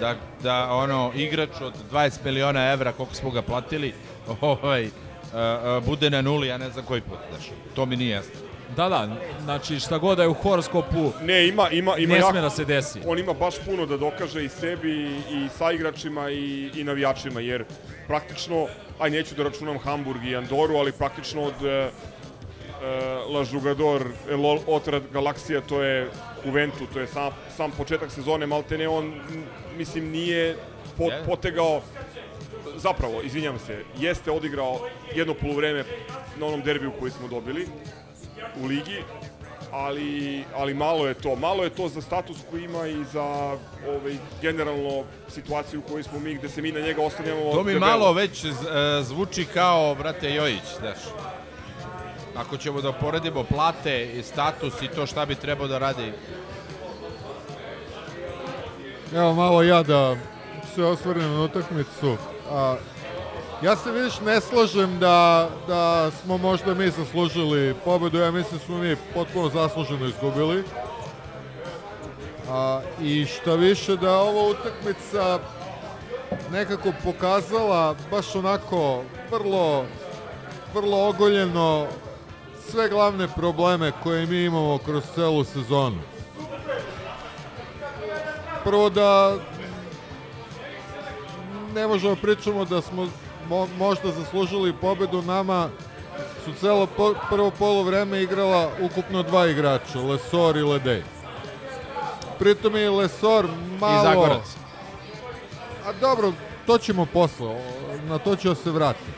da, 0.00 0.14
da 0.42 0.72
ono, 0.72 1.12
igrač 1.14 1.50
od 1.60 1.72
20 1.92 2.18
miliona 2.24 2.72
evra, 2.72 2.92
koliko 2.92 3.14
smo 3.14 3.30
ga 3.30 3.42
platili, 3.42 3.94
ovaj, 4.40 4.84
a, 4.84 4.90
a, 5.34 5.80
bude 5.86 6.10
na 6.10 6.22
nuli, 6.22 6.48
ja 6.48 6.58
ne 6.58 6.70
znam 6.70 6.84
koji 6.84 7.00
put, 7.00 7.18
znaš. 7.30 7.44
To 7.74 7.86
mi 7.86 7.96
nije 7.96 8.10
jasno. 8.10 8.32
Da, 8.76 8.88
da, 8.88 9.08
znači 9.44 9.80
šta 9.80 9.98
god 9.98 10.16
da 10.16 10.22
je 10.22 10.28
u 10.28 10.34
horoskopu, 10.34 11.12
Ne, 11.22 11.48
ima, 11.48 11.70
ima, 11.70 11.96
ima 11.98 12.14
ne 12.14 12.22
sme 12.22 12.40
da 12.40 12.50
se 12.50 12.64
desi. 12.64 13.00
on 13.06 13.18
ima 13.18 13.32
baš 13.32 13.54
puno 13.66 13.86
da 13.86 13.96
dokaže 13.96 14.44
i 14.44 14.48
sebi 14.48 14.92
i, 15.30 15.48
sa 15.58 15.72
igračima 15.72 16.30
i, 16.30 16.70
i 16.74 16.84
navijačima, 16.84 17.40
jer 17.40 17.64
praktično, 18.06 18.66
aj 18.98 19.10
neću 19.10 19.34
da 19.34 19.42
računam 19.42 19.78
Hamburg 19.78 20.24
i 20.24 20.36
Andoru, 20.36 20.76
ali 20.76 20.92
praktično 20.92 21.42
od 21.42 21.64
e, 21.64 21.68
e, 21.68 21.90
La 23.28 23.44
Jugador, 23.52 24.02
El 24.30 24.44
Otrad 24.66 25.02
Galaksija, 25.12 25.60
to 25.60 25.82
je 25.82 26.10
Juventu, 26.46 26.86
to 26.92 27.00
je 27.00 27.06
sam, 27.06 27.32
sam 27.56 27.70
početak 27.70 28.10
sezone, 28.10 28.46
maltene 28.46 28.88
on, 28.88 29.14
mislim, 29.76 30.10
nije 30.10 30.56
pot, 30.98 31.12
Je. 31.12 31.24
potegao 31.26 31.82
zapravo, 32.76 33.22
izvinjam 33.22 33.58
se, 33.58 33.84
jeste 33.98 34.30
odigrao 34.30 34.78
jedno 35.14 35.34
poluvreme 35.34 35.84
na 36.36 36.46
onom 36.46 36.62
derbiju 36.62 36.92
koji 37.00 37.10
smo 37.10 37.28
dobili 37.28 37.66
u 38.62 38.66
ligi, 38.66 39.02
ali, 39.72 40.44
ali 40.56 40.74
malo 40.74 41.06
je 41.06 41.14
to. 41.14 41.36
Malo 41.36 41.64
je 41.64 41.70
to 41.70 41.88
za 41.88 42.00
status 42.00 42.36
koji 42.50 42.64
ima 42.64 42.86
i 42.86 43.04
za 43.12 43.22
ovaj, 43.88 44.16
generalno 44.42 45.04
situaciju 45.28 45.80
u 45.80 45.90
kojoj 45.90 46.02
smo 46.02 46.18
mi, 46.18 46.34
gde 46.34 46.48
se 46.48 46.62
mi 46.62 46.72
na 46.72 46.80
njega 46.80 47.02
ostanjamo 47.02 47.52
To 47.52 47.62
mi 47.62 47.72
debelo. 47.72 47.90
malo 47.90 48.12
već 48.12 48.44
e, 48.44 48.48
zvuči 49.02 49.44
kao, 49.44 49.94
brate, 49.94 50.34
Jojić, 50.34 50.62
znaš. 50.80 50.98
Ako 52.36 52.56
ćemo 52.56 52.80
da 52.80 52.92
poredimo 52.92 53.44
plate 53.44 54.12
i 54.12 54.22
status 54.22 54.82
i 54.82 54.88
to 54.88 55.06
šta 55.06 55.26
bi 55.26 55.34
trebao 55.34 55.66
da 55.68 55.78
radi. 55.78 56.12
Evo 59.14 59.34
malo 59.34 59.62
ja 59.62 59.82
da 59.82 60.16
se 60.74 60.84
osvrnem 60.84 61.32
na 61.32 61.42
utakmicu. 61.42 62.16
A, 62.50 62.76
ja 63.62 63.76
se 63.76 63.92
vidiš 63.92 64.20
ne 64.20 64.40
slažem 64.40 64.98
da, 64.98 65.48
da 65.68 66.10
smo 66.10 66.38
možda 66.38 66.74
mi 66.74 66.90
zaslužili 66.90 67.74
pobedu. 67.84 68.18
Ja 68.18 68.30
mislim 68.30 68.58
da 68.58 68.64
smo 68.64 68.78
mi 68.78 68.96
potpuno 69.14 69.48
zasluženo 69.48 70.06
izgubili. 70.06 70.64
A, 72.50 72.80
I 73.00 73.26
šta 73.26 73.54
više 73.54 73.96
da 73.96 74.16
ova 74.16 74.48
utakmica 74.48 75.38
nekako 76.52 76.92
pokazala 77.04 77.94
baš 78.10 78.34
onako 78.34 79.02
vrlo, 79.30 79.84
vrlo 80.74 81.08
ogoljeno 81.08 81.86
sve 82.70 82.88
glavne 82.88 83.28
probleme 83.28 83.92
koje 84.02 84.26
mi 84.26 84.44
imamo 84.44 84.78
kroz 84.78 85.02
celu 85.14 85.44
sezonu. 85.44 85.98
Prvo 88.64 88.90
da 88.90 89.36
ne 91.74 91.86
možemo 91.86 92.16
pričamo 92.16 92.64
da 92.64 92.82
smo 92.82 93.08
mo, 93.48 93.68
možda 93.78 94.10
zaslužili 94.10 94.72
pobedu 94.72 95.22
nama 95.22 95.68
su 96.44 96.52
celo 96.60 96.86
po, 96.86 97.14
prvo 97.30 97.50
polo 97.50 97.82
vreme 97.82 98.22
igrala 98.22 98.70
ukupno 98.80 99.22
dva 99.22 99.46
igrača, 99.46 100.00
Lesor 100.00 100.56
i 100.56 100.62
Ledej. 100.62 101.02
Pritom 102.38 102.76
je 102.76 102.90
Lesor 102.90 103.48
malo... 103.80 104.02
I 104.02 104.06
Zagorac. 104.06 104.56
A 105.86 105.92
dobro, 106.00 106.32
to 106.66 106.78
ćemo 106.78 107.06
posle, 107.06 107.56
na 108.08 108.18
to 108.18 108.34
da 108.34 108.54
se 108.54 108.70
vratiti. 108.70 109.10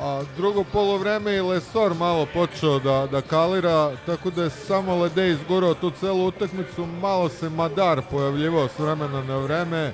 A 0.00 0.22
drugo 0.36 0.64
polovreme 0.64 1.36
i 1.36 1.40
Lesor 1.40 1.94
malo 1.94 2.26
počeo 2.34 2.78
da, 2.78 3.06
da 3.12 3.20
kalira, 3.20 3.92
tako 4.06 4.30
da 4.30 4.42
je 4.42 4.50
samo 4.50 4.96
Ledej 4.96 5.30
izgurao 5.30 5.74
tu 5.74 5.90
celu 5.90 6.26
utakmicu, 6.26 6.86
malo 6.86 7.28
se 7.28 7.48
Madar 7.48 8.02
pojavljivao 8.10 8.68
s 8.68 8.78
vremena 8.78 9.22
na 9.22 9.36
vreme, 9.36 9.92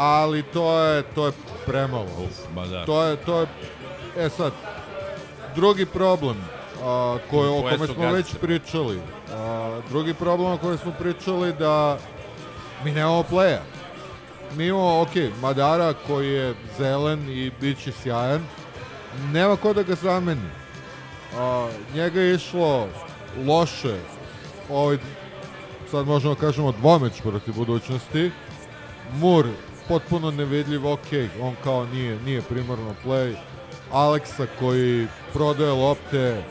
ali 0.00 0.42
to 0.42 0.78
je, 0.78 1.02
to 1.02 1.26
je 1.26 1.32
premalo. 1.66 2.28
Madar. 2.54 2.86
To 2.86 3.04
je, 3.04 3.16
to 3.16 3.40
je, 3.40 3.46
e 4.18 4.28
sad, 4.28 4.52
drugi 5.54 5.86
problem 5.86 6.36
a, 6.82 7.18
koji, 7.30 7.48
o 7.48 7.62
Koje 7.62 7.76
kome 7.76 7.86
smo 7.86 8.12
već 8.12 8.34
pričali, 8.40 9.00
a, 9.34 9.80
drugi 9.88 10.14
problem 10.14 10.52
o 10.52 10.58
kojem 10.58 10.78
smo 10.78 10.92
pričali 10.98 11.52
da 11.52 11.98
mi 12.84 12.92
nemamo 12.92 13.24
playa. 13.30 13.60
Mi 14.56 14.66
imamo, 14.66 15.00
ok, 15.00 15.40
Madara 15.40 15.94
koji 16.06 16.28
je 16.28 16.54
zelen 16.78 17.28
i 17.28 17.50
bit 17.60 17.82
će 17.82 17.92
sjajan, 17.92 18.46
nema 19.32 19.56
ko 19.56 19.72
da 19.72 19.82
ga 19.82 19.94
zameni. 19.94 20.50
A, 21.36 21.68
njega 21.94 22.20
je 22.20 22.34
išlo 22.34 22.88
loše, 23.46 23.96
ovaj, 24.70 24.98
sad 25.90 26.06
možemo 26.06 26.34
da 26.34 26.40
kažemo 26.40 26.72
dvomeć 26.72 27.22
protiv 27.22 27.54
budućnosti. 27.54 28.30
Mur, 29.12 29.46
potpuno 29.90 30.30
nevidljiv, 30.30 30.86
ok, 30.86 31.06
on 31.42 31.54
kao 31.64 31.86
nije, 31.86 32.18
nije 32.24 32.42
primarno 32.42 32.94
play. 33.04 33.34
Aleksa 33.92 34.46
koji 34.58 35.06
prodaje 35.32 35.72
lopte, 35.72 36.42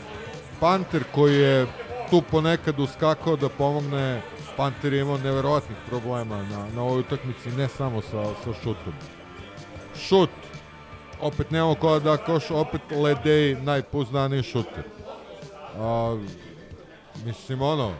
Panter 0.60 1.04
koji 1.14 1.36
je 1.36 1.66
tu 2.10 2.22
ponekad 2.30 2.80
uskakao 2.80 3.36
da 3.36 3.48
pomogne, 3.48 4.22
Panter 4.56 4.92
je 4.92 5.00
imao 5.00 5.18
neverovatnih 5.18 5.78
problema 5.88 6.42
na, 6.42 6.66
na 6.74 6.82
ovoj 6.82 7.00
utakmici, 7.00 7.50
ne 7.56 7.68
samo 7.68 8.02
sa, 8.02 8.24
sa 8.44 8.52
šutom. 8.62 8.92
Šut, 9.96 10.30
opet 11.20 11.50
nemamo 11.50 11.74
ko 11.74 11.98
da 12.00 12.16
koš, 12.16 12.50
opet 12.50 12.80
Ledej 12.90 13.54
najpoznaniji 13.62 14.42
šuter. 14.42 14.84
A, 15.78 16.16
mislim, 17.24 17.62
ono, 17.62 17.92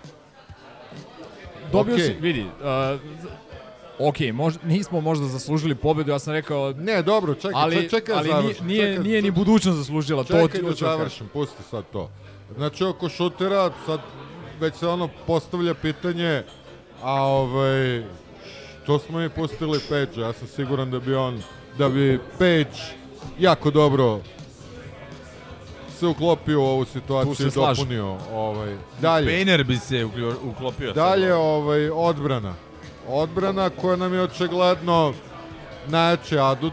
Dobio 1.73 1.95
Okej. 1.95 2.07
si, 2.07 2.13
vidi, 2.13 2.43
uh, 2.43 3.01
ok, 4.09 4.17
mož, 4.33 4.55
nismo 4.65 5.01
možda 5.01 5.27
zaslužili 5.27 5.75
pobedu, 5.75 6.11
ja 6.11 6.19
sam 6.19 6.33
rekao, 6.33 6.73
Ne, 6.73 7.03
dobro, 7.03 7.35
čekaj, 7.35 7.53
ali, 7.55 7.75
čekaj, 7.75 7.89
čekaj 7.89 8.15
ali 8.15 8.29
da 8.29 8.35
nije, 8.35 8.43
završim. 8.43 8.67
nije, 8.67 8.87
čekaj, 8.87 9.05
nije 9.05 9.23
ni 9.23 9.29
čekaj. 9.29 9.45
budućnost 9.45 9.79
zaslužila, 9.79 10.25
to 10.25 10.33
Čekaj 10.33 10.49
ti 10.49 10.63
da 10.63 10.69
hoću 10.69 10.85
da 10.85 10.91
završim, 10.91 11.29
pusti 11.33 11.63
sad 11.71 11.85
to. 11.93 12.11
Znači 12.57 12.85
oko 12.85 13.09
šutera, 13.09 13.71
sad 13.87 14.01
već 14.61 14.75
se 14.75 14.87
ono 14.89 15.09
postavlja 15.27 15.75
pitanje, 15.75 16.43
a 17.03 17.23
ovaj, 17.23 18.05
što 18.83 18.99
smo 18.99 19.19
mi 19.19 19.29
pustili 19.29 19.81
Page? 19.89 20.21
Ja 20.21 20.33
sam 20.33 20.49
siguran 20.49 20.91
da 20.91 21.01
bi 21.01 21.15
on, 21.15 21.43
da 21.79 21.89
bi 21.89 22.19
Page 22.39 22.79
jako 23.39 23.71
dobro 23.71 24.21
se 26.01 26.07
uklopio 26.07 26.61
u 26.61 26.65
ovu 26.65 26.85
Tu 26.85 26.91
situaciju 26.91 27.47
i 27.47 27.51
dopunio. 27.51 28.17
Ovaj, 28.33 28.77
dalje. 29.01 29.27
Pejner 29.27 29.65
bi 29.65 29.77
se 29.77 30.05
uklopio. 30.45 30.93
Dalje 30.93 31.35
ovaj, 31.35 31.91
odbrana. 31.91 32.55
Odbrana 33.09 33.71
koja 33.71 33.97
nam 33.97 34.15
je 34.15 34.23
očigledno 34.23 35.13
najjači 35.87 36.39
adut, 36.39 36.73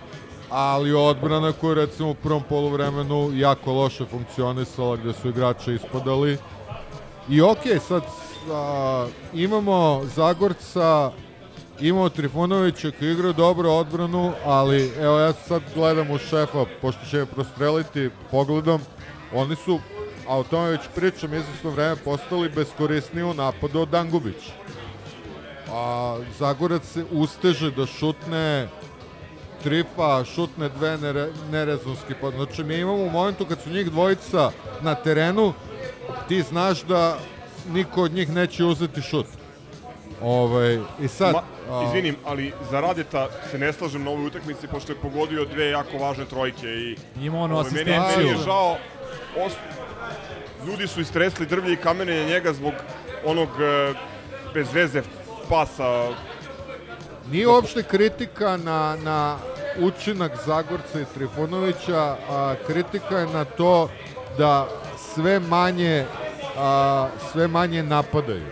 ali 0.49 0.93
odbrana 0.93 1.51
koja 1.51 1.69
je 1.69 1.75
recimo 1.75 2.09
u 2.09 2.13
prvom 2.13 2.43
poluvremenu 2.49 3.31
jako 3.33 3.73
loše 3.73 4.05
funkcionisala 4.05 4.95
gde 4.95 5.13
su 5.13 5.29
igrači 5.29 5.73
ispadali. 5.73 6.37
I 7.29 7.41
okej, 7.41 7.79
sad 7.79 8.03
a, 8.51 9.07
imamo 9.33 10.01
Zagorca, 10.15 11.11
imamo 11.79 12.09
Trifunovića 12.09 12.91
koji 12.99 13.11
igra 13.11 13.31
dobro 13.31 13.71
odbranu, 13.71 14.31
ali 14.45 14.91
evo 14.99 15.19
ja 15.19 15.33
sad 15.33 15.61
gledam 15.75 16.11
u 16.11 16.17
šefa, 16.17 16.65
pošto 16.81 17.05
će 17.05 17.17
me 17.17 17.25
prostreliti 17.25 18.09
pogledom, 18.31 18.81
oni 19.33 19.55
su, 19.55 19.79
a 20.27 20.37
o 20.37 20.43
tome 20.43 20.69
već 20.69 20.81
pričam, 20.95 21.33
izvesno 21.33 21.69
vreme 21.69 21.95
postali 21.95 22.49
beskorisniji 22.49 23.23
u 23.23 23.33
napadu 23.33 23.79
od 23.79 23.89
Dangubića 23.89 24.53
a 25.71 26.17
Zagorac 26.39 26.83
se 26.85 27.05
usteže 27.11 27.71
da 27.71 27.85
šutne 27.85 28.67
tripa, 29.63 30.23
šutne 30.35 30.69
dve 30.69 30.97
nere, 30.97 31.27
nerezonski 31.51 32.13
pod. 32.21 32.33
Znači 32.33 32.63
mi 32.63 32.75
imamo 32.75 33.03
u 33.03 33.09
momentu 33.09 33.45
kad 33.45 33.61
su 33.61 33.69
njih 33.69 33.91
dvojica 33.91 34.51
na 34.81 34.95
terenu, 34.95 35.53
ti 36.27 36.41
znaš 36.41 36.83
da 36.83 37.17
niko 37.73 38.03
od 38.03 38.11
njih 38.11 38.29
neće 38.29 38.63
uzeti 38.63 39.01
šut. 39.01 39.25
Ovaj, 40.21 40.79
I 41.01 41.07
sad... 41.07 41.33
Ma, 41.33 41.41
a, 41.69 41.83
izvinim, 41.87 42.15
ali 42.25 42.53
za 42.71 42.81
Radeta 42.81 43.27
se 43.51 43.57
ne 43.57 43.73
slažem 43.73 44.03
na 44.03 44.11
ovoj 44.11 44.25
utakmici 44.25 44.67
pošto 44.67 44.91
je 44.91 44.97
pogodio 45.01 45.45
dve 45.45 45.69
jako 45.69 45.97
važne 45.97 46.25
trojke 46.25 46.67
i 46.67 46.95
Ima 47.21 47.39
ono 47.39 47.55
ovaj, 47.55 47.71
meni, 47.71 47.97
asistenciju. 47.97 48.17
meni 48.17 48.39
je 48.39 48.45
žao 48.45 48.77
os, 49.45 49.53
ljudi 50.67 50.87
su 50.87 51.01
istresli 51.01 51.45
drvlje 51.45 51.73
i 51.73 51.77
kamene 51.77 52.23
na 52.23 52.29
njega 52.29 52.53
zbog 52.53 52.73
onog 53.25 53.49
e, 53.61 53.93
bez 54.53 54.73
veze 54.73 55.01
pasa 55.49 56.09
Nije 57.31 57.47
uopšte 57.47 57.83
kritika 57.83 58.57
na, 58.57 58.97
na 59.03 59.37
učinak 59.79 60.31
Zagorca 60.45 61.01
i 61.01 61.05
Trifunovića, 61.13 62.15
a 62.29 62.55
kritika 62.67 63.19
je 63.19 63.27
na 63.27 63.45
to 63.45 63.89
da 64.37 64.67
sve 65.13 65.39
manje 65.39 66.05
a, 66.57 67.07
sve 67.31 67.47
manje 67.47 67.83
napadaju. 67.83 68.45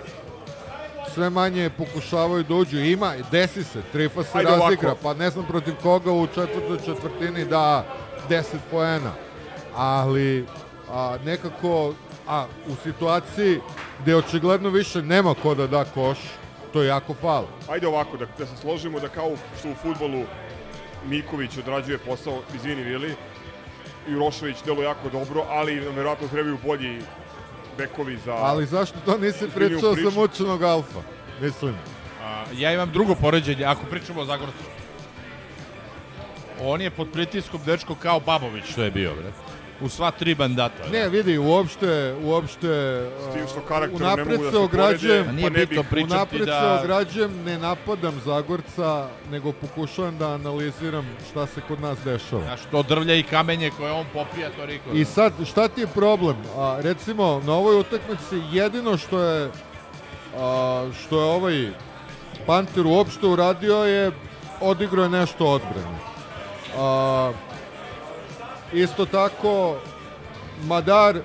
sve 1.14 1.30
manje 1.30 1.70
pokušavaju 1.70 2.44
da 2.44 2.54
uđu. 2.56 2.78
Ima, 2.80 3.14
desi 3.32 3.64
se, 3.64 3.82
Trifa 3.92 4.24
se 4.24 4.38
Ajde 4.38 4.50
razigra, 4.50 4.90
ovako. 4.90 5.02
pa 5.04 5.14
ne 5.14 5.30
znam 5.30 5.46
protiv 5.46 5.74
koga 5.84 6.12
u 6.12 6.28
četvrtoj 6.28 6.78
četvrtini 6.86 7.46
da 7.46 7.86
10 8.30 8.44
poena. 8.72 9.12
Ali 9.76 10.46
a, 10.92 11.18
nekako, 11.26 11.94
a 12.28 12.46
u 12.68 12.76
situaciji 12.84 13.60
gde 14.02 14.16
očigledno 14.16 14.70
više 14.70 15.02
nema 15.02 15.34
ko 15.44 15.56
da 15.56 15.68
da 15.68 15.86
koš, 15.86 16.18
to 16.76 16.82
je 16.82 16.88
jako 16.88 17.14
falo. 17.14 17.48
Ajde 17.70 17.88
ovako, 17.88 18.18
da, 18.18 18.26
da 18.38 18.46
se 18.46 18.58
složimo 18.58 19.00
da 19.00 19.08
kao 19.08 19.32
što 19.60 19.70
u 19.70 19.76
futbolu 19.76 20.24
Miković 21.06 21.58
odrađuje 21.58 21.98
posao, 21.98 22.42
izvini 22.56 22.84
Vili, 22.84 23.16
Jurošević 24.08 24.58
deluje 24.66 24.86
jako 24.86 25.10
dobro, 25.10 25.46
ali 25.50 25.76
nam 25.76 25.96
verovatno 25.96 26.28
trebaju 26.28 26.58
bolji 26.66 27.02
bekovi 27.78 28.18
za... 28.26 28.34
Ali 28.34 28.66
zašto 28.66 29.00
to 29.06 29.18
nisi 29.18 29.48
pričao 29.56 29.96
sa 29.96 30.20
mučenog 30.20 30.64
alfa? 30.64 31.00
Mislim. 31.42 31.76
A, 32.24 32.44
ja 32.54 32.74
imam 32.74 32.92
drugo 32.92 33.16
poređenje, 33.16 33.66
ako 33.66 33.86
pričamo 33.86 34.22
o 34.22 34.26
Zagorcu. 34.26 34.64
On 36.62 36.82
je 36.82 36.90
pod 36.90 37.08
pritiskom 37.14 37.62
dečko 37.66 37.96
kao 37.96 38.20
Babović 38.20 38.66
što 38.72 38.84
je 38.84 38.92
bio, 38.92 39.16
bre. 39.16 39.32
U 39.82 39.90
sva 39.90 40.12
tri 40.12 40.36
bandata. 40.36 40.88
Ne, 40.92 41.10
vidi, 41.10 41.38
uopšte, 41.38 42.16
uopšte... 42.24 43.02
Uh, 43.46 43.94
unapred 43.94 44.40
da 44.40 44.46
se 44.46 44.52
se 44.52 44.58
ograđujem, 44.58 45.26
porede, 45.26 45.42
pa 45.44 45.50
ne 45.50 45.66
bih. 45.66 45.80
unapred 46.06 46.46
da- 46.46 46.60
se 46.60 46.84
ograđujem, 46.84 47.44
ne 47.46 47.58
napadam 47.58 48.22
Zagorca, 48.26 49.08
nego 49.32 49.52
pokušavam 49.52 50.18
da 50.18 50.34
analiziram 50.34 51.06
šta 51.32 51.46
se 51.46 51.62
kod 51.68 51.82
nas 51.82 51.98
dešava. 52.06 52.44
Znaš, 52.44 52.60
to 52.72 52.84
drvlja 52.84 53.16
i 53.16 53.24
kamenje 53.24 53.72
koje 53.78 53.92
on 53.92 54.06
popija, 54.14 54.50
to 54.50 54.66
Riko. 54.66 54.90
I 54.94 55.06
sad, 55.06 55.34
šta 55.46 55.68
ti 55.68 55.82
je 55.82 55.88
problem? 55.88 56.36
A, 56.58 56.78
recimo, 56.82 57.42
na 57.46 57.54
ovoj 57.54 57.80
utakmici 57.80 58.42
jedino 58.52 58.98
što 58.98 59.20
je 59.20 59.50
a, 60.38 60.90
što 61.06 61.20
je 61.20 61.26
ovaj 61.26 61.68
Panter 62.46 62.86
uopšte 62.88 63.28
uradio 63.28 63.76
je 63.76 64.12
odigrao 64.62 65.04
je 65.04 65.10
nešto 65.10 65.46
odbrane. 65.46 65.98
A, 66.78 67.32
isto 68.74 69.06
tako, 69.06 69.76
Madar 70.64 71.22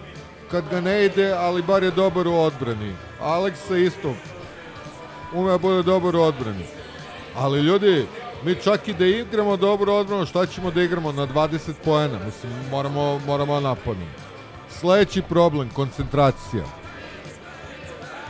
kad 0.51 0.69
ga 0.71 0.81
ne 0.81 1.05
ide, 1.05 1.33
ali 1.33 1.63
bar 1.63 1.83
je 1.83 1.91
dobar 1.91 2.29
u 2.29 2.35
odbrani. 2.35 2.95
Aleksa 3.21 3.77
isto 3.77 4.15
ume 5.35 5.51
da 5.51 5.59
bude 5.59 5.83
dobar 5.83 6.17
u 6.17 6.23
odbrani. 6.23 6.65
Ali 7.37 7.61
ljudi, 7.61 8.07
mi 8.45 8.55
čak 8.55 8.89
i 8.89 8.95
da 8.95 9.07
igramo 9.07 9.57
dobro 9.57 9.95
odbranu, 9.95 10.27
šta 10.27 10.47
ćemo 10.47 10.71
da 10.71 10.83
igramo 10.83 11.13
na 11.13 11.27
20 11.27 11.73
poena? 11.85 12.19
Mislim, 12.25 12.53
moramo, 12.71 13.21
moramo 13.27 13.61
napadnemo. 13.61 14.11
Sledeći 14.69 15.23
problem, 15.23 15.71
koncentracija. 15.71 16.65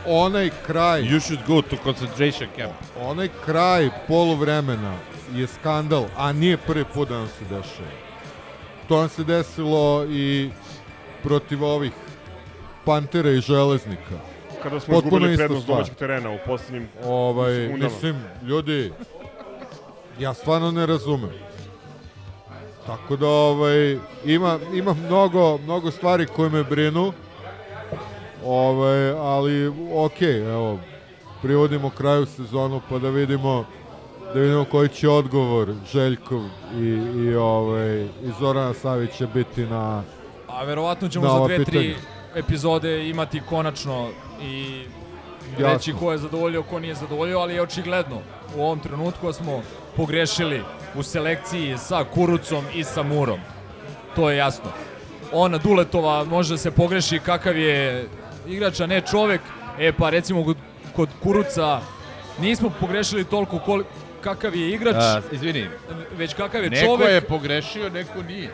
Onaj 0.05 0.49
kraj... 0.65 1.01
You 1.01 1.19
should 1.19 1.47
go 1.47 1.61
to 1.61 1.75
concentration 1.83 2.49
camp. 2.55 2.73
Onaj 2.99 3.29
kraj 3.45 3.89
poluvremena 4.07 4.95
je 5.33 5.47
skandal, 5.47 6.05
a 6.17 6.33
nije 6.33 6.57
prvi 6.57 6.85
put 6.93 7.09
da 7.09 7.17
nam 7.17 7.27
se 7.27 7.43
dešava. 7.43 8.10
To 8.91 8.99
nam 8.99 9.09
se 9.09 9.23
desilo 9.23 10.05
i 10.09 10.49
protiv 11.23 11.63
ovih 11.63 11.91
Pantera 12.85 13.29
i 13.29 13.41
Železnika. 13.41 14.19
Kada 14.63 14.79
smo 14.79 14.93
Potpuno 14.93 15.15
izgubili 15.15 15.37
prednost 15.37 15.67
domaćeg 15.67 15.95
terena 15.95 16.29
u 16.31 16.37
posljednjim 16.45 16.87
Ovaj, 17.05 17.53
sekundama. 17.55 17.83
mislim, 17.83 18.15
ljudi, 18.43 18.91
ja 20.19 20.33
stvarno 20.33 20.71
ne 20.71 20.85
razumem. 20.85 21.29
Tako 22.85 23.15
da 23.15 23.27
ovaj 23.27 23.97
ima 24.25 24.59
ima 24.73 24.93
mnogo 24.93 25.57
mnogo 25.57 25.91
stvari 25.91 26.25
koje 26.25 26.49
me 26.49 26.63
brinu. 26.63 27.13
Ovaj, 28.45 29.11
ali 29.11 29.73
okej, 29.93 30.53
evo 30.53 30.79
privodimo 31.41 31.89
kraju 31.89 32.25
sezonu 32.25 32.81
pa 32.89 32.99
da 32.99 33.09
vidimo 33.09 33.65
da 34.33 34.39
vidimo 34.39 34.65
koji 34.65 34.89
će 34.89 35.09
odgovor 35.09 35.73
Željkov 35.91 36.41
i, 36.79 36.85
i, 37.25 37.35
ovaj, 37.35 38.03
i 38.03 38.31
Zorana 38.39 38.73
Savića 38.73 39.27
biti 39.33 39.65
na 39.65 40.03
A 40.47 40.63
verovatno 40.63 41.09
ćemo 41.09 41.27
za 41.39 41.45
dve, 41.45 41.65
tri 41.65 41.79
pitanja. 41.79 41.95
epizode 42.35 43.09
imati 43.09 43.41
konačno 43.49 44.09
i 44.41 44.83
Jasno. 45.51 45.67
reći 45.67 45.93
ko 45.99 46.11
je 46.11 46.17
zadovoljio, 46.17 46.63
ko 46.63 46.79
nije 46.79 46.95
zadovoljio, 46.95 47.39
ali 47.39 47.53
je 47.53 47.61
očigledno 47.61 48.21
u 48.57 48.63
ovom 48.63 48.79
trenutku 48.79 49.33
smo 49.33 49.61
pogrešili 49.95 50.61
u 50.95 51.03
selekciji 51.03 51.77
sa 51.77 52.03
Kurucom 52.13 52.65
i 52.75 52.83
sa 52.83 53.03
Murom. 53.03 53.39
To 54.15 54.29
je 54.29 54.37
jasno. 54.37 54.69
Ona 55.33 55.57
Duletova 55.57 56.23
može 56.23 56.53
da 56.53 56.57
se 56.57 56.71
pogreši 56.71 57.19
kakav 57.19 57.57
je 57.57 58.07
igrač, 58.47 58.79
a 58.79 58.85
ne 58.87 59.01
čovek. 59.01 59.41
E 59.79 59.91
pa 59.93 60.09
recimo 60.09 60.53
kod, 60.95 61.09
Kuruca 61.23 61.79
nismo 62.39 62.69
pogrešili 62.79 63.23
toliko 63.23 63.59
kakav 64.21 64.55
je 64.55 64.69
igrač, 64.69 64.95
A, 64.95 65.21
izvini, 65.31 65.67
već 66.17 66.33
kakav 66.33 66.63
je 66.63 66.69
neko 66.69 66.85
čovek. 66.85 67.09
je 67.09 67.21
pogrešio, 67.21 67.89
neko 67.89 68.23
nije. 68.23 68.49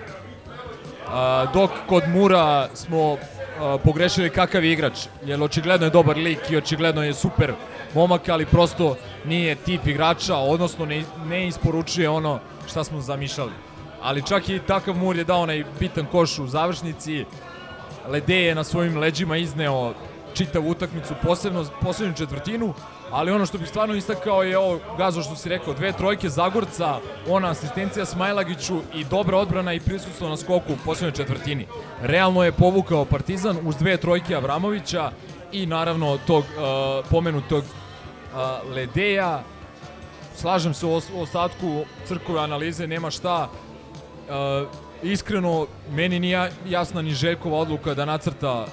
A, 1.08 1.46
dok 1.54 1.72
kod 1.88 2.04
Mura 2.10 2.70
smo 2.74 3.18
a, 3.60 3.78
pogrešili 3.84 4.30
kakav 4.30 4.64
je 4.64 4.72
igrač, 4.72 5.08
jer 5.26 5.44
očigledno 5.44 5.88
je 5.88 5.90
dobar 5.90 6.18
lik 6.18 6.40
i 6.50 6.58
očigledno 6.58 7.04
je 7.04 7.14
super 7.14 7.54
momak, 7.94 8.30
ali 8.30 8.46
prosto 8.46 8.96
nije 9.26 9.56
tip 9.56 9.88
igrača, 9.88 10.36
odnosno 10.36 10.86
ne, 10.86 11.04
ne 11.26 11.48
isporučuje 11.48 12.10
ono 12.10 12.40
šta 12.70 12.84
smo 12.84 13.02
zamišljali. 13.02 13.52
Ali 14.02 14.26
čak 14.28 14.50
i 14.50 14.60
takav 14.60 14.96
Mur 14.96 15.16
je 15.18 15.24
dao 15.24 15.42
onaj 15.42 15.64
bitan 15.80 16.06
koš 16.06 16.40
u 16.40 16.48
završnici, 16.48 17.26
Lede 18.08 18.36
je 18.36 18.56
na 18.56 18.64
svojim 18.64 18.98
leđima 18.98 19.38
izneo 19.38 19.94
čitavu 20.38 20.70
utakmicu, 20.70 21.14
posebno 21.24 21.66
poslednju 21.82 22.16
četvrtinu, 22.16 22.74
ali 23.12 23.32
ono 23.32 23.46
što 23.46 23.58
bih 23.58 23.70
stvarno 23.70 23.96
istakao 23.96 24.44
je 24.44 24.58
ovo, 24.58 24.80
Gazo 24.98 25.22
što 25.22 25.36
si 25.36 25.50
rekao, 25.50 25.74
dve 25.74 25.92
trojke 25.92 26.30
Zagorca, 26.30 27.00
ona 27.30 27.50
asistencija 27.50 28.06
Smajlagiću 28.06 28.80
i 28.94 29.04
dobra 29.04 29.38
odbrana 29.38 29.74
i 29.74 29.80
prisustvo 29.80 30.30
na 30.30 30.38
skoku 30.38 30.74
u 30.74 30.78
poslednjoj 30.86 31.12
četvrtini. 31.16 31.68
Realno 32.02 32.44
je 32.44 32.52
povukao 32.52 33.06
Partizan 33.06 33.58
uz 33.64 33.76
dve 33.76 33.98
trojke 33.98 34.36
Avramovića 34.36 35.12
i 35.52 35.66
naravno 35.66 36.18
tog 36.28 36.44
uh, 36.44 37.06
pomenutog 37.10 37.64
uh, 37.64 38.76
Ledeja. 38.76 39.44
Slažem 40.36 40.74
se 40.74 40.86
u 40.86 40.90
os- 40.96 41.10
u 41.16 41.22
ostatku 41.22 41.86
crkove 42.08 42.40
analize, 42.40 42.88
nema 42.88 43.12
šta. 43.12 43.50
Uh, 43.50 44.68
iskreno, 45.04 45.68
meni 45.92 46.20
nije 46.20 46.52
jasna 46.70 47.02
ni 47.02 47.14
Željkova 47.14 47.58
odluka 47.58 47.94
da 47.94 48.06
nacrta 48.06 48.66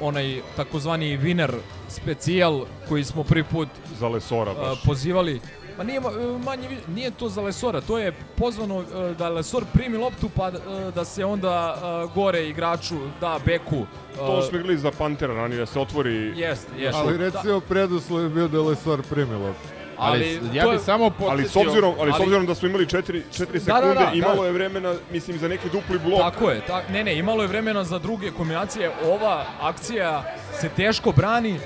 onaj 0.00 0.40
takozvani 0.56 1.18
winner 1.18 1.52
specijal 1.88 2.64
koji 2.88 3.04
smo 3.04 3.24
prvi 3.24 3.44
put 3.44 3.68
Za 3.98 4.08
Lesora 4.08 4.52
uh, 4.52 4.58
baš. 4.58 4.82
pozivali. 4.84 5.40
Ma 5.78 5.84
nije, 5.84 6.00
ma- 6.00 6.08
uh, 6.10 6.44
manje, 6.44 6.68
nije 6.88 7.10
to 7.10 7.28
za 7.28 7.40
Lesora, 7.40 7.80
to 7.80 7.98
je 7.98 8.12
pozvano 8.36 8.76
uh, 8.76 8.84
da 9.18 9.28
Lesor 9.28 9.64
primi 9.72 9.96
loptu 9.98 10.28
pa 10.36 10.48
uh, 10.48 10.54
da 10.94 11.04
se 11.04 11.24
onda 11.24 11.76
uh, 12.04 12.14
gore 12.14 12.48
igraču 12.48 12.94
da 13.20 13.38
beku. 13.46 13.76
Uh, 13.76 13.86
To 14.16 14.42
smo 14.42 14.58
igrali 14.58 14.78
za 14.78 14.90
Pantera 14.90 15.34
ranije, 15.34 15.58
da 15.58 15.66
se 15.66 15.80
otvori... 15.80 16.32
Jest, 16.36 16.68
jest. 16.78 16.98
Ali 16.98 17.16
recimo 17.16 17.60
preduslov 17.60 18.22
je 18.22 18.28
bio 18.28 18.48
da 18.48 18.62
Lesor 18.62 19.02
primilo. 19.02 19.54
Ali, 19.98 20.40
ja 20.52 20.64
to 20.64 20.70
bih 20.70 20.80
samo 20.80 21.04
Ali 21.20 21.42
s 21.42 21.46
podsjetio- 21.46 21.60
obzirom, 21.62 21.94
ali 21.98 22.10
s 22.10 22.14
ali- 22.14 22.22
obzirom 22.22 22.46
da 22.46 22.54
smo 22.54 22.68
imali 22.68 22.86
4 22.86 23.22
4 23.30 23.52
Da, 23.54 23.60
sekunde, 23.60 23.94
da, 23.94 24.00
da, 24.00 24.10
imalo 24.14 24.36
da. 24.36 24.46
je 24.46 24.52
vremena, 24.52 24.94
mislim, 25.10 25.38
za 25.38 25.48
neki 25.48 25.68
dupli 25.70 25.98
blok. 26.00 26.20
Tako 26.22 26.50
je, 26.50 26.60
tak, 26.60 26.88
ne, 26.88 27.04
ne, 27.04 27.16
imalo 27.16 27.42
je 27.42 27.48
vremena 27.48 27.84
za 27.84 27.98
druge 27.98 28.30
kombinacije. 28.30 28.90
Ova 29.04 29.44
akcija 29.60 30.24
se 30.52 30.68
teško 30.68 31.12
brani, 31.12 31.58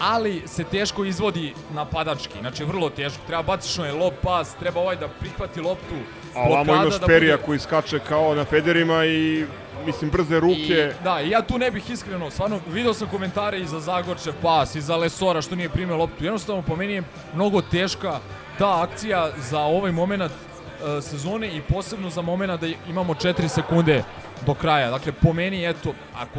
ali 0.00 0.42
se 0.46 0.64
teško 0.64 1.04
izvodi 1.04 1.54
napadački. 1.70 2.38
Znači, 2.40 2.64
vrlo 2.64 2.90
teško. 2.90 3.18
Treba 3.26 3.42
baciš 3.44 3.78
onaj 3.78 3.92
lob 3.92 4.12
pas, 4.22 4.54
treba 4.54 4.80
ovaj 4.80 4.96
da 4.96 5.08
prihvati 5.10 5.60
loptu. 5.60 5.94
A 6.34 6.40
ovamo 6.40 6.74
imaš 6.74 6.94
da 6.94 7.06
Perija 7.06 7.36
bude- 7.36 7.46
koji 7.46 7.58
skače 7.58 7.98
kao 7.98 8.34
na 8.34 8.44
federima 8.44 9.04
i, 9.04 9.44
mislim, 9.86 10.10
brze 10.10 10.40
ruke. 10.40 10.92
I, 11.00 11.04
da, 11.04 11.18
ja 11.18 11.42
tu 11.42 11.58
ne 11.58 11.70
bih 11.70 11.90
iskreno, 11.90 12.30
stvarno, 12.30 12.60
video 12.68 12.94
sam 12.94 13.08
komentare 13.08 13.60
i 13.60 13.66
za 13.66 13.80
Zagorčev 13.80 14.32
pas, 14.42 14.74
i 14.74 14.80
za 14.80 14.96
Lesora 14.96 15.42
što 15.42 15.56
nije 15.56 15.68
primio 15.68 15.96
loptu. 15.96 16.24
Jednostavno, 16.24 16.62
po 16.62 16.76
meni 16.76 16.92
je 16.92 17.02
mnogo 17.34 17.62
teška 17.62 18.20
ta 18.58 18.82
akcija 18.82 19.30
za 19.50 19.60
ovaj 19.60 19.92
moment 19.92 20.22
e, 20.22 21.02
sezone 21.02 21.56
i 21.56 21.60
posebno 21.60 22.10
za 22.10 22.22
moment 22.22 22.60
da 22.60 22.66
imamo 22.88 23.14
4 23.14 23.48
sekunde 23.48 24.02
do 24.46 24.54
kraja. 24.54 24.90
Dakle, 24.90 25.12
po 25.12 25.32
meni, 25.32 25.66
eto, 25.66 25.94
ako 26.14 26.38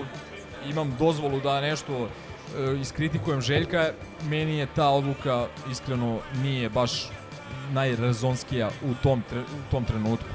imam 0.70 0.96
dozvolu 1.00 1.40
da 1.40 1.62
nešto 1.62 2.08
e, 2.58 2.78
iskritikujem 2.82 3.42
Željka, 3.42 3.90
meni 4.24 4.58
je 4.58 4.68
ta 4.76 4.90
odluka 4.90 5.48
iskreno 5.72 6.20
nije 6.44 6.70
baš 6.70 7.10
najrezonskija 7.74 8.70
u 8.84 8.94
tom, 9.04 9.24
tre, 9.30 9.40
u 9.40 9.72
tom 9.72 9.86
trenutku. 9.86 10.30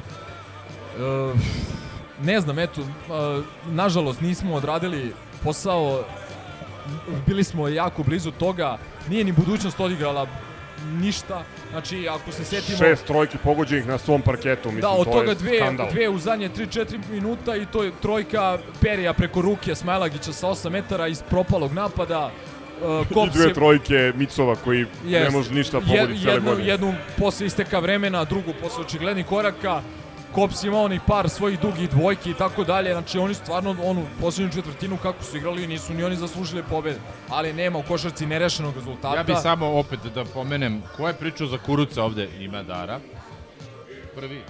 E, 0.98 1.83
ne 2.22 2.40
znam, 2.40 2.58
eto, 2.58 2.80
nažalost 3.66 4.20
nismo 4.20 4.54
odradili 4.54 5.12
posao, 5.44 6.04
bili 7.26 7.44
smo 7.44 7.68
jako 7.68 8.02
blizu 8.02 8.30
toga, 8.30 8.78
nije 9.08 9.24
ni 9.24 9.32
budućnost 9.32 9.80
odigrala 9.80 10.26
ništa, 10.92 11.42
znači 11.70 12.08
ako 12.08 12.32
se 12.32 12.44
setimo... 12.44 12.78
Šest 12.78 13.06
trojki 13.06 13.38
pogođenih 13.38 13.86
na 13.86 13.98
svom 13.98 14.22
parketu, 14.22 14.68
mislim, 14.68 14.80
Da, 14.80 14.88
od 14.88 15.04
to 15.06 15.12
toga 15.12 15.34
dve, 15.34 15.56
skandal. 15.58 15.90
dve 15.90 16.08
u 16.08 16.18
zadnje 16.18 16.48
3-4 16.48 16.98
minuta 17.10 17.56
i 17.56 17.66
to 17.66 17.82
je 17.82 17.92
trojka 18.02 18.58
Perija 18.80 19.12
preko 19.12 19.40
ruke 19.42 19.74
Smajlagića 19.74 20.32
sa 20.32 20.48
8 20.48 20.70
metara 20.70 21.08
iz 21.08 21.22
propalog 21.22 21.72
napada. 21.72 22.30
Uh, 23.10 23.26
I 23.26 23.30
dve 23.30 23.44
je 23.44 23.54
trojke 23.54 24.12
Micova 24.16 24.56
koji 24.64 24.86
ne 25.04 25.10
Jest. 25.10 25.32
može 25.32 25.54
ništa 25.54 25.80
pogoditi 25.80 26.20
cijele 26.20 26.34
jednu, 26.34 26.50
godine. 26.50 26.68
jednu 26.68 26.94
posle 27.18 27.46
isteka 27.46 27.78
vremena, 27.78 28.24
drugu 28.24 28.52
posle 28.62 28.84
očiglednih 28.84 29.26
koraka. 29.26 29.82
Kops 30.34 30.62
ima 30.64 30.78
onih 30.80 31.00
par 31.06 31.28
svojih 31.28 31.60
dugih 31.60 31.90
dvojki 31.90 32.30
i 32.30 32.34
tako 32.34 32.64
dalje. 32.64 32.92
Znači 32.92 33.18
oni 33.18 33.34
stvarno 33.34 33.76
onu 33.84 34.06
posljednju 34.20 34.52
četvrtinu 34.52 34.96
kako 35.02 35.24
su 35.24 35.36
igrali 35.36 35.66
nisu 35.66 35.94
ni 35.94 36.04
oni 36.04 36.16
zaslužili 36.16 36.62
pobede. 36.70 36.98
Ali 37.28 37.52
nema 37.52 37.78
u 37.78 37.82
košarci 37.82 38.26
nerešenog 38.26 38.74
rezultata. 38.74 39.16
Ja 39.16 39.22
bih 39.22 39.36
samo 39.42 39.78
opet 39.78 39.98
da 40.14 40.24
pomenem, 40.24 40.82
ko 40.96 41.08
je 41.08 41.14
pričao 41.14 41.46
za 41.46 41.58
Kuruca 41.58 42.02
ovde? 42.04 42.28
Ima 42.40 42.62
Dara. 42.62 43.00
Prvi. 44.16 44.42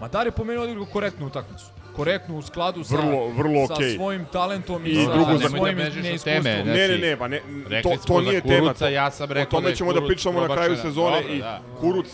Madar 0.00 0.26
je 0.26 0.32
po 0.32 0.44
meni 0.44 0.58
odigrao 0.58 0.86
korektnu 0.86 1.26
utakmicu. 1.26 1.64
Korektnu 1.96 2.38
u 2.38 2.42
skladu 2.42 2.84
sa, 2.84 2.96
Vrlo, 2.96 3.28
vrlo 3.28 3.66
sa 3.66 3.74
okej. 3.74 3.94
svojim 3.96 4.26
talentom 4.32 4.86
i, 4.86 4.90
I 4.90 5.04
sa, 5.04 5.12
drugo 5.12 5.38
sa 5.38 5.48
svojim 5.48 5.78
da 5.78 5.84
neiskustvom. 5.84 6.42
teme, 6.42 6.64
Ne, 6.64 6.88
ne, 6.88 6.98
ne, 6.98 7.16
pa 7.16 7.28
ne, 7.28 7.40
to, 7.82 7.96
to 8.06 8.20
nije 8.20 8.40
Kuruca, 8.40 8.56
tema. 8.56 8.74
To, 8.74 8.88
ja 8.88 9.10
sam 9.10 9.30
rekao 9.32 9.42
o 9.42 9.50
tome 9.50 9.62
da 9.62 9.68
je 9.68 9.76
ćemo 9.76 9.92
da 9.92 10.06
pričamo 10.06 10.40
na 10.40 10.54
kraju 10.54 10.76
sezone 10.76 11.16
Dobro, 11.20 11.34
i 11.34 11.38
da. 11.38 11.60
Kuruc 11.80 12.06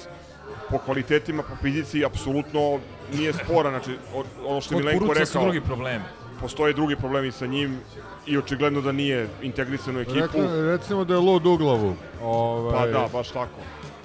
po 0.70 0.78
kvalitetima, 0.78 1.42
po 1.42 1.56
fizici, 1.56 2.04
apsolutno 2.04 2.78
nije 3.12 3.32
spora. 3.34 3.70
Znači, 3.70 3.90
ono 4.46 4.60
što 4.60 4.74
je 4.74 4.76
Kod 4.76 4.84
Milenko 4.84 5.00
Kuruca 5.00 5.26
su 5.26 5.30
rekao, 5.30 5.42
drugi 5.42 5.60
problemi. 5.60 6.04
postoje 6.40 6.72
drugi 6.72 6.96
problemi 6.96 7.32
sa 7.32 7.46
njim 7.46 7.78
i 8.26 8.38
očigledno 8.38 8.80
da 8.80 8.92
nije 8.92 9.28
integrisan 9.42 9.96
u 9.96 10.00
ekipu. 10.00 10.16
Rekli, 10.16 10.40
recimo 10.66 11.04
da 11.04 11.14
je 11.14 11.20
lud 11.20 11.46
u 11.46 11.56
glavu. 11.56 11.94
Ovaj, 12.22 12.72
Pa 12.74 12.98
da, 12.98 13.08
baš 13.12 13.28
tako. 13.28 13.60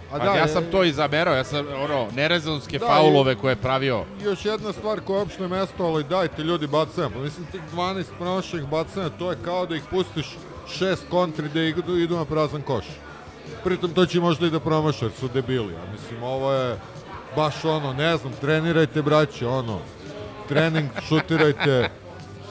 A 0.07 0.13
Pa 0.13 0.19
da, 0.19 0.25
ja 0.27 0.41
je- 0.41 0.47
sam 0.47 0.63
to 0.65 0.83
izaberao, 0.83 1.35
ja 1.35 1.43
sam 1.43 1.65
ono, 1.75 2.07
nerezonske 2.15 2.79
Da, 2.79 2.87
faulove 2.87 3.35
koje 3.35 3.51
je 3.51 3.55
pravio. 3.55 4.03
Još 4.23 4.45
jedna 4.45 4.73
stvar 4.73 4.99
koja 4.99 5.15
je 5.15 5.19
uopšte 5.19 5.47
mesto, 5.47 5.83
ali 5.85 6.03
dajte 6.03 6.43
ljudi 6.43 6.67
bacanja. 6.67 7.09
Pa 7.09 7.19
mislim, 7.19 7.45
tih 7.45 7.61
12 7.69 8.05
promašenih 8.19 8.65
bacanja, 8.67 9.09
to 9.09 9.31
je 9.31 9.37
kao 9.45 9.65
da 9.65 9.75
ih 9.75 9.83
pustiš 9.89 10.37
šest 10.69 11.03
kontri 11.09 11.49
da 11.49 11.61
idu, 11.61 11.97
idu 11.97 12.15
na 12.15 12.25
prazan 12.25 12.61
koš. 12.61 12.85
Pritom 13.63 13.93
to 13.93 14.05
će 14.05 14.19
možda 14.19 14.47
i 14.47 14.49
da 14.49 14.59
promaša, 14.59 15.05
jer 15.05 15.11
su 15.19 15.27
debili. 15.27 15.73
Ja 15.73 15.91
mislim, 15.91 16.23
ovo 16.23 16.53
je 16.53 16.79
baš 17.35 17.65
ono, 17.65 17.93
ne 17.93 18.17
znam, 18.17 18.33
trenirajte 18.41 19.01
braće, 19.01 19.47
ono, 19.47 19.79
trening, 20.47 20.89
šutirajte, 21.07 21.89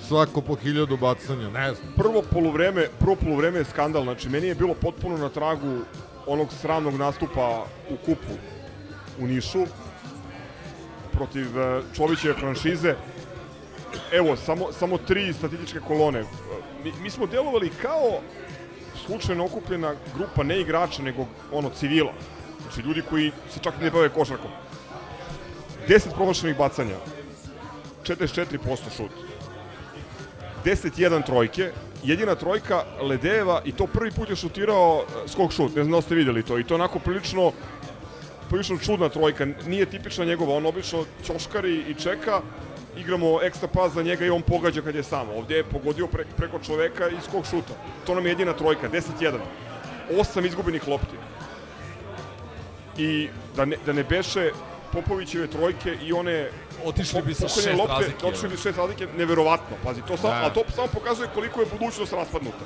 svako 0.09 0.41
po 0.41 0.55
hiljadu 0.55 0.97
bacanja, 0.97 1.51
ne 1.51 1.75
znam. 1.75 1.93
Prvo 1.97 2.23
poluvreme, 2.31 2.87
prvo 2.99 3.17
poluvreme 3.17 3.59
je 3.59 3.65
skandal. 3.65 4.03
Znači, 4.03 4.29
meni 4.29 4.47
je 4.47 4.55
bilo 4.55 4.75
potpuno 4.75 5.17
na 5.17 5.29
tragu 5.29 5.79
onog 6.27 6.49
sramnog 6.61 6.95
nastupa 6.95 7.65
u 7.91 7.97
kupu 7.97 8.35
u 9.21 9.27
Nišu 9.27 9.67
protiv 11.13 11.59
e, 11.59 11.83
Čovićeve 11.97 12.35
franšize. 12.35 12.95
Evo, 14.13 14.37
samo, 14.37 14.73
samo 14.73 14.99
tri 14.99 15.33
statističke 15.33 15.81
kolone. 15.87 16.25
Mi, 16.85 16.93
mi 17.03 17.11
smo 17.11 17.27
delovali 17.27 17.71
kao 17.83 18.21
slučajno 19.07 19.45
okupljena 19.45 19.95
grupa 20.15 20.43
ne 20.43 20.61
igrača, 20.61 21.03
nego 21.03 21.27
ono 21.53 21.71
civila. 21.71 22.13
Znači 22.63 22.81
ljudi 22.81 23.03
koji 23.11 23.33
se 23.55 23.61
čak 23.61 23.75
ne 23.81 23.91
bave 23.91 24.09
košarkom. 24.09 24.51
10 25.89 26.15
promašenih 26.15 26.57
bacanja, 26.57 26.97
44% 28.05 28.97
šut. 28.97 29.11
10-1 30.65 31.27
trojke, 31.27 31.73
jedina 32.03 32.35
trojka 32.35 32.85
Ledeva 33.03 33.63
i 33.65 33.73
to 33.73 33.87
prvi 33.87 34.11
put 34.11 34.31
je 34.31 34.37
šutirao 34.37 35.03
e, 35.03 35.29
skok 35.29 35.53
šut, 35.53 35.77
ne 35.77 35.83
znam 35.85 35.93
da 35.93 36.03
ste 36.03 36.15
videli 36.15 36.43
to 36.43 36.59
i 36.59 36.65
to 36.65 36.75
onako 36.75 36.99
prilično 36.99 37.53
prilično 38.51 38.79
čudna 38.79 39.09
trojka, 39.09 39.47
nije 39.67 39.87
tipična 39.87 40.25
njegova, 40.25 40.57
on 40.57 40.67
obično 40.67 41.05
ćoškari 41.27 41.85
i 41.89 41.95
čeka, 41.95 42.41
igramo 42.97 43.43
ekstra 43.43 43.69
pas 43.69 43.93
za 43.93 44.03
njega 44.03 44.25
i 44.27 44.31
on 44.31 44.43
pogađa 44.43 44.83
kad 44.83 44.95
je 44.95 45.03
sam. 45.03 45.29
Ovdje 45.31 45.57
je 45.57 45.65
pogodio 45.65 46.07
pre, 46.07 46.25
preko 46.37 46.59
čoveka 46.59 47.09
i 47.09 47.17
skok 47.29 47.45
šuta. 47.47 47.75
To 48.07 48.15
nam 48.15 48.27
je 48.27 48.31
jedina 48.31 48.53
trojka, 48.53 48.89
10-1. 48.89 49.39
Osam 50.21 50.47
izgubenih 50.47 50.89
lopti. 50.89 51.17
I 52.97 53.29
da 53.57 53.65
ne, 53.65 53.77
da 53.87 53.93
ne 53.93 54.05
beše 54.05 54.51
Popovićeve 54.93 55.47
trojke 55.47 55.97
i 56.03 56.13
one 56.13 56.51
Otišli 56.85 57.23
bi 57.23 57.35
sa 57.35 57.49
šest 57.49 57.79
lopte, 57.79 57.93
razlike, 57.93 58.27
Otišli 58.27 58.49
bi 58.49 58.57
sa 58.57 58.63
šest 58.63 58.79
razlike, 58.79 59.07
neverovatno. 59.17 59.77
Pazi, 59.85 60.01
to 60.09 60.17
samo, 60.17 60.35
Da. 60.35 60.47
a 60.47 60.51
to 60.51 60.63
samo 60.75 60.87
pokazuje 60.87 61.29
koliko 61.35 61.61
je 61.61 61.67
budućnost 61.73 62.13
raspadnuta. 62.13 62.65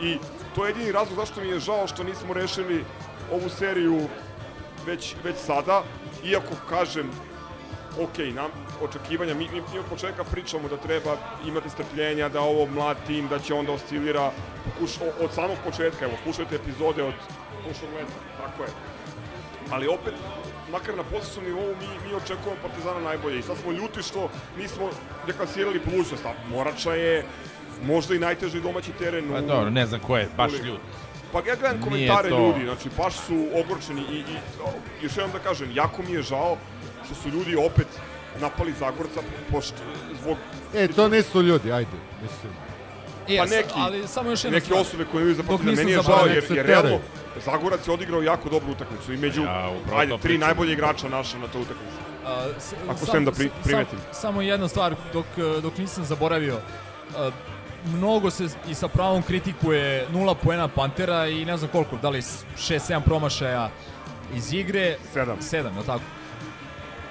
I 0.00 0.18
to 0.54 0.64
je 0.64 0.70
jedini 0.70 0.92
razlog 0.92 1.18
zašto 1.18 1.40
mi 1.40 1.48
je 1.48 1.60
žao 1.60 1.86
što 1.86 2.04
nismo 2.04 2.34
rešili 2.34 2.84
ovu 3.32 3.48
seriju 3.48 4.00
već, 4.86 5.14
već 5.24 5.36
sada, 5.36 5.82
iako 6.24 6.54
kažem, 6.68 7.10
ok, 7.96 8.18
nam 8.34 8.50
očekivanja, 8.82 9.34
mi, 9.34 9.44
mi, 9.44 9.62
mi 9.62 9.78
od 9.78 9.84
početka 9.84 10.24
pričamo 10.24 10.68
da 10.68 10.76
treba 10.76 11.16
imati 11.46 11.70
strpljenja, 11.70 12.28
da 12.28 12.40
ovo 12.42 12.66
mlad 12.66 12.96
tim, 13.06 13.28
da 13.28 13.38
će 13.38 13.54
onda 13.54 13.72
oscilira, 13.72 14.30
pokuš, 14.64 14.96
o- 14.98 15.24
od 15.24 15.32
samog 15.32 15.56
početka, 15.64 16.04
evo, 16.04 16.14
slušajte 16.22 16.54
epizode 16.56 17.02
od 17.02 17.14
prošlog 17.54 17.90
leta, 17.92 18.12
tako 18.38 18.62
je. 18.62 18.68
Ali 19.70 19.88
opet, 19.88 20.14
makar 20.70 20.96
na 20.96 21.02
poslednom 21.04 21.44
nivou, 21.46 21.68
mi, 21.70 22.08
mi 22.08 22.14
očekujemo 22.14 22.62
Partizana 22.62 23.00
najbolje 23.00 23.38
i 23.38 23.42
sad 23.42 23.56
smo 23.56 23.72
ljuti 23.72 24.02
što 24.02 24.28
nismo 24.58 24.90
deklasirali 25.26 25.80
budućnost, 25.84 26.24
a 26.26 26.32
Morača 26.48 26.94
je 26.94 27.24
možda 27.82 28.14
i 28.14 28.18
najteži 28.18 28.60
domaći 28.60 28.92
teren 28.92 29.28
Pa 29.30 29.38
u, 29.38 29.42
dobro, 29.42 29.70
ne 29.70 29.86
znam 29.86 30.00
ko 30.00 30.16
je 30.16 30.28
baš 30.36 30.52
ljut. 30.54 30.80
Pa 31.32 31.38
ja 31.40 31.54
gledam 31.54 31.80
komentare 31.80 32.28
to- 32.28 32.38
ljudi, 32.38 32.64
znači 32.64 32.88
baš 32.96 33.14
su 33.16 33.34
ogorčeni 33.54 34.00
i, 34.02 34.16
i 34.16 34.36
još 35.02 35.12
jednom 35.12 35.30
da 35.32 35.38
kažem, 35.40 35.70
jako 35.74 36.02
mi 36.02 36.12
je 36.12 36.22
žao 36.22 36.56
što 37.04 37.14
su 37.14 37.28
ljudi 37.28 37.56
opet 37.56 37.86
napali 38.40 38.72
Zagorca 38.72 39.20
pošto, 39.50 39.76
zbog 40.22 40.36
E, 40.74 40.88
to 40.88 41.08
nisu 41.08 41.42
ljudi, 41.42 41.72
ajde, 41.72 41.90
mislim. 42.22 42.52
E, 43.28 43.38
pa 43.38 43.46
neki, 43.46 43.72
ali 43.76 44.08
samo 44.08 44.30
još 44.30 44.44
jedna 44.44 44.54
neke 44.54 44.66
stvar. 44.66 44.80
osobe 44.80 45.04
koje 45.04 45.20
imaju 45.20 45.34
za 45.34 45.42
Dok 45.42 45.48
Partizan. 45.48 45.70
nisam 45.70 45.84
Meni 45.84 45.92
je 45.92 46.02
žao 46.04 46.26
jer, 46.26 46.44
jer 46.50 46.66
realno 46.66 46.98
Zagorac 47.44 47.86
je 47.86 47.92
odigrao 47.92 48.22
jako 48.22 48.48
dobru 48.48 48.72
utakmicu 48.72 49.12
i 49.12 49.18
među, 49.18 49.42
Ja, 49.42 49.70
ajde, 49.92 50.12
tri 50.12 50.20
pričam. 50.20 50.40
najbolje 50.40 50.72
igrača 50.72 51.08
naša 51.08 51.38
na 51.38 51.46
toj 51.46 51.62
utakmici. 51.62 51.96
A, 52.26 52.46
s- 52.58 52.72
Ako 52.84 52.98
sam- 52.98 53.06
smem 53.06 53.24
da 53.24 53.30
pri- 53.32 53.48
sam- 53.48 53.62
primetim. 53.64 53.98
samo 54.12 54.42
jedna 54.42 54.68
stvar, 54.68 54.94
dok, 55.12 55.26
dok 55.62 55.78
nisam 55.78 56.04
zaboravio. 56.04 56.58
a, 57.16 57.30
mnogo 57.84 58.30
se 58.30 58.48
i 58.68 58.74
sa 58.74 58.88
pravom 58.88 59.22
kritikuje 59.22 60.06
nula 60.12 60.34
poena 60.34 60.68
Pantera 60.68 61.26
i 61.26 61.44
ne 61.44 61.56
znam 61.56 61.70
koliko, 61.70 61.96
da 61.96 62.08
li 62.08 62.20
6-7 62.20 63.00
promašaja 63.00 63.70
iz 64.34 64.52
igre. 64.52 64.96
Sedam. 65.12 65.36
7, 65.40 65.54
je 65.78 65.86
tako? 65.86 66.04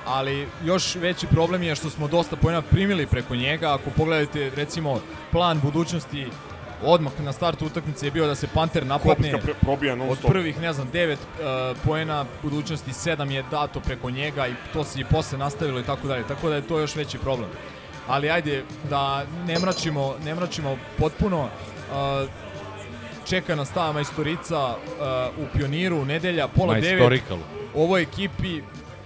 Ali 0.06 0.48
još 0.64 0.96
veći 0.96 1.28
problem 1.28 1.64
je 1.64 1.76
što 1.76 1.90
smo 1.90 2.08
dosta 2.08 2.36
poena 2.36 2.62
primili 2.62 3.08
preko 3.08 3.36
njega. 3.36 3.74
Ako 3.74 3.90
pogledate 3.90 4.52
recimo 4.56 5.02
plan 5.32 5.60
budućnosti 5.60 6.28
odmah 6.84 7.12
na 7.20 7.34
startu 7.34 7.66
utakmice 7.66 8.08
je 8.08 8.12
bio 8.12 8.28
da 8.28 8.36
se 8.36 8.48
Panter 8.54 8.86
napadne 8.86 9.34
od 10.10 10.18
prvih, 10.28 10.62
ne 10.62 10.74
znam, 10.74 10.90
devet 10.94 11.20
uh, 11.20 11.78
poena 11.86 12.26
budućnosti, 12.42 12.94
sedam 12.94 13.32
je 13.32 13.44
dato 13.52 13.80
preko 13.80 14.10
njega 14.10 14.48
i 14.48 14.54
to 14.74 14.84
se 14.84 15.00
i 15.00 15.06
posle 15.06 15.38
nastavilo 15.38 15.80
i 15.80 15.84
tako 15.84 16.08
dalje. 16.08 16.28
Tako 16.28 16.50
da 16.50 16.56
je 16.56 16.68
to 16.68 16.80
još 16.80 16.96
veći 16.96 17.18
problem. 17.18 17.50
Ali 18.08 18.30
ajde, 18.30 18.64
da 18.90 19.26
ne 19.48 19.60
mračimo, 19.60 20.16
ne 20.26 20.36
mračimo 20.36 20.78
potpuno. 20.98 21.44
Uh, 21.44 22.30
čeka 23.30 23.56
nas 23.56 23.72
ta 23.72 23.92
majstorica 23.92 24.68
uh, 24.68 25.44
u 25.44 25.58
Pioniru, 25.58 26.06
nedelja, 26.06 26.48
pola 26.48 26.80
devet. 26.80 27.24
Ovoj 27.76 28.02
ekipi 28.02 28.62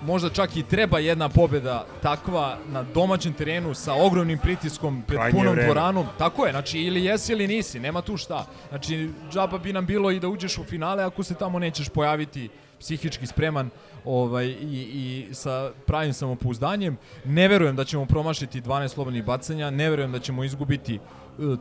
možda 0.06 0.30
čak 0.30 0.58
i 0.58 0.64
treba 0.64 1.00
jedna 1.00 1.30
pobeda 1.30 1.86
takva 2.02 2.58
na 2.68 2.84
domaćem 2.84 3.34
terenu 3.34 3.74
sa 3.74 3.94
ogromnim 3.94 4.38
pritiskom 4.38 5.04
pred 5.08 5.20
Krajnje 5.20 5.38
punom 5.38 5.54
vreme. 5.54 5.66
dvoranom. 5.66 6.08
Tako 6.18 6.46
je, 6.46 6.52
znači 6.52 6.80
ili 6.80 7.06
jesi 7.06 7.32
ili 7.32 7.48
nisi, 7.48 7.80
nema 7.80 8.02
tu 8.02 8.18
šta. 8.18 8.46
Znači 8.70 9.10
džaba 9.32 9.58
bi 9.58 9.74
nam 9.74 9.86
bilo 9.86 10.12
i 10.12 10.20
da 10.20 10.28
uđeš 10.28 10.58
u 10.58 10.64
finale 10.64 11.04
ako 11.04 11.24
se 11.24 11.36
tamo 11.36 11.60
nećeš 11.60 11.90
pojaviti 11.90 12.50
psihički 12.80 13.28
spreman 13.28 13.70
ovaj, 14.06 14.46
i, 14.46 14.82
i 15.30 15.34
sa 15.34 15.72
pravim 15.86 16.14
samopouzdanjem. 16.14 16.98
Ne 17.26 17.48
verujem 17.48 17.76
da 17.76 17.84
ćemo 17.86 18.06
promašiti 18.06 18.62
12 18.62 18.88
slobodnih 18.88 19.26
bacanja, 19.26 19.70
ne 19.70 19.90
verujem 19.90 20.12
da 20.12 20.20
ćemo 20.20 20.44
izgubiti 20.44 20.96
e, 20.96 21.00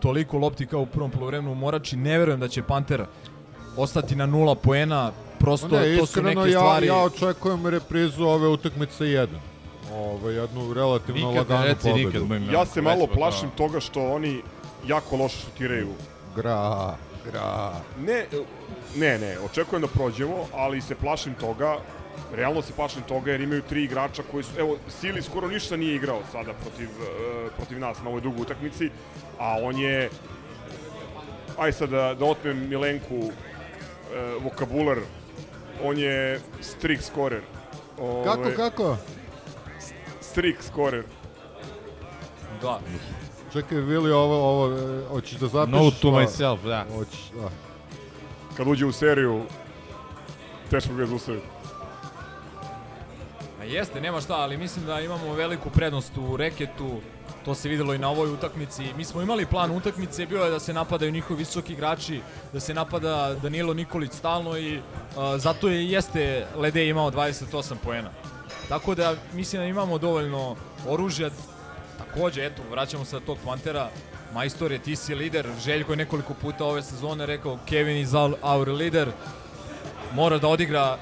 toliko 0.00 0.38
lopti 0.38 0.66
kao 0.66 0.80
u 0.80 0.86
prvom 0.86 1.10
polovremenu 1.10 1.52
u 1.52 1.54
Morači, 1.54 1.96
ne 1.96 2.18
verujem 2.18 2.40
da 2.40 2.48
će 2.48 2.62
Panter 2.62 3.04
ostati 3.76 4.16
na 4.16 4.26
nula 4.26 4.54
poena, 4.54 5.12
prosto 5.38 5.68
Pa 5.68 5.80
ne, 5.80 5.96
to 5.98 6.06
su 6.06 6.10
iskreno, 6.20 6.28
neke 6.28 6.52
ja, 6.52 6.58
stvari... 6.60 6.86
ja 6.86 6.96
očekujem 7.02 7.66
reprizu 7.66 8.24
ove 8.24 8.48
utakmice 8.48 9.04
1. 9.04 9.26
Ove, 9.94 10.34
jednu 10.34 10.72
relativno 10.74 11.30
Nikad 11.30 11.50
laganu 11.50 11.66
reci 11.66 11.90
pobedu. 11.90 12.26
nikad, 12.26 12.52
Ja 12.54 12.66
se 12.66 12.82
malo 12.82 13.00
Vespa, 13.00 13.14
plašim 13.14 13.50
to. 13.50 13.56
toga 13.56 13.80
što 13.80 14.12
oni 14.12 14.42
jako 14.86 15.16
loše 15.16 15.36
šutiraju. 15.40 15.88
Gra, 16.36 16.94
gra. 17.30 17.72
Ne, 18.06 18.26
ne, 18.96 19.18
ne, 19.18 19.36
očekujem 19.44 19.82
da 19.82 19.88
prođemo, 19.88 20.36
ali 20.54 20.80
se 20.80 20.94
plašim 20.94 21.34
toga, 21.34 21.76
realno 22.34 22.62
se 22.62 22.72
plašim 22.72 23.02
toga 23.02 23.30
jer 23.30 23.40
imaju 23.40 23.62
tri 23.62 23.84
igrača 23.84 24.22
koji 24.30 24.44
su, 24.44 24.50
evo, 24.58 24.76
Sili 25.00 25.22
skoro 25.22 25.48
ništa 25.48 25.76
nije 25.76 25.94
igrao 25.94 26.20
sada 26.32 26.52
protiv, 26.52 26.88
e, 26.88 27.48
protiv 27.56 27.78
nas 27.78 27.98
na 28.02 28.08
ovoj 28.08 28.20
drugoj 28.20 28.42
utakmici, 28.42 28.90
a 29.38 29.56
on 29.62 29.78
je, 29.78 30.10
aj 31.58 31.72
sad 31.72 31.88
da, 31.90 32.14
da 32.14 32.24
otmem 32.24 32.68
Milenku 32.68 33.14
e, 33.14 34.34
vokabular, 34.42 34.98
on 35.82 35.98
je 35.98 36.40
streak 36.60 37.02
scorer. 37.02 37.40
Ove, 37.98 38.24
Kako, 38.24 38.50
kako? 38.56 38.96
Streak 40.20 40.62
scorer. 40.62 41.04
Da. 42.62 42.80
Čekaj, 43.52 43.78
Vili, 43.78 44.12
ovo, 44.12 44.34
ovo, 44.48 44.76
e, 44.78 45.06
hoćeš 45.08 45.38
da 45.38 45.46
zapišeš? 45.46 45.80
Note 45.80 45.96
to 46.02 46.10
Pa, 46.10 46.16
myself, 46.16 46.62
da. 46.64 46.86
Hoćeš, 46.96 47.30
da. 47.34 47.50
kad 48.56 48.66
uđe 48.66 48.86
u 48.86 48.92
seriju, 48.92 49.42
teško 50.70 50.94
ga 50.94 51.02
je 51.02 51.06
zaustaviti. 51.06 51.46
A 53.62 53.64
jeste, 53.64 54.00
nema 54.00 54.20
šta, 54.20 54.34
ali 54.34 54.56
mislim 54.56 54.86
da 54.86 55.00
imamo 55.00 55.34
veliku 55.34 55.70
prednost 55.70 56.12
u 56.16 56.36
reketu. 56.36 57.00
To 57.44 57.54
se 57.54 57.68
videlo 57.68 57.94
i 57.94 57.98
na 57.98 58.08
ovoj 58.08 58.30
utakmici. 58.30 58.94
Mi 58.96 59.04
smo 59.04 59.22
imali 59.22 59.46
plan 59.46 59.70
utakmice, 59.70 60.26
bio 60.26 60.44
je 60.44 60.50
da 60.50 60.58
se 60.60 60.72
napadaju 60.72 61.12
njihovi 61.12 61.38
visoki 61.38 61.72
igrači, 61.72 62.20
da 62.52 62.60
se 62.60 62.74
napada 62.74 63.34
Danilo 63.34 63.74
Nikolić 63.74 64.12
stalno 64.12 64.58
i 64.58 64.78
uh, 64.78 64.82
zato 65.36 65.68
je 65.68 65.90
jeste 65.90 66.46
Lede 66.56 66.88
imao 66.88 67.10
28 67.10 67.74
poena. 67.84 68.10
Tako 68.68 68.94
da 68.94 69.14
mislim 69.32 69.62
da 69.62 69.66
imamo 69.66 69.98
dovoljno 69.98 70.56
oružja. 70.88 71.30
Takođe, 71.98 72.46
eto, 72.46 72.62
vraćamo 72.70 73.04
se 73.04 73.16
na 73.16 73.26
tog 73.26 73.38
Pantera. 73.44 73.90
Majstor 74.34 74.72
je, 74.72 74.78
ti 74.78 74.96
si 74.96 75.14
lider. 75.14 75.46
Željko 75.64 75.92
je 75.92 75.96
nekoliko 75.96 76.34
puta 76.34 76.64
ove 76.64 76.82
sezone 76.82 77.26
rekao 77.26 77.58
Kevin 77.68 77.96
is 77.96 78.14
our 78.42 78.68
leader. 78.68 79.12
Mora 80.14 80.38
da 80.38 80.48
odigra 80.48 80.98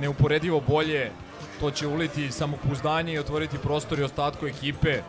neuporedivo 0.00 0.60
bolje. 0.60 1.23
To 1.60 1.70
će 1.70 1.86
uliti 1.86 2.32
samopouzdanje 2.32 3.12
i 3.12 3.18
otvoriti 3.18 3.58
prostor 3.58 3.98
i 3.98 4.02
ostatku 4.02 4.46
ekipe. 4.46 5.00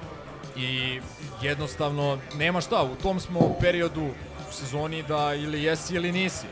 I 0.57 0.99
jednostavno, 1.41 2.17
nema 2.35 2.61
šta, 2.61 2.83
u 2.83 2.95
tom 2.95 3.19
smo 3.19 3.55
periodu 3.61 4.03
u 4.49 4.51
sezoni 4.51 5.03
da 5.03 5.33
ili 5.33 5.63
jesi 5.63 5.95
ili 5.95 6.11
nisi. 6.11 6.47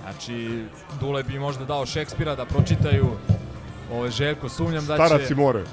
Znači, 0.00 0.64
Dule 1.00 1.22
bi 1.22 1.38
možda 1.38 1.64
dao 1.64 1.86
Šekspira 1.86 2.34
da 2.34 2.44
pročitaju 2.44 3.06
Ove, 3.92 4.10
Željko, 4.10 4.48
sumnjam 4.48 4.86
da 4.86 4.96
će... 4.98 5.06
Staraci 5.06 5.34
more. 5.34 5.64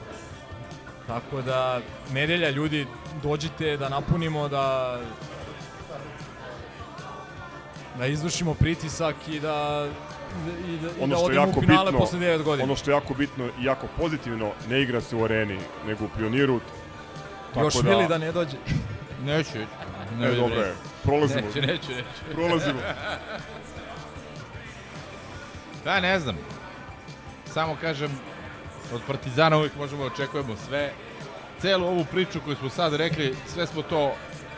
Tako 1.08 1.42
da, 1.42 1.82
nedelja, 2.14 2.50
ljudi, 2.50 2.88
dođite 3.24 3.78
da 3.78 3.90
napunimo, 3.90 4.48
da 4.48 4.98
da 8.00 8.06
izvršimo 8.06 8.54
pritisak 8.54 9.16
i 9.28 9.40
da 9.40 9.88
i 10.68 10.78
da, 10.78 10.88
i 10.88 11.04
ono 11.04 11.08
da 11.08 11.16
što 11.16 11.32
je 11.32 11.40
odemo 11.40 11.48
jako 11.48 11.60
u 11.60 11.62
finale 11.62 11.92
bitno, 11.92 12.00
posle 12.00 12.20
9 12.20 12.44
godina. 12.44 12.64
Ono 12.64 12.76
što 12.76 12.92
je 12.92 12.96
jako 12.96 13.14
bitno 13.14 13.46
i 13.46 13.64
jako 13.64 13.88
pozitivno, 13.98 14.52
ne 14.70 14.82
igra 14.82 15.02
se 15.02 15.16
u 15.16 15.24
areni, 15.24 15.60
nego 15.88 16.06
u 16.06 16.10
pioniru. 16.18 16.60
Tako 17.54 17.66
Još 17.66 17.84
Vili 17.84 18.08
da 18.08 18.18
ne 18.18 18.32
dođe. 18.32 18.58
Neću, 19.26 19.58
Ne, 20.20 20.28
e, 20.28 20.36
dobro 20.36 20.62
je. 20.62 20.74
Prolazimo. 21.04 21.48
Neću, 21.48 21.62
neću, 21.62 21.92
neću. 21.92 22.34
Prolazimo. 22.34 22.80
Da, 25.84 26.00
ne 26.00 26.20
znam. 26.20 26.38
Samo 27.54 27.78
kažem, 27.82 28.12
od 28.94 29.02
Partizana 29.08 29.58
uvijek 29.58 29.76
možemo 29.76 30.04
da 30.04 30.14
očekujemo 30.14 30.56
sve. 30.68 30.92
Celu 31.62 31.88
ovu 31.88 32.06
priču 32.12 32.40
koju 32.46 32.56
smo 32.56 32.70
sad 32.70 32.94
rekli, 32.94 33.36
sve 33.48 33.68
smo 33.68 33.82
to, 33.82 34.12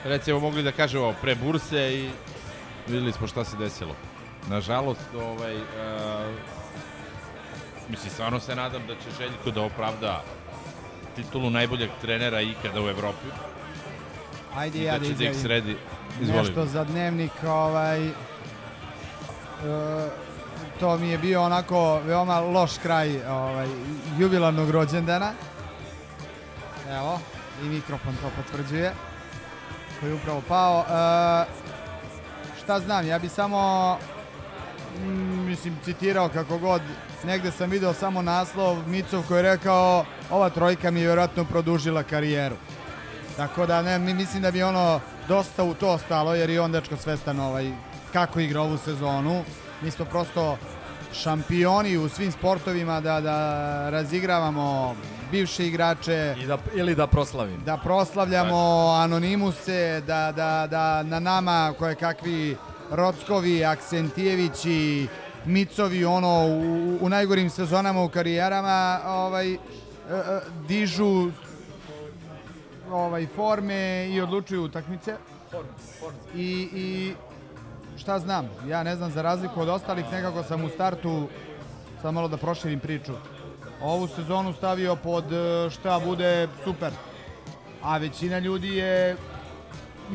recimo, 0.03 0.39
mogli 0.39 0.63
da 0.63 0.71
kažemo 0.71 1.13
pre 1.21 1.35
burse 1.35 1.93
i 1.93 2.09
videli 2.87 3.11
smo 3.11 3.27
šta 3.27 3.45
se 3.45 3.57
desilo. 3.57 3.95
Nažalost, 4.49 5.07
ovaj, 5.15 5.55
uh, 5.55 5.63
mislim, 7.89 8.11
stvarno 8.11 8.39
se 8.39 8.55
nadam 8.55 8.81
da 8.87 8.93
će 8.93 9.09
Željko 9.17 9.51
da 9.51 9.61
opravda 9.61 10.23
titulu 11.15 11.49
najboljeg 11.49 11.89
trenera 12.01 12.41
ikada 12.41 12.81
u 12.81 12.87
Evropi. 12.89 13.27
Ajde 14.55 14.79
I 14.79 14.83
ja 14.83 14.93
da 14.93 14.99
da 14.99 15.05
će 15.05 15.13
da 15.13 15.23
ih 15.23 15.37
sredi. 15.41 15.77
Izvoli. 16.21 16.39
nešto 16.39 16.65
za 16.65 16.83
dnevnik, 16.83 17.31
ovaj, 17.47 18.07
e, 18.07 18.11
to 20.79 20.97
mi 20.97 21.09
je 21.09 21.17
bio 21.17 21.43
onako 21.43 21.99
veoma 22.05 22.39
loš 22.39 22.77
kraj 22.77 23.27
ovaj, 23.27 23.67
jubilarnog 24.17 24.69
rođendana. 24.69 25.31
Evo, 26.89 27.19
i 27.63 27.65
mikrofon 27.65 28.13
to 28.15 28.29
potvrđuje, 28.37 28.93
koji 29.99 30.09
je 30.09 30.15
upravo 30.15 30.41
pao. 30.47 30.79
E, 30.79 30.83
šta 32.63 32.79
znam, 32.79 33.07
ja 33.07 33.19
bi 33.19 33.29
samo, 33.29 33.97
mislim, 35.47 35.77
citirao 35.85 36.29
kako 36.29 36.57
god, 36.57 36.81
negde 37.23 37.51
sam 37.51 37.69
video 37.69 37.93
samo 37.93 38.21
naslov 38.21 38.87
Micov 38.87 39.23
koji 39.27 39.37
je 39.37 39.43
rekao 39.43 40.05
ova 40.29 40.49
trojka 40.49 40.91
mi 40.91 40.99
je 40.99 41.05
vjerojatno 41.05 41.45
produžila 41.45 42.03
karijeru. 42.03 42.55
Tako 43.37 43.65
da 43.65 43.81
ne, 43.81 43.99
mi 43.99 44.13
mislim 44.13 44.41
da 44.41 44.51
bi 44.51 44.63
ono 44.63 44.99
dosta 45.27 45.63
u 45.63 45.73
to 45.73 45.97
stalo, 45.97 46.35
jer 46.35 46.49
i 46.49 46.59
on 46.59 46.71
dečko 46.71 46.97
svestan 46.97 47.39
ovaj, 47.39 47.71
kako 48.13 48.39
igra 48.39 48.61
ovu 48.61 48.77
sezonu. 48.77 49.43
Mi 49.81 49.91
smo 49.91 50.05
prosto 50.05 50.57
šampioni 51.13 51.97
u 51.97 52.09
svim 52.09 52.31
sportovima 52.31 53.01
da, 53.01 53.21
da 53.21 53.89
razigravamo 53.89 54.95
bivše 55.31 55.67
igrače. 55.67 56.35
I 56.39 56.45
da, 56.45 56.57
ili 56.73 56.95
da 56.95 57.07
proslavim. 57.07 57.63
Da 57.65 57.77
proslavljamo 57.77 58.91
anonimuse, 58.91 60.01
da, 60.07 60.31
da, 60.31 60.67
da 60.67 61.03
na 61.03 61.19
nama 61.19 61.73
koje 61.79 61.95
kakvi 61.95 62.57
Rockovi, 62.91 63.65
Aksentijevići, 63.65 65.07
Micovi, 65.45 66.05
ono, 66.05 66.45
u, 66.47 66.97
u 67.01 67.09
najgorim 67.09 67.49
sezonama 67.49 68.03
u 68.03 68.09
karijerama, 68.09 68.99
ovaj, 69.05 69.53
e, 69.53 69.57
e, 70.09 70.39
dižu 70.67 71.31
ovaj 72.91 73.27
forme 73.35 74.09
i 74.09 74.21
odlučuju 74.21 74.63
utakmice. 74.63 75.15
I, 76.35 76.69
I 76.73 77.13
šta 77.97 78.19
znam, 78.19 78.49
ja 78.67 78.83
ne 78.83 78.95
znam 78.95 79.11
za 79.11 79.21
razliku 79.21 79.61
od 79.61 79.69
ostalih, 79.69 80.05
nekako 80.11 80.43
sam 80.43 80.63
u 80.63 80.69
startu, 80.69 81.27
sad 82.01 82.13
malo 82.13 82.27
da 82.27 82.37
proširim 82.37 82.79
priču, 82.79 83.13
ovu 83.81 84.07
sezonu 84.07 84.53
stavio 84.53 84.95
pod 84.95 85.31
e, 85.31 85.69
šta 85.69 85.99
bude 86.05 86.47
super. 86.63 86.91
A 87.81 87.97
većina 87.97 88.39
ljudi 88.39 88.75
je, 88.75 89.15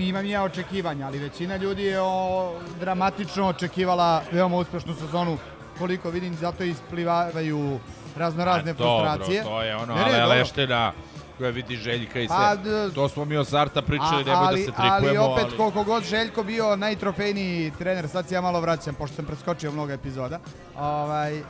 imam 0.01 0.26
ja 0.26 0.42
očekivanja, 0.42 1.07
ali 1.07 1.18
većina 1.18 1.57
ljudi 1.57 1.82
je 1.84 2.01
o, 2.01 2.53
dramatično 2.80 3.49
očekivala 3.49 4.22
veoma 4.32 4.57
uspešnu 4.57 4.94
sezonu, 4.94 5.38
koliko 5.78 6.11
vidim, 6.11 6.34
zato 6.34 6.64
isplivavaju 6.64 7.78
raznorazne 8.16 8.70
A, 8.70 8.74
dobro, 8.74 9.07
frustracije. 9.07 9.42
to 9.42 9.62
je 9.62 9.76
ono, 9.76 9.94
Ne, 9.94 10.01
ne, 10.01 10.07
ale 10.07 10.18
dobro. 10.20 10.28
leština 10.38 10.92
koja 11.38 11.51
vidi 11.51 11.76
Željka 11.76 12.20
i 12.20 12.26
sve. 12.28 12.36
Pa, 12.36 12.57
to 12.94 13.09
smo 13.09 13.24
mi 13.24 13.36
od 13.36 13.47
starta 13.47 13.82
pričali, 13.82 14.24
nemoj 14.24 14.47
ali, 14.47 14.61
da 14.61 14.72
se 14.72 14.76
trikujemo. 14.76 15.24
Ali 15.24 15.32
opet, 15.32 15.57
koliko 15.57 15.84
god 15.84 16.05
Željko 16.05 16.42
bio 16.42 16.76
najtrofejniji 16.76 17.72
trener, 17.78 18.09
sad 18.09 18.28
se 18.28 18.34
ja 18.34 18.40
malo 18.40 18.61
vraćam, 18.61 18.94
pošto 18.94 19.16
sam 19.16 19.24
preskočio 19.24 19.72
mnogo 19.72 19.92
epizoda, 19.92 20.38
ovaj, 20.76 21.42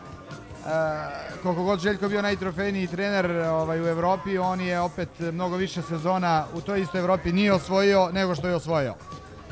koliko 1.43 1.63
god 1.63 1.81
Željko 1.81 2.09
bio 2.09 2.23
najtrofejniji 2.23 2.87
trener 2.87 3.31
ovaj, 3.31 3.83
u 3.83 3.87
Evropi, 3.87 4.39
on 4.39 4.61
je 4.61 4.81
opet 4.81 5.09
mnogo 5.19 5.57
više 5.57 5.83
sezona 5.83 6.45
u 6.55 6.61
toj 6.61 6.81
istoj 6.81 7.01
Evropi 7.01 7.33
nije 7.33 7.53
osvojio 7.53 8.11
nego 8.13 8.35
što 8.35 8.49
je 8.49 8.55
osvojio. 8.55 8.95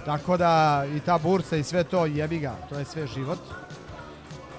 Tako 0.04 0.36
da 0.36 0.84
i 0.96 1.00
ta 1.00 1.18
bursa 1.18 1.56
i 1.56 1.62
sve 1.62 1.84
to, 1.84 2.06
jebi 2.06 2.38
ga, 2.38 2.54
to 2.68 2.78
je 2.78 2.84
sve 2.84 3.06
život 3.06 3.38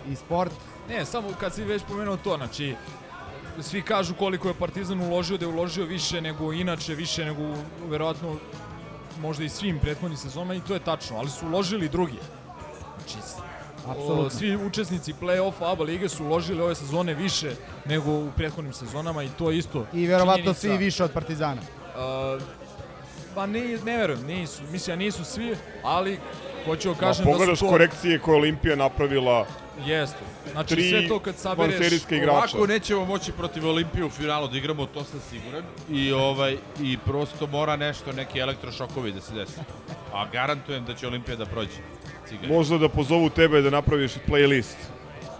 i 0.07 0.15
sport. 0.15 0.51
Ne, 0.89 1.05
samo 1.05 1.29
kad 1.39 1.53
si 1.53 1.63
već 1.63 1.83
pomenuo 1.87 2.17
to, 2.17 2.37
znači, 2.37 2.75
svi 3.61 3.81
kažu 3.81 4.13
koliko 4.13 4.47
je 4.47 4.53
Partizan 4.53 5.01
uložio, 5.01 5.37
da 5.37 5.45
je 5.45 5.53
uložio 5.53 5.85
više 5.85 6.21
nego 6.21 6.53
inače, 6.53 6.95
više 6.95 7.25
nego 7.25 7.41
verovatno 7.89 8.35
možda 9.21 9.43
i 9.43 9.49
svim 9.49 9.79
prethodnim 9.79 10.17
sezonama 10.17 10.55
i 10.55 10.61
to 10.61 10.73
je 10.73 10.79
tačno, 10.79 11.17
ali 11.17 11.29
su 11.29 11.45
uložili 11.47 11.89
drugi. 11.89 12.19
Apsolutno. 13.87 14.25
o, 14.25 14.29
svi 14.29 14.55
učesnici 14.55 15.13
play-offa 15.21 15.71
ABA 15.71 15.83
lige 15.83 16.09
su 16.09 16.25
uložili 16.25 16.61
ove 16.61 16.75
sezone 16.75 17.13
više 17.13 17.51
nego 17.85 18.11
u 18.11 18.27
prethodnim 18.35 18.73
sezonama 18.73 19.23
i 19.23 19.29
to 19.37 19.51
isto 19.51 19.85
I 19.93 20.07
verovatno 20.07 20.35
činjenica. 20.43 20.59
svi 20.59 20.77
više 20.77 21.03
od 21.03 21.11
Partizana. 21.11 21.61
Uh, 21.61 22.41
pa 23.35 23.45
ne, 23.45 23.77
ne 23.85 23.97
verujem, 23.97 24.25
nisu, 24.25 24.61
mislim, 24.71 24.93
ja 24.93 25.05
nisu 25.05 25.25
svi, 25.25 25.55
ali 25.83 26.19
hoću 26.65 26.87
da 26.87 26.93
Da, 26.93 26.99
kažem 26.99 27.25
da, 27.25 27.31
pogledaš 27.31 27.59
su 27.59 27.65
to... 27.65 27.71
korekcije 27.71 28.19
koje 28.19 28.33
je 28.33 28.39
Olimpija 28.39 28.75
napravila 28.75 29.45
Jeste. 29.85 30.19
Znači 30.51 30.75
tri 30.75 30.89
sve 30.89 31.07
to 31.07 31.19
kad 31.19 31.37
sabereš... 31.37 31.91
igrača. 32.11 32.31
Ovako 32.31 32.67
nećemo 32.67 33.05
moći 33.05 33.31
protiv 33.31 33.67
Olimpije 33.67 34.05
u 34.05 34.09
finalu 34.09 34.47
da 34.47 34.57
igramo, 34.57 34.85
to 34.85 35.03
sam 35.03 35.19
siguran. 35.29 35.63
I 35.89 36.11
ovaj 36.11 36.57
i 36.81 36.97
prosto 37.05 37.47
mora 37.47 37.75
nešto, 37.75 38.11
neki 38.11 38.39
elektrošokovi 38.39 39.11
da 39.11 39.21
se 39.21 39.33
desi. 39.33 39.59
A 40.13 40.25
garantujem 40.31 40.85
da 40.85 40.93
će 40.95 41.07
Olimpija 41.07 41.37
da 41.37 41.45
prođe. 41.45 41.77
Cigani. 42.29 42.47
Možda 42.53 42.77
da 42.77 42.89
pozovu 42.89 43.29
tebe 43.29 43.61
da 43.61 43.69
napraviš 43.69 44.11
playlist. 44.27 44.75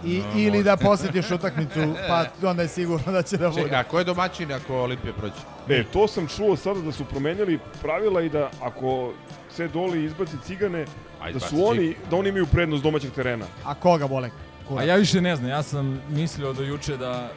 I, 0.04 0.18
No, 0.18 0.40
ili 0.40 0.62
da 0.62 0.76
posjetiš 0.76 1.30
utakmicu, 1.30 1.94
pa 2.08 2.48
onda 2.48 2.62
je 2.62 2.68
sigurno 2.68 3.12
da 3.12 3.22
će 3.22 3.36
da 3.36 3.48
bude. 3.50 3.62
Čekaj, 3.62 3.78
a 3.80 3.84
ko 3.84 3.98
je 3.98 4.04
domaćin 4.04 4.52
ako 4.52 4.74
Olimpija 4.76 5.12
prođe? 5.12 5.34
Ne, 5.68 5.84
to 5.92 6.08
sam 6.08 6.28
čuo 6.28 6.56
sada 6.56 6.80
da 6.80 6.92
su 6.92 7.04
promenjali 7.04 7.58
pravila 7.82 8.22
i 8.22 8.28
da 8.28 8.50
ako 8.62 9.12
C 9.56 9.68
doli 9.68 10.04
izbaci 10.04 10.36
cigane, 10.44 10.84
Ajde, 11.20 11.38
da 11.38 11.46
su 11.46 11.66
oni, 11.66 11.94
da 12.10 12.16
oni 12.16 12.28
imaju 12.28 12.46
prednost 12.46 12.82
domaćeg 12.82 13.12
terena. 13.12 13.46
A 13.64 13.74
koga 13.74 14.06
bole? 14.06 14.30
A 14.76 14.82
ja 14.82 14.96
više 14.96 15.20
ne 15.20 15.36
znam, 15.36 15.50
ja 15.50 15.62
sam 15.62 16.02
mislio 16.08 16.52
do 16.52 16.62
juče 16.62 16.96
da 16.96 17.30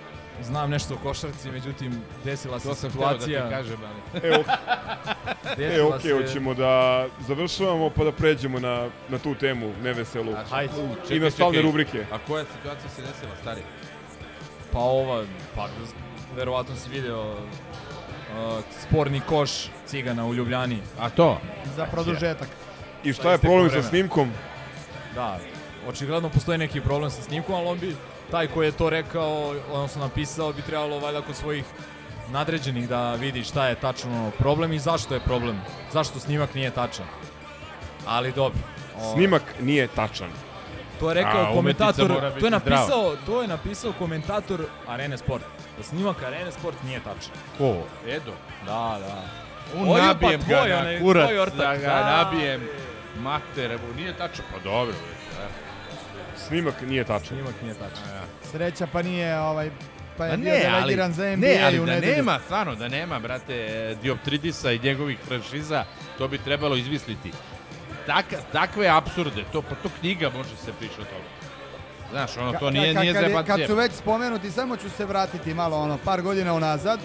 znam 0.43 0.69
nešto 0.69 0.93
o 0.93 0.97
košarci, 0.97 1.51
međutim 1.51 2.01
desila 2.23 2.59
se 2.59 2.67
To 2.67 2.75
sam 2.75 2.89
htio 2.89 3.01
da 3.01 3.13
ti 3.13 3.19
situacija. 3.19 3.49
kažem, 3.49 3.77
ali... 3.83 4.27
E, 4.27 4.39
ok, 4.39 4.45
e, 5.51 5.55
desila 5.57 5.95
ok, 5.95 6.01
se- 6.01 6.13
hoćemo 6.13 6.53
da 6.53 7.05
završavamo 7.19 7.89
pa 7.89 8.03
da 8.03 8.11
pređemo 8.11 8.59
na, 8.59 8.87
na 9.09 9.17
tu 9.17 9.35
temu 9.35 9.73
neveselu. 9.83 10.33
Hajde. 10.49 10.73
I 11.09 11.19
na 11.19 11.31
stalne 11.31 11.61
rubrike. 11.61 12.05
A 12.11 12.17
koja 12.27 12.45
situacija 12.57 12.89
se 12.89 13.01
desila, 13.01 13.31
stari? 13.41 13.61
Pa 14.73 14.79
ova, 14.79 15.23
pa 15.55 15.67
verovatno 16.35 16.75
si 16.75 16.89
video 16.89 17.31
uh, 17.31 17.37
sporni 18.81 19.21
koš 19.21 19.51
cigana 19.85 20.25
u 20.25 20.33
Ljubljani. 20.33 20.77
A 20.99 21.09
to? 21.09 21.41
Za 21.75 21.85
produžetak. 21.85 22.47
I 23.03 23.13
šta 23.13 23.31
je 23.31 23.37
problem 23.37 23.69
sa 23.69 23.83
snimkom? 23.83 24.31
Da, 25.15 25.39
očigledno 25.87 26.29
postoji 26.29 26.57
neki 26.57 26.81
problem 26.81 27.11
sa 27.11 27.21
snimkom, 27.21 27.55
ali 27.55 27.67
on 27.67 27.79
bi, 27.79 27.95
taj 28.31 28.47
koji 28.47 28.67
je 28.67 28.71
to 28.71 28.89
rekao, 28.89 29.55
odnosno 29.71 30.01
napisao, 30.01 30.53
bi 30.53 30.61
trebalo 30.61 30.99
valjda 30.99 31.21
kod 31.21 31.35
svojih 31.35 31.63
nadređenih 32.31 32.89
da 32.89 33.15
vidi 33.15 33.43
šta 33.43 33.67
je 33.67 33.75
tačno 33.75 34.31
problem 34.37 34.73
i 34.73 34.79
zašto 34.79 35.13
je 35.13 35.19
problem. 35.19 35.61
Zašto 35.93 36.19
snimak 36.19 36.53
nije 36.55 36.71
tačan. 36.71 37.05
Ali 38.07 38.31
dobro. 38.31 38.59
O, 38.97 39.13
Snimak 39.13 39.43
nije 39.61 39.87
tačan. 39.87 40.29
To 40.99 41.09
je 41.09 41.13
rekao 41.13 41.41
A, 41.41 41.53
komentator, 41.53 42.07
to 42.39 42.45
je 42.45 42.51
napisao, 42.51 43.15
to 43.25 43.41
je 43.41 43.47
napisao 43.47 43.93
komentator 43.99 44.65
Arene 44.87 45.17
Sport. 45.17 45.43
Da 45.77 45.83
snimak 45.83 46.23
Arene 46.23 46.51
Sport 46.51 46.83
nije 46.83 46.99
tačan. 46.99 47.33
Ko? 47.57 47.75
Edo? 48.07 48.31
Da, 48.65 48.97
da. 48.99 49.23
Un 49.75 49.89
Oju, 49.89 49.97
pa 50.01 50.05
nabijem 50.07 50.41
ga 50.41 50.45
tvoj, 50.45 50.69
na 50.69 50.77
onaj, 50.79 50.99
kurac, 50.99 51.27
tvoj 51.27 51.39
ortak, 51.39 51.57
da 51.57 51.75
ga 51.75 51.87
da. 51.87 52.17
nabijem. 52.17 52.61
Mater, 53.19 53.71
evo, 53.71 53.83
nije 53.95 54.13
tačno, 54.13 54.43
pa 54.53 54.59
dobro. 54.69 54.93
Snimak 56.49 56.81
nije 56.81 57.03
tačan. 57.03 57.27
Snimak 57.27 57.55
nije 57.61 57.73
tačan. 57.73 58.03
Sreća 58.43 58.87
pa 58.87 59.01
nije 59.01 59.39
ovaj 59.39 59.69
pa 60.17 60.25
je 60.25 60.31
Pa 60.31 60.37
bio 60.37 60.45
ne, 60.45 60.65
ali, 60.65 60.75
delegiran 60.75 61.13
za 61.13 61.23
NBA 61.27 61.47
ne, 61.47 61.61
ali 61.63 61.79
u 61.79 61.85
da 61.85 61.91
nedelju. 61.91 62.15
nema, 62.15 62.39
stvarno, 62.39 62.75
da 62.75 62.87
nema, 62.87 63.19
brate, 63.19 63.55
Dioptridisa 64.01 64.71
i 64.71 64.79
njegovih 64.79 65.17
franšiza, 65.19 65.85
to 66.17 66.27
bi 66.27 66.37
trebalo 66.37 66.75
izmisliti. 66.75 67.31
Tak, 68.05 68.25
takve 68.51 68.87
apsurde, 68.89 69.43
to, 69.51 69.61
pa 69.61 69.75
to 69.75 69.89
knjiga 69.99 70.29
može 70.29 70.49
se 70.55 70.73
pričati 70.73 71.01
o 71.01 71.05
tome. 71.05 71.23
Znaš, 72.11 72.37
ono, 72.37 72.51
to 72.51 72.57
Ka- 72.59 72.71
nije, 72.71 72.93
ka- 72.93 72.99
nije 72.99 73.13
kad, 73.13 73.23
je- 73.23 73.29
zebancija. 73.29 73.57
kad 73.57 73.67
su 73.67 73.75
već 73.75 73.91
spomenuti, 73.93 74.51
samo 74.51 74.77
ću 74.77 74.89
se 74.89 75.05
vratiti 75.05 75.53
malo 75.53 75.77
ono 75.77 75.97
par 75.97 76.21
godina 76.21 76.53
unazad. 76.53 76.99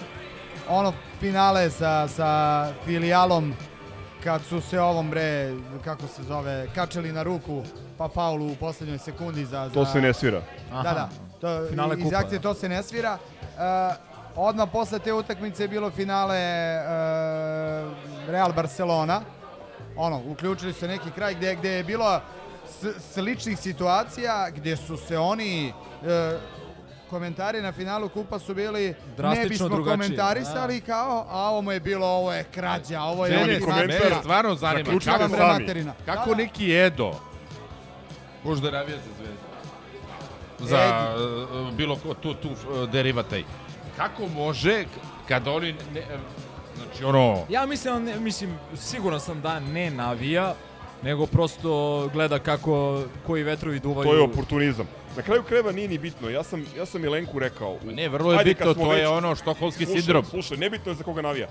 Ono 0.69 0.93
finale 1.19 1.69
sa, 1.69 2.07
sa 2.07 2.29
filijalom 2.85 3.53
kad 4.25 4.41
su 4.49 4.61
se 4.61 4.79
ovom 4.79 5.09
bre, 5.09 5.53
kako 5.83 6.07
se 6.07 6.23
zove, 6.23 6.67
kačeli 6.75 7.11
na 7.11 7.23
ruku 7.23 7.63
pa 7.97 8.09
faulu 8.09 8.51
u 8.51 8.55
poslednjoj 8.55 8.97
sekundi 8.97 9.45
za... 9.45 9.67
za... 9.67 9.73
To 9.73 9.85
se 9.85 10.01
ne 10.01 10.13
svira. 10.13 10.41
Da, 10.71 10.81
da. 10.83 11.09
To, 11.41 11.67
Finale 11.69 11.95
iz 11.97 12.03
kupa, 12.03 12.17
akcije 12.17 12.41
to 12.41 12.53
se 12.53 12.69
ne 12.69 12.83
svira. 12.83 13.17
Uh, 13.41 13.95
odmah 14.35 14.69
posle 14.71 14.99
te 14.99 15.13
utakmice 15.13 15.63
je 15.63 15.67
bilo 15.67 15.91
finale 15.91 16.37
uh, 16.37 17.93
Real 18.29 18.53
Barcelona. 18.53 19.21
Ono, 19.95 20.21
uključili 20.27 20.73
su 20.73 20.79
se 20.79 20.87
neki 20.87 21.11
kraj 21.11 21.35
gde, 21.35 21.55
gde 21.55 21.69
je 21.69 21.83
bilo 21.83 22.21
sličnih 23.13 23.59
situacija 23.59 24.49
gde 24.49 24.77
su 24.77 24.97
se 24.97 25.17
oni 25.17 25.73
uh, 26.01 26.07
komentari 27.09 27.61
na 27.61 27.71
finalu 27.71 28.09
kupa 28.09 28.39
su 28.39 28.53
bili 28.53 28.81
ne 28.81 28.95
Drastično 29.17 29.49
bismo 29.49 29.69
drugačiji, 29.69 29.97
komentarisali 29.97 30.81
kao, 30.81 31.25
a 31.29 31.49
ovo 31.49 31.61
mu 31.61 31.71
je 31.71 31.79
bilo, 31.79 32.07
ovo 32.07 32.33
je 32.33 32.43
krađa, 32.43 33.01
ovo 33.01 33.25
je 33.25 33.37
Mene, 33.37 33.59
mene 33.77 33.99
stvarno 34.19 34.55
zanima, 34.55 34.99
kako, 35.05 35.29
sami. 35.29 35.63
materina. 35.63 35.93
kako 36.05 36.29
Da, 36.29 36.35
da. 36.35 36.41
neki 36.41 36.71
Edo 36.71 37.11
možda 38.43 38.71
navija 38.71 38.97
za 38.97 39.11
zvezdu 39.17 39.45
za 40.59 41.15
uh, 41.51 41.73
bilo 41.73 41.95
ko 41.95 42.13
tu, 42.13 42.33
tu 42.33 42.49
uh, 42.49 42.89
derivataj. 42.89 43.43
Kako 43.97 44.27
može 44.27 44.85
kad 45.27 45.47
oni 45.47 45.75
ne, 45.93 46.01
znači 46.75 47.03
ono 47.03 47.45
Ja 47.49 47.65
mislim, 47.65 48.03
ne- 48.03 48.19
mislim, 48.19 48.57
siguran 48.75 49.19
sam 49.19 49.41
da 49.41 49.59
ne 49.59 49.91
navija, 49.91 50.55
nego 51.01 51.25
prosto 51.25 52.09
gleda 52.13 52.39
kako, 52.39 53.03
koji 53.27 53.43
vetrovi 53.43 53.79
duvaju. 53.79 54.09
To 54.09 54.15
je 54.15 54.21
oportunizam. 54.21 54.87
Na 55.15 55.21
kraju 55.21 55.43
krajeva 55.43 55.71
nije 55.71 55.87
ni 55.87 55.97
bitno. 55.97 56.29
Ja 56.29 56.43
sam, 56.43 56.65
ja 56.77 56.85
sam 56.85 57.01
Milenku 57.01 57.39
rekao. 57.39 57.77
ne 57.85 58.09
vrlo 58.09 58.31
je 58.31 58.37
Ajde, 58.39 58.49
bitno, 58.49 58.73
to 58.75 58.93
je 58.93 58.99
već- 58.99 59.07
ono 59.07 59.35
štokholmski 59.35 59.85
Slušaj, 59.85 60.01
sindrom. 60.01 60.25
Slušaj, 60.25 60.57
nebitno 60.57 60.91
je 60.91 60.95
za 60.95 61.03
koga 61.03 61.21
navija. 61.21 61.47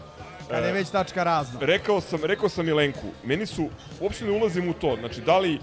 Kad 0.51 0.65
je 0.65 0.71
E, 0.71 0.73
već 0.73 0.91
tačka 0.91 1.25
razno. 1.25 1.59
Rekao 1.63 2.01
sam, 2.01 2.25
rekao 2.25 2.49
sam 2.49 2.67
Milenku, 2.67 3.07
meni 3.25 3.47
su, 3.47 3.69
uopšte 4.01 4.25
ne 4.25 4.31
ulazim 4.33 4.69
u 4.69 4.75
to, 4.75 4.97
znači 4.97 5.21
da 5.21 5.39
li 5.39 5.55
e, 5.55 5.59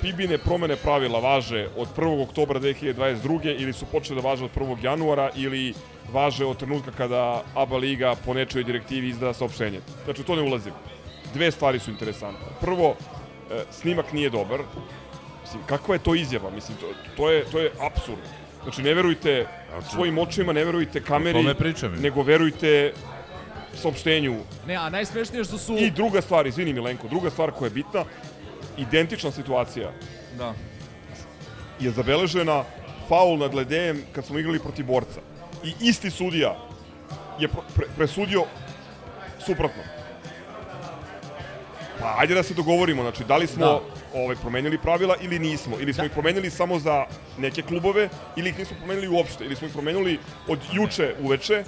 Pibine 0.00 0.38
promene 0.38 0.76
pravila 0.76 1.20
važe 1.20 1.68
od 1.76 1.88
1. 1.96 2.22
oktobra 2.22 2.60
2022. 2.60 3.56
ili 3.58 3.72
su 3.72 3.86
počele 3.86 4.22
da 4.22 4.28
važe 4.28 4.44
od 4.44 4.50
1. 4.52 4.76
januara 4.82 5.30
ili 5.36 5.74
važe 6.12 6.44
od 6.44 6.56
trenutka 6.56 6.90
kada 6.90 7.42
ABA 7.54 7.76
Liga 7.76 8.14
po 8.24 8.34
nečoj 8.34 8.64
direktivi 8.64 9.08
izda 9.08 9.32
saopštenje. 9.34 9.80
Znači, 10.04 10.20
u 10.20 10.24
to 10.24 10.36
ne 10.36 10.42
ulazim. 10.42 10.72
Dve 11.34 11.50
stvari 11.50 11.78
su 11.78 11.90
interesantne. 11.90 12.46
Prvo, 12.60 12.94
e, 13.50 13.64
snimak 13.70 14.12
nije 14.12 14.30
dobar. 14.30 14.60
Mislim, 15.44 15.62
kakva 15.66 15.94
je 15.94 15.98
to 15.98 16.14
izjava? 16.14 16.50
Mislim, 16.50 16.78
to, 16.78 16.86
to 17.16 17.30
je, 17.30 17.44
to 17.44 17.60
je 17.60 17.70
absurd. 17.80 18.18
Znači, 18.62 18.82
ne 18.82 18.94
verujte 18.94 19.46
svojim 19.90 20.18
očima, 20.18 20.52
ne 20.52 20.64
verujte 20.64 21.00
kameri, 21.00 21.54
pričam. 21.58 21.92
nego 21.92 22.22
verujte 22.22 22.92
saopštenju 23.74 24.36
Ne, 24.66 24.74
a 24.76 24.90
najsmešnije 24.90 25.40
je 25.40 25.44
što 25.44 25.58
su... 25.58 25.76
I 25.76 25.90
druga 25.90 26.20
stvar, 26.22 26.46
izvini 26.46 26.72
Milenko, 26.72 27.08
druga 27.08 27.30
stvar 27.30 27.50
koja 27.50 27.66
je 27.66 27.70
bitna, 27.70 28.04
identična 28.76 29.30
situacija 29.30 29.90
Da. 30.38 30.54
je 31.80 31.90
zabeležena 31.90 32.64
faul 33.08 33.38
nad 33.38 33.54
Ledejem 33.54 34.02
kad 34.12 34.24
smo 34.24 34.38
igrali 34.38 34.58
protiv 34.58 34.86
borca. 34.86 35.20
I 35.64 35.72
isti 35.80 36.10
sudija 36.10 36.56
je 37.38 37.48
pre, 37.48 37.86
presudio 37.96 38.44
suprotno. 39.46 39.82
Pa 42.00 42.14
ajde 42.18 42.34
da 42.34 42.42
se 42.42 42.54
dogovorimo, 42.54 43.02
znači 43.02 43.24
da 43.24 43.36
li 43.36 43.46
smo 43.46 43.66
Da. 43.66 43.80
Ovaj, 44.14 44.36
promenili 44.36 44.78
pravila 44.78 45.16
ili 45.20 45.38
nismo, 45.38 45.76
ili 45.80 45.92
smo 45.92 46.04
ih 46.04 46.10
promenili 46.10 46.50
samo 46.50 46.78
za 46.78 47.04
neke 47.38 47.62
klubove, 47.62 48.08
ili 48.36 48.50
ih 48.50 48.58
nismo 48.58 48.76
promenili 48.78 49.08
uopšte, 49.08 49.44
ili 49.44 49.56
smo 49.56 49.66
ih 49.66 49.72
promenili 49.72 50.18
od 50.48 50.58
juče 50.72 51.14
uveče, 51.20 51.64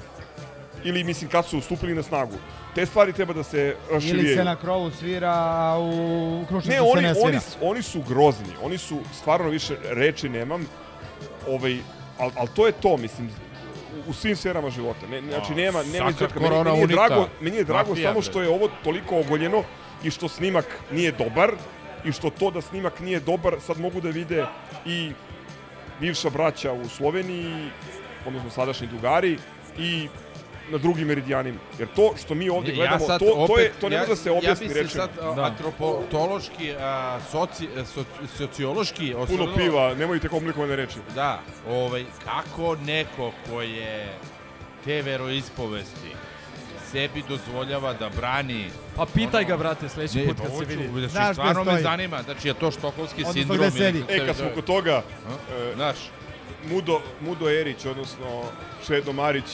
ili 0.85 1.05
mislim 1.05 1.31
kad 1.31 1.47
su 1.47 1.61
stupili 1.61 1.95
na 1.95 2.03
snagu. 2.03 2.35
Te 2.75 2.87
stvari 2.87 3.13
treba 3.13 3.33
da 3.33 3.43
se 3.43 3.77
raširije. 3.93 4.25
Ili 4.25 4.35
se 4.35 4.45
na 4.45 4.57
krovu 4.57 4.91
svira, 4.91 5.33
a 5.33 5.79
u 5.79 6.45
Krušnicu 6.49 6.71
Ne, 6.71 6.77
se 6.77 6.83
oni, 6.83 7.03
ne 7.03 7.15
svira. 7.15 7.29
oni, 7.29 7.41
oni 7.63 7.83
su 7.83 8.03
grozni. 8.09 8.53
Oni 8.63 8.79
su, 8.79 8.99
stvarno 9.15 9.49
više 9.49 9.77
reči 9.91 10.29
nemam, 10.29 10.67
ovaj, 11.49 11.79
ali 12.19 12.33
al 12.37 12.49
to 12.57 12.67
je 12.67 12.73
to, 12.73 12.97
mislim, 12.97 13.31
u, 14.09 14.13
svim 14.13 14.37
sferama 14.37 14.71
života. 14.71 15.07
Ne, 15.11 15.21
znači, 15.21 15.55
nema, 15.55 15.83
nema 15.83 16.11
izuzetka. 16.11 16.41
Meni, 16.41 16.65
meni, 16.65 16.81
je 16.81 16.87
drago, 16.87 17.29
meni 17.41 17.57
je 17.57 17.65
drago 17.65 17.89
Mafija, 17.89 18.11
samo 18.11 18.23
što 18.23 18.43
je 18.43 18.49
ovo 18.49 18.69
toliko 18.85 19.19
ogoljeno 19.19 19.63
i 20.05 20.11
što 20.11 20.29
snimak 20.29 20.65
nije 20.93 21.13
dobar 21.13 21.51
i 22.05 22.13
što 22.13 22.31
to 22.31 22.51
da 22.51 22.61
snimak 22.61 23.01
nije 23.01 23.21
dobar 23.21 23.55
sad 23.61 23.79
mogu 23.79 24.01
da 24.01 24.09
vide 24.11 24.45
i 24.87 25.13
bivša 26.01 26.31
braća 26.31 26.73
u 26.75 26.89
Sloveniji, 26.89 27.71
odnosno 28.27 28.51
sadašnji 28.51 28.87
drugari 28.87 29.39
i 29.79 30.09
na 30.71 30.79
drugim 30.79 31.09
meridijanima. 31.09 31.59
Jer 31.79 31.89
to 31.89 32.15
što 32.17 32.35
mi 32.35 32.49
ovdje 32.49 32.71
Ja 32.71 32.77
gledamo, 32.77 32.99
sad 33.01 33.21
to, 33.21 33.25
to, 33.27 33.59
je, 33.59 33.67
opet- 33.67 33.81
to 33.81 33.89
ne 33.89 33.95
ja- 33.95 34.01
može 34.01 34.11
da 34.11 34.17
se 34.17 34.29
Ja 34.29 34.33
objasni 34.33 34.69
bi 34.69 34.75
se 34.75 34.83
rečima. 34.83 35.03
sad 35.03 35.11
a, 35.23 35.35
Da. 35.35 35.45
antropološki, 35.45 36.73
a, 36.73 37.19
soci, 37.23 37.69
a, 37.77 37.85
soci, 37.85 38.09
sociološki 38.39 39.13
Puno 39.13 39.25
osvrnuo- 39.25 39.57
piva, 39.57 39.95
nemojte 39.95 40.29
komplikovane 40.29 40.77
reči. 40.77 40.97
Da, 41.15 41.41
ovaj, 41.69 42.05
kako 42.25 42.77
neko 42.77 43.33
ko 43.47 43.63
je 43.63 44.09
te 44.85 45.03
veroispovesti 45.03 46.11
sebi 46.87 47.23
dozvoljava 47.29 47.93
da 47.93 48.09
brani 48.11 48.67
Pa 48.97 49.07
pitaj 49.07 49.41
Ono- 49.41 49.49
ga, 49.49 49.57
brate, 49.57 49.89
sledeći 49.89 50.19
Ne, 50.19 50.27
put 50.27 50.37
pa 50.37 50.43
kad 50.43 50.53
se 50.53 50.65
vidi. 50.67 50.89
Znači, 50.89 51.09
Znaš 51.09 51.25
gde 51.25 51.35
stvarno 51.35 51.65
me 51.65 51.71
stoji. 51.71 51.83
zanima, 51.83 52.23
znači 52.23 52.49
je 52.49 52.55
to 52.55 52.71
štokholski 52.71 53.21
Odnosno 53.21 53.33
sindrom. 53.35 53.59
gde 53.59 53.71
sedi. 53.73 53.99
ili 54.01 54.23
E, 54.23 54.27
kad 54.27 54.37
smo 54.37 54.47
kod 54.55 54.65
toga, 54.65 55.03
e, 55.51 55.75
Znaš, 55.75 55.97
Mudo, 56.65 57.01
Mudo 57.21 57.51
Erić, 57.51 57.85
odnosno 57.87 58.43
Šedo 58.87 59.13
Marić, 59.13 59.45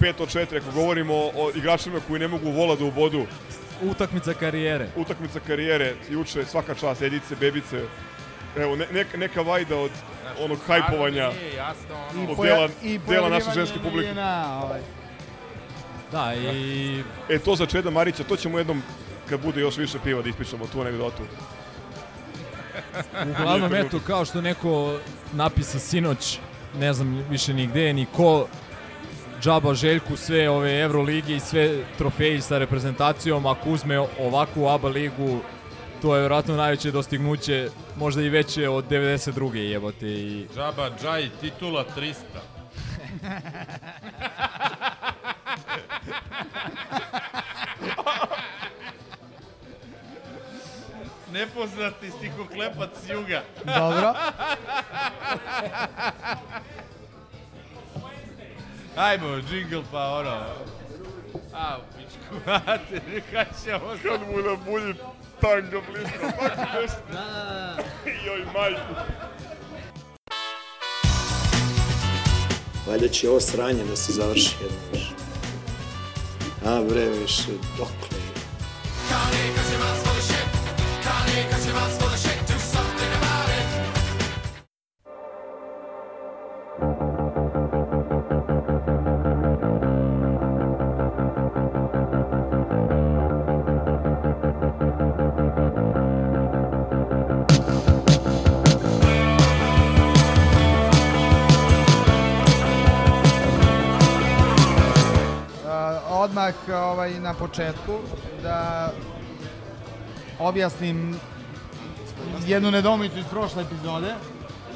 5 0.00 0.20
od 0.20 0.28
4, 0.28 0.56
ako 0.58 0.70
govorimo 0.72 1.14
o 1.14 1.50
igračima 1.54 2.00
koji 2.00 2.20
ne 2.20 2.28
mogu 2.28 2.50
vola 2.50 2.76
da 2.76 2.84
ubodu, 2.84 3.26
Utakmica 3.82 4.34
karijere. 4.34 4.88
utakmica 4.96 5.40
karijere, 5.40 5.94
juče 6.10 6.44
svaka 6.44 6.74
čast, 6.74 7.02
Edice, 7.02 7.36
Bebice, 7.36 7.80
evo, 8.56 8.76
ne, 8.76 8.86
neka, 8.92 9.16
neka 9.16 9.42
vajda 9.42 9.76
od 9.76 9.90
onog 10.40 10.58
stvarno 10.58 10.82
hajpovanja. 10.82 11.30
Nije 11.30 11.54
jasno, 11.54 11.94
ono, 12.10 12.22
I, 12.22 12.26
od 12.26 12.38
dela- 12.38 12.68
i 12.82 12.98
dela 13.00 13.28
naše 13.28 13.50
ženske 13.54 13.78
publike. 13.78 14.14
navijenja, 14.14 14.58
ovaj. 14.58 14.80
Da, 16.14 16.34
i 16.34 17.02
E, 17.28 17.38
to 17.38 17.56
za 17.56 17.66
Čeda 17.66 17.90
Marića, 17.90 18.24
to 18.24 18.36
ćemo 18.36 18.58
jednom, 18.58 18.82
kad 19.28 19.40
bude 19.40 19.60
još 19.60 19.76
više 19.76 19.98
piva 20.04 20.22
da 20.22 20.28
ispričamo 20.28 20.66
tu 20.66 20.80
anegdotu. 20.80 21.22
uglavnom, 23.30 23.72
Nije 23.72 23.84
eto, 23.86 24.00
kao 24.06 24.24
što 24.24 24.40
neko 24.40 24.98
napisa 25.32 25.78
sinoć, 25.78 26.38
ne 26.78 26.92
znam 26.92 27.24
više 27.30 27.54
ni 27.54 27.66
gde, 27.66 27.92
ni 27.92 28.06
ko, 28.16 28.46
džaba 29.40 29.74
Željku 29.74 30.16
sve 30.16 30.50
ove 30.50 30.80
Evrolige 30.80 31.36
i 31.36 31.40
sve 31.40 31.84
trofeji 31.98 32.40
sa 32.40 32.58
reprezentacijom, 32.58 33.46
ako 33.46 33.70
uzme 33.70 33.98
ovakvu 33.98 34.68
ABA 34.68 34.88
ligu, 34.88 35.40
to 36.02 36.14
je 36.14 36.20
vjerojatno 36.20 36.56
najveće 36.56 36.90
dostignuće, 36.90 37.68
možda 37.96 38.22
i 38.22 38.28
veće 38.28 38.68
od 38.68 38.88
92. 38.88 39.54
jebote 39.54 40.08
i 40.08 40.46
Džaba 40.54 40.90
Džaj, 41.02 41.28
titula 41.40 41.84
300. 41.96 42.14
Nepoznati 51.32 52.10
stihoklepac 52.10 52.90
s 53.04 53.10
juga. 53.10 53.42
Dobro. 53.64 54.14
Ajmo, 58.96 59.40
džingl 59.50 59.80
pa 59.92 60.08
ono. 60.08 60.44
A, 61.54 61.78
u 61.78 61.82
pičku, 61.96 62.34
mater, 62.46 63.22
kad 63.32 63.46
ćemo... 63.64 63.96
Kad 64.02 64.20
mu 64.20 64.50
nabulji 64.50 64.94
tanga 65.40 65.80
bliska, 65.90 66.30
tako 66.30 66.80
nešto. 66.80 66.98
Da, 67.12 67.20
da, 67.20 67.74
da. 67.76 68.10
Joj, 68.26 68.44
majku. 68.54 68.94
Valjda 72.86 73.08
će 73.08 73.30
ovo 73.30 73.40
sranje 73.40 73.84
da 73.84 73.96
se 73.96 74.12
završi 74.12 74.56
jedno 74.62 74.78
više. 74.92 75.13
A 76.66 76.80
bre, 76.88 77.08
više, 77.08 77.52
dokle 77.78 78.18
je? 78.18 78.34
A, 79.12 79.24
odmah 106.74 106.92
ovaj, 106.92 107.20
na 107.20 107.34
početku 107.34 107.98
da 108.42 108.90
objasnim 110.38 111.16
jednu 112.46 112.70
nedomicu 112.70 113.18
iz 113.18 113.26
prošle 113.26 113.62
epizode. 113.62 114.14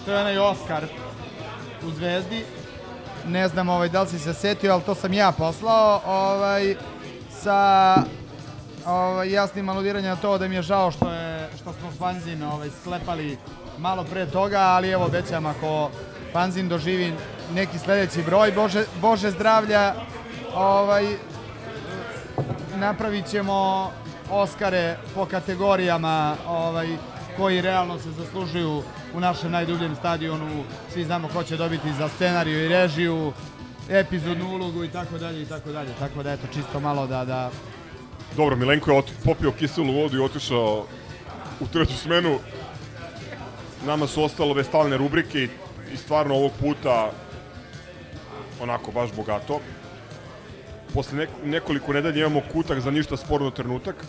To 0.04 0.12
je 0.12 0.18
onaj 0.18 0.38
Oscar 0.38 0.84
u 1.86 1.90
Zvezdi. 1.90 2.44
Ne 3.26 3.48
znam 3.48 3.68
ovaj, 3.68 3.88
da 3.88 4.02
li 4.02 4.08
si 4.08 4.18
se 4.18 4.34
setio, 4.34 4.72
ali 4.72 4.82
to 4.82 4.94
sam 4.94 5.12
ja 5.12 5.32
poslao. 5.32 6.00
Ovaj, 6.06 6.76
sa 7.30 7.96
ovaj, 8.86 9.30
jasnim 9.30 9.68
aludiranjem 9.68 10.10
na 10.10 10.16
to 10.16 10.38
da 10.38 10.48
mi 10.48 10.54
je 10.54 10.62
žao 10.62 10.90
što, 10.90 11.12
je, 11.12 11.48
što 11.60 11.72
smo 11.72 11.90
fanzin 11.98 12.42
ovaj, 12.42 12.68
sklepali 12.80 13.38
malo 13.78 14.04
pre 14.04 14.26
toga, 14.26 14.60
ali 14.60 14.90
evo 14.90 15.04
obećam 15.04 15.46
ako 15.46 15.90
fanzin 16.32 16.68
doživi 16.68 17.12
neki 17.54 17.78
sledeći 17.78 18.22
broj, 18.22 18.52
Bože, 18.52 18.84
Bože 19.00 19.30
zdravlja, 19.30 19.94
ovaj, 20.54 21.16
napravit 22.76 23.26
ćemo 23.26 23.90
Oskare 24.30 24.96
po 25.14 25.26
kategorijama 25.26 26.36
ovaj, 26.48 26.88
koji 27.36 27.60
realno 27.60 27.98
se 27.98 28.10
zaslužuju 28.10 28.82
u 29.14 29.20
našem 29.20 29.50
najdubljem 29.50 29.96
stadionu. 29.96 30.64
Svi 30.92 31.04
znamo 31.04 31.28
ko 31.28 31.42
će 31.42 31.56
dobiti 31.56 31.92
za 31.92 32.08
scenariju 32.08 32.64
i 32.64 32.68
režiju, 32.68 33.32
epizodnu 33.90 34.54
ulogu 34.54 34.84
i 34.84 34.88
tako 34.88 35.18
dalje 35.18 35.42
i 35.42 35.46
tako 35.46 35.72
dalje. 35.72 35.90
Tako 35.98 36.22
da 36.22 36.32
eto 36.32 36.46
čisto 36.52 36.80
malo 36.80 37.06
da 37.06 37.24
da 37.24 37.50
Dobro, 38.36 38.56
Milenko 38.56 38.90
je 38.90 39.02
popio 39.24 39.52
kiselu 39.52 39.92
vodu 39.92 40.16
i 40.16 40.24
otišao 40.24 40.86
u 41.60 41.66
treću 41.66 41.96
smenu. 41.96 42.38
Nama 43.86 44.06
su 44.06 44.22
ostale 44.22 44.50
ove 44.50 44.64
stalne 44.64 44.96
rubrike 44.96 45.48
i 45.92 45.96
stvarno 45.96 46.34
ovog 46.34 46.52
puta 46.60 47.10
onako 48.60 48.92
baš 48.92 49.12
bogato. 49.12 49.60
Posle 50.94 51.18
nek 51.18 51.28
nekoliko 51.44 51.92
nedelja 51.92 52.26
imamo 52.26 52.42
kutak 52.52 52.80
za 52.80 52.90
ništa 52.90 53.16
sporno 53.16 53.50
trenutak. 53.50 54.04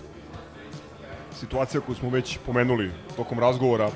Situacija 1.40 1.82
koju 1.82 1.96
smo 1.96 2.10
već 2.10 2.38
pomenuli 2.46 2.92
tokom 3.16 3.40
razgovora. 3.40 3.90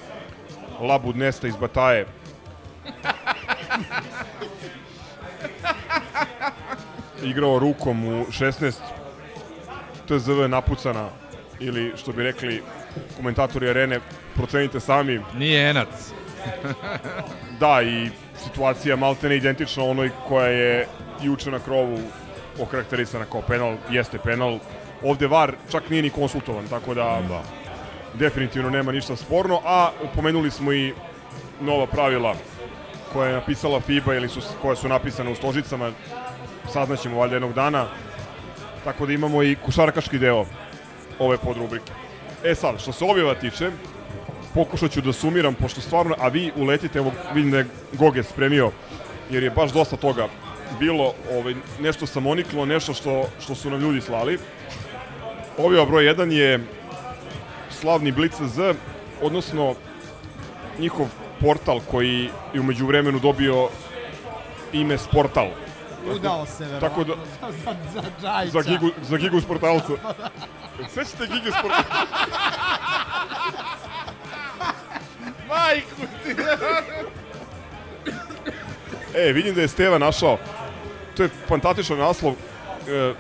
Labud 0.80 1.18
Nesta 1.18 1.48
iz 1.48 1.56
Bataje. 1.56 2.06
Igrao 7.24 7.60
rukom 7.60 8.06
u 8.06 8.26
16 8.26 8.74
TZV 10.08 10.48
napucana 10.48 11.10
ili 11.60 11.94
što 11.98 12.12
bi 12.12 12.24
rekli 12.24 12.64
komentatori 13.16 13.70
arene, 13.70 14.00
procenite 14.36 14.80
sami. 14.80 15.22
Nije 15.38 15.70
enac. 15.70 16.12
Da, 17.60 17.82
i 17.82 18.10
situacija 18.44 18.96
maltene 18.96 19.38
identična 19.38 19.84
onoj 19.84 20.12
koja 20.28 20.48
je 20.48 20.88
juče 21.22 21.52
na 21.52 21.60
krovu 21.60 22.00
okarakterisana 22.60 23.26
kao 23.26 23.41
penal, 23.41 23.76
jeste 23.89 24.18
penal. 24.18 24.60
Ovde 25.04 25.28
VAR 25.28 25.56
čak 25.72 25.89
nije 25.89 26.01
ni 26.01 26.10
konsultovan, 26.10 26.68
tako 26.68 26.93
da, 26.93 27.22
da. 27.28 27.41
definitivno 28.14 28.70
nema 28.70 28.91
ništa 28.91 29.16
sporno, 29.16 29.62
a 29.66 29.91
pomenuli 30.16 30.51
smo 30.51 30.74
i 30.74 30.93
nova 31.62 31.86
pravila 31.86 32.36
koja 33.14 33.28
je 33.28 33.34
napisala 33.34 33.80
FIBA 33.80 34.16
ili 34.16 34.30
su, 34.30 34.41
koja 34.62 34.76
su 34.76 34.88
napisane 34.88 35.32
u 35.32 35.36
stožicama, 35.36 35.91
saznaćemo 36.74 37.18
valjda 37.20 37.36
jednog 37.36 37.54
dana, 37.54 37.86
tako 38.84 39.06
da 39.06 39.14
imamo 39.14 39.43
i 39.43 39.56
košarkaški 39.66 40.20
deo 40.20 40.45
ove 41.20 41.38
podrubrike. 41.38 41.91
E 42.43 42.56
sad, 42.56 42.82
što 42.82 42.91
se 42.91 43.06
objava 43.06 43.36
tiče, 43.36 43.72
pokušat 44.54 44.91
ću 44.91 45.01
da 45.01 45.14
sumiram, 45.14 45.56
pošto 45.56 45.82
stvarno, 45.82 46.16
a 46.20 46.28
vi 46.28 46.51
uletite, 46.56 46.99
evo 46.99 47.12
vidim 47.34 47.51
da 47.51 47.58
je 47.58 47.68
Goge 47.93 48.24
spremio, 48.24 48.72
jer 49.30 49.43
je 49.43 49.49
baš 49.49 49.72
dosta 49.72 49.97
toga 49.97 50.28
bilo, 50.80 51.13
ovaj, 51.32 51.55
nešto 51.80 52.05
sam 52.05 52.28
oniklo, 52.28 52.65
nešto 52.65 52.93
što, 52.93 53.24
što 53.39 53.55
su 53.55 53.69
nam 53.69 53.80
ljudi 53.82 54.01
slali. 54.01 54.39
Objava 55.57 55.86
broj 55.86 56.03
1 56.03 56.32
je 56.32 56.59
slavni 57.69 58.11
Blitz 58.11 58.36
Z, 58.41 58.74
odnosno 59.21 59.76
njihov 60.80 61.07
portal 61.41 61.80
koji 61.91 62.30
je 62.53 62.59
umeđu 62.59 62.86
vremenu 62.86 63.19
dobio 63.19 63.69
ime 64.74 64.97
Sportal. 64.97 65.47
udao 66.15 66.45
se 66.45 66.63
verovatno 66.65 66.89
Tako 66.89 67.03
da, 67.03 67.13
za, 67.41 67.51
za, 67.65 67.76
za 67.93 68.01
Džajića. 68.21 68.51
za 68.51 68.69
gigu, 68.69 68.89
za 69.01 69.17
gigu 69.17 69.41
sportalca. 69.41 69.93
Sećate 70.93 71.28
Gige 71.28 71.51
sportalca? 71.59 71.89
Majku 75.49 76.01
ti! 76.24 76.36
E, 79.15 79.32
vidim 79.34 79.55
da 79.55 79.61
je 79.61 79.67
Steva 79.67 79.97
našao. 79.97 80.38
To 81.18 81.24
je 81.24 81.30
fantastičan 81.47 81.97
naslov. 81.97 82.34
E, 82.88 83.14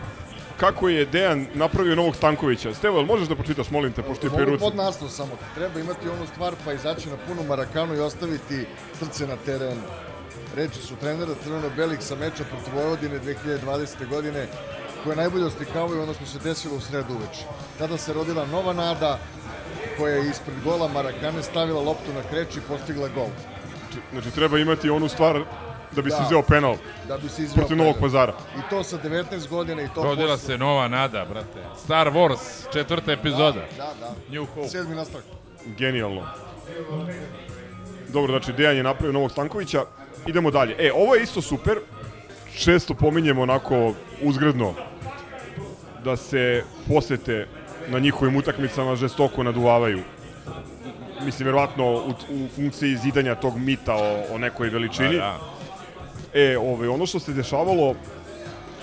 kako 0.57 0.89
je 0.89 1.05
Dejan 1.05 1.47
napravio 1.53 1.95
novog 1.95 2.15
Stankovića. 2.15 2.73
Stevo, 2.73 2.97
jel 2.97 3.05
možeš 3.05 3.27
da 3.27 3.35
pročitaš, 3.35 3.69
molim 3.69 3.93
te, 3.93 4.03
pošto 4.03 4.27
je 4.27 4.31
pri 4.35 4.45
ruci? 4.45 4.63
pod 4.63 4.75
naslov 4.75 5.09
samo. 5.09 5.37
Treba 5.55 5.79
imati 5.79 6.09
onu 6.09 6.27
stvar 6.27 6.53
pa 6.65 6.73
izaći 6.73 7.09
na 7.09 7.17
punu 7.27 7.43
marakanu 7.43 7.95
i 7.95 7.99
ostaviti 7.99 8.65
srce 8.99 9.27
na 9.27 9.35
terenu. 9.45 9.81
Reči 10.55 10.79
su 10.79 10.95
trenera 10.95 11.33
crveno-belih 11.43 12.01
sa 12.01 12.15
meča 12.15 12.43
protiv 12.43 12.75
Vojvodine 12.75 13.19
2020. 13.19 14.09
godine 14.09 14.47
koje 15.03 15.15
najbolje 15.15 15.45
oslikavaju 15.45 16.03
ono 16.03 16.13
što 16.13 16.25
se 16.25 16.39
desilo 16.43 16.75
u 16.75 16.81
sredu 16.81 17.13
uveče. 17.13 17.45
Tada 17.77 17.97
se 17.97 18.13
rodila 18.13 18.45
nova 18.45 18.73
nada 18.73 19.19
koja 19.97 20.15
je 20.15 20.29
ispred 20.29 20.57
gola 20.63 20.87
Marakane 20.87 21.43
stavila 21.43 21.81
loptu 21.81 22.13
na 22.13 22.21
kreč 22.29 22.55
i 22.55 22.61
postigla 22.67 23.07
gol. 23.07 23.27
Znači, 24.11 24.31
treba 24.31 24.59
imati 24.59 24.89
onu 24.89 25.09
stvar 25.09 25.43
da 25.95 26.01
bi 26.01 26.11
se 26.11 26.17
Da. 26.17 26.23
izveo 26.23 26.41
penal 26.41 26.75
Da 27.07 27.17
bi 27.17 27.29
se 27.29 27.43
izveo 27.43 27.55
protiv 27.57 27.77
Novog 27.77 27.93
penal. 27.93 28.01
pazara. 28.03 28.33
I 28.57 28.69
to 28.69 28.83
sa 28.83 28.97
19 28.99 29.23
godina 29.47 29.81
i 29.81 29.87
to 29.87 30.03
Rodila 30.03 30.27
posle- 30.29 30.45
se 30.45 30.57
nova 30.57 30.87
nada, 30.87 31.25
brate. 31.25 31.59
Star 31.77 32.07
Wars, 32.07 32.39
četvrta 32.73 33.11
epizoda. 33.11 33.61
Da, 33.77 33.93
da. 33.99 34.13
New 34.29 34.45
Hope. 34.45 34.67
Sedmi 34.67 34.95
nastavak. 34.95 35.25
Genijalno. 35.67 36.21
Dobro, 38.09 38.31
znači 38.31 38.53
Dejan 38.53 38.77
je 38.77 38.83
napravio 38.83 39.13
novog 39.13 39.31
Stankovića. 39.31 39.85
Idemo 40.27 40.51
dalje. 40.51 40.75
E, 40.79 40.91
ovo 40.93 41.15
je 41.15 41.23
isto 41.23 41.41
super. 41.41 41.77
Često 42.55 42.93
pominjemo 42.93 43.41
onako 43.41 43.93
uzgredno 44.21 44.73
da 46.03 46.15
se 46.15 46.63
posete 46.87 47.47
na 47.87 47.99
njihovim 47.99 48.35
utakmicama 48.35 48.95
žestoko 48.95 49.43
naduvavaju. 49.43 49.99
Mislim, 51.21 51.45
verovatno 51.45 51.85
u, 51.85 52.09
u 52.29 52.47
funkciji 52.55 52.97
zidanja 52.97 53.35
tog 53.35 53.57
mita 53.57 53.93
o, 53.95 54.23
o 54.31 54.37
nekoj 54.37 54.69
veličini. 54.69 55.15
Da, 55.15 55.39
E, 56.33 56.57
ovaj, 56.57 56.87
ono 56.87 57.05
što 57.05 57.19
se 57.19 57.33
dešavalo 57.33 57.95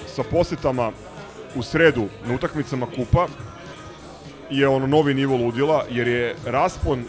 sa 0.07 0.23
posetama 0.23 0.93
u 1.55 1.63
sredu 1.63 2.09
na 2.27 2.35
utakmicama 2.35 2.87
kupa 2.87 3.27
je 4.51 4.69
ono 4.69 4.87
novi 4.87 5.15
nivo 5.15 5.37
ludila, 5.37 5.85
jer 5.91 6.09
je 6.09 6.35
raspon 6.47 7.05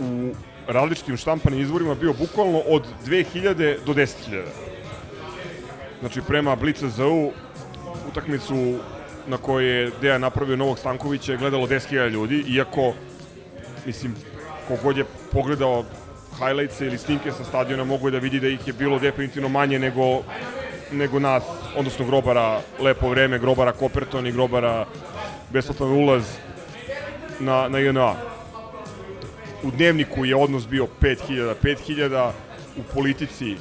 u 0.00 0.30
različitim 0.66 1.16
štampanim 1.16 1.60
izvorima 1.60 1.94
bio 1.94 2.12
bukvalno 2.12 2.58
od 2.58 2.86
2000 3.06 3.76
do 3.86 3.92
10.000. 3.94 4.42
Znači, 6.00 6.20
prema 6.28 6.56
Blitz.zu 6.56 7.30
utakmicu 8.08 8.78
na 9.26 9.36
kojoj 9.36 9.82
je 9.82 9.90
Dejan 10.00 10.20
napravio 10.20 10.56
Novog 10.56 10.78
Stankovića 10.78 11.32
je 11.32 11.38
gledalo 11.38 11.66
10.000 11.66 12.10
ljudi, 12.10 12.44
iako, 12.48 12.92
mislim, 13.86 14.14
kogod 14.68 14.96
je 14.96 15.04
pogledao 15.32 15.84
highlights 16.46 16.80
ili 16.80 16.98
snimke 16.98 17.32
sa 17.32 17.44
stadiona 17.44 17.84
mogu 17.84 18.10
da 18.10 18.18
vidi 18.18 18.40
da 18.40 18.48
ih 18.48 18.66
je 18.66 18.72
bilo 18.72 18.98
definitivno 18.98 19.48
manje 19.48 19.78
nego 19.78 20.22
nego 20.92 21.18
nas, 21.18 21.42
odnosno 21.76 22.06
grobara 22.06 22.60
Lepo 22.80 23.08
vreme, 23.08 23.38
grobara 23.38 23.72
Koperton 23.72 24.26
i 24.26 24.32
grobara 24.32 24.86
besplatan 25.50 25.88
ulaz 25.88 26.22
na, 27.40 27.68
na 27.68 27.78
JNA. 27.78 28.14
U 29.62 29.70
dnevniku 29.70 30.24
je 30.24 30.36
odnos 30.36 30.68
bio 30.68 30.86
5000, 31.00 31.54
5000, 31.62 32.30
u 32.76 32.82
politici 32.94 33.56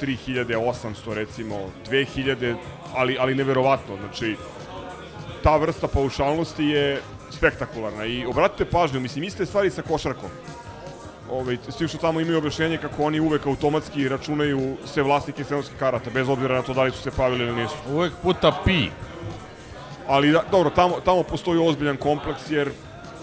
3800 0.00 1.14
recimo, 1.14 1.70
2000 1.90 2.54
ali, 2.94 3.16
ali 3.20 3.34
neverovatno. 3.34 3.96
Znači, 3.96 4.36
ta 5.42 5.56
vrsta 5.56 5.88
paušalnosti 5.88 6.64
je 6.64 7.00
spektakularna 7.30 8.04
i 8.04 8.26
obratite 8.26 8.64
pažnju, 8.64 9.00
mislim, 9.00 9.24
iste 9.24 9.46
stvari 9.46 9.70
sa 9.70 9.82
košarkom. 9.82 10.30
Ove, 11.32 11.56
s 11.68 11.76
tim 11.76 11.88
što 11.88 11.98
tamo 11.98 12.20
imaju 12.20 12.38
objašnjenje 12.38 12.78
kako 12.78 13.04
oni 13.04 13.20
uvek 13.20 13.46
automatski 13.46 14.08
računaju 14.08 14.76
sve 14.84 15.02
vlasnike 15.02 15.44
sezonskih 15.44 15.78
karata, 15.78 16.10
bez 16.10 16.28
obzira 16.28 16.54
na 16.54 16.62
to 16.62 16.74
da 16.74 16.82
li 16.82 16.90
su 16.90 17.02
se 17.02 17.10
pravili 17.10 17.44
ili 17.44 17.62
nisu. 17.62 17.74
Uvek 17.90 18.12
puta 18.22 18.52
pi. 18.64 18.88
Ali 20.08 20.32
da, 20.32 20.42
dobro, 20.50 20.70
tamo, 20.70 21.00
tamo 21.00 21.22
postoji 21.22 21.68
ozbiljan 21.68 21.96
kompleks 21.96 22.50
jer 22.50 22.70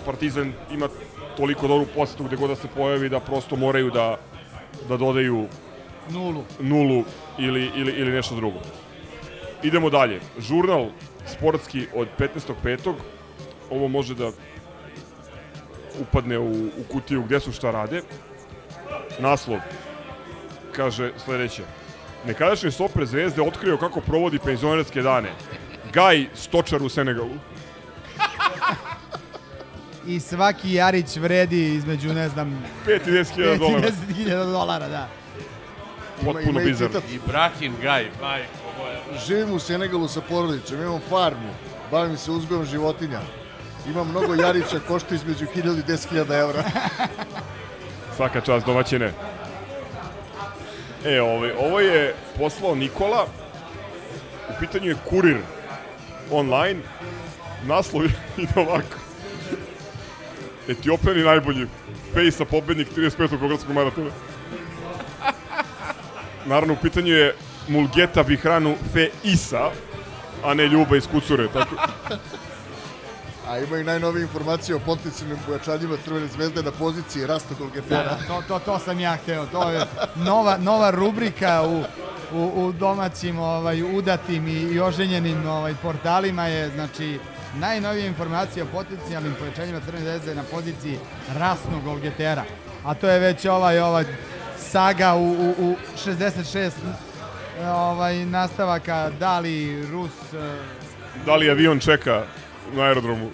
Partizan 0.05 0.53
ima 0.71 0.89
toliko 1.37 1.67
dobru 1.67 1.87
posetu 1.95 2.23
gde 2.23 2.35
god 2.35 2.49
da 2.49 2.55
se 2.55 2.67
pojavi 2.75 3.09
da 3.09 3.19
prosto 3.19 3.55
moraju 3.55 3.91
da, 3.91 4.17
da 4.87 4.97
dodaju 4.97 5.47
Nulu. 6.09 6.43
nulu 6.59 7.03
ili, 7.37 7.71
ili, 7.75 7.91
ili 7.91 8.11
nešto 8.11 8.35
drugo. 8.35 8.59
Idemo 9.63 9.89
dalje. 9.89 10.19
Žurnal 10.39 10.87
sportski 11.27 11.87
od 11.95 12.07
15.5. 12.19 12.93
Ovo 13.69 13.87
može 13.87 14.15
da 14.15 14.31
upadne 15.99 16.39
u, 16.39 16.51
u 16.51 16.83
kutiju 16.91 17.23
gde 17.23 17.39
su 17.39 17.51
šta 17.51 17.71
rade. 17.71 18.01
Naslov 19.19 19.59
kaže 20.75 21.11
sledeće. 21.25 21.63
Nekadašnji 22.27 22.71
stoper 22.71 23.05
zvezde 23.05 23.41
otkrio 23.41 23.77
kako 23.77 24.01
provodi 24.01 24.39
penzionerske 24.39 25.01
dane. 25.01 25.29
Gaj 25.93 26.25
stočar 26.35 26.83
u 26.83 26.89
Senegalu. 26.89 27.35
I 30.07 30.19
svaki 30.19 30.73
Jarić 30.73 31.17
vredi 31.17 31.75
između, 31.75 32.13
ne 32.13 32.29
znam... 32.29 32.63
5 32.87 33.07
i 33.07 33.11
10 33.11 33.33
hiljada 33.35 33.55
dolara. 33.57 33.87
5 33.87 34.21
i 34.21 34.25
10 34.25 34.51
dolara, 34.51 34.87
da. 34.87 35.07
Potpuno 36.25 36.61
ima 36.61 36.61
i. 36.61 37.15
Ibrahim 37.15 37.73
Gaj, 37.81 38.03
majko 38.21 38.69
moja. 38.79 39.19
Živim 39.27 39.53
u 39.53 39.59
Senegalu 39.59 40.07
sa 40.07 40.21
porodicom, 40.21 40.81
imam 40.81 40.99
farmu, 41.09 41.53
bavim 41.91 42.17
se 42.17 42.31
uzgojom 42.31 42.65
životinja. 42.65 43.19
Imam 43.87 44.09
mnogo 44.09 44.35
jarića, 44.35 44.79
košta 44.87 45.15
između 45.15 45.45
1000 45.55 45.79
i 45.79 45.83
10.000 45.83 46.39
evra. 46.41 46.63
Svaka 48.15 48.41
čast 48.41 48.65
domaćine. 48.65 49.13
E, 51.05 51.21
ovaj, 51.21 51.51
ovo 51.51 51.79
je 51.79 52.15
poslao 52.37 52.75
Nikola. 52.75 53.25
U 54.49 54.53
pitanju 54.59 54.89
je 54.89 54.95
kurir 55.09 55.37
online. 56.31 56.79
Naslov 57.65 58.05
ide 58.37 58.53
ovako. 58.55 58.97
Etiopljani 60.67 61.23
najbolji. 61.23 61.67
Fejsa 62.13 62.45
pobednik 62.45 62.87
35. 62.97 63.39
Beogradskog 63.39 63.75
maratona. 63.75 64.09
Naravno, 66.45 66.73
u 66.73 66.81
pitanju 66.81 67.13
je 67.13 67.35
Mulgeta 67.67 68.23
Bihranu 68.23 68.75
Fe 68.93 69.09
Isa, 69.23 69.71
a 70.43 70.53
ne 70.53 70.67
Ljuba 70.67 70.97
iz 70.97 71.07
Kucure. 71.07 71.47
Tako, 71.53 71.75
A 73.49 73.57
ima 73.59 73.77
i 73.77 73.83
najnovije 73.83 74.21
informacije 74.23 74.75
o 74.75 74.79
potencijalnim 74.79 75.37
pojačanjima 75.45 75.97
Crvene 76.05 76.27
zvezde 76.27 76.63
na 76.63 76.71
poziciji 76.71 77.27
Rasta 77.27 77.55
Golgetera. 77.59 78.03
da, 78.03 78.27
to, 78.27 78.43
to, 78.47 78.59
to 78.59 78.79
sam 78.79 78.99
ja 78.99 79.15
hteo. 79.15 79.45
To 79.45 79.69
je 79.69 79.85
nova, 80.15 80.57
nova 80.57 80.91
rubrika 80.91 81.63
u, 81.67 81.83
u, 82.37 82.65
u 82.65 82.71
domaćim 82.71 83.39
ovaj, 83.39 83.97
udatim 83.97 84.47
i, 84.47 84.51
i 84.51 84.79
oženjenim 84.79 85.47
ovaj, 85.47 85.73
portalima 85.81 86.47
je, 86.47 86.69
znači, 86.69 87.19
najnovije 87.55 88.07
informacije 88.07 88.63
o 88.63 88.67
potencijalnim 88.71 89.35
pojačanjima 89.39 89.79
Crvene 89.85 90.05
zvezde 90.05 90.35
na 90.35 90.43
poziciji 90.51 90.97
rasnog 91.37 91.83
golgetera. 91.83 92.43
A 92.85 92.93
to 92.93 93.09
je 93.09 93.19
već 93.19 93.45
ovaj, 93.45 93.79
ovaj 93.79 94.05
saga 94.57 95.15
u, 95.15 95.31
u, 95.31 95.53
u 95.57 95.75
66 96.05 96.71
ovaj, 97.65 98.25
nastavaka, 98.25 99.11
da 99.19 99.39
li 99.39 99.85
Rus, 99.91 100.33
eh, 100.33 100.57
da 101.25 101.35
li 101.35 101.49
avion 101.49 101.79
čeka 101.79 102.23
na 102.73 102.83
aerodromu? 102.83 103.29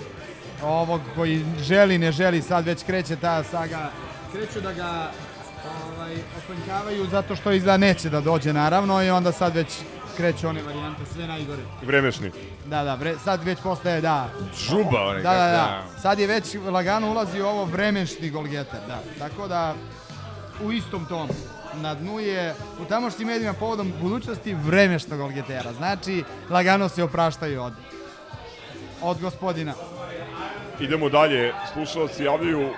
ovog 0.63 1.01
koji 1.15 1.45
želi, 1.59 1.97
ne 1.97 2.11
želi, 2.11 2.41
sad 2.41 2.65
već 2.65 2.83
kreće 2.83 3.15
ta 3.15 3.43
saga, 3.43 3.91
kreću 4.31 4.61
da 4.61 4.73
ga 4.73 5.11
ovaj, 5.95 6.15
okonjavaju 6.43 7.05
zato 7.11 7.35
što 7.35 7.51
izgleda 7.51 7.77
neće 7.77 8.09
da 8.09 8.21
dođe 8.21 8.53
naravno 8.53 9.03
i 9.03 9.09
onda 9.09 9.31
sad 9.31 9.55
već 9.55 9.67
kreću 10.17 10.47
one 10.47 10.61
varijante, 10.63 11.01
sve 11.13 11.27
najgore. 11.27 11.61
Vremešni. 11.81 12.31
Da, 12.65 12.83
da, 12.83 12.95
vre, 12.95 13.15
sad 13.23 13.43
već 13.43 13.59
postaje, 13.63 14.01
da. 14.01 14.29
Žuba, 14.57 15.01
onaj 15.01 15.21
Da, 15.21 15.33
da, 15.33 15.37
kako, 15.37 15.93
da. 15.93 15.99
Sad 16.01 16.19
je 16.19 16.27
već 16.27 16.55
lagano 16.71 17.11
ulazi 17.11 17.41
u 17.41 17.45
ovo 17.45 17.65
vremenšni 17.65 18.29
golgeter, 18.29 18.79
da. 18.87 18.99
Tako 19.19 19.47
da, 19.47 19.75
u 20.63 20.71
istom 20.71 21.05
tomu. 21.05 21.33
Na 21.73 21.95
dnu 21.95 22.19
je 22.19 22.55
u 22.81 22.85
tamošnjim 22.85 23.27
medijima 23.27 23.53
povodom 23.53 23.93
budućnosti 24.01 24.53
vremešnog 24.53 25.19
golgetera. 25.19 25.73
Znači, 25.73 26.23
lagano 26.49 26.89
se 26.89 27.03
opraštaju 27.03 27.61
od, 27.63 27.73
od 29.01 29.21
gospodina. 29.21 29.73
Idemo 30.79 31.09
dalje, 31.09 31.53
slušalci 31.73 32.23
javljaju, 32.23 32.69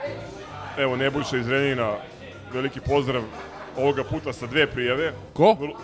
evo 0.78 0.96
Nebojša 0.96 1.38
iz 1.38 1.50
Renina, 1.50 1.94
veliki 2.54 2.80
pozdrav 2.80 3.24
ovoga 3.78 4.04
puta 4.04 4.34
sa 4.34 4.48
dve 4.48 4.68
prijave. 4.68 5.14
Ko? 5.34 5.44
Vrlo- 5.54 5.76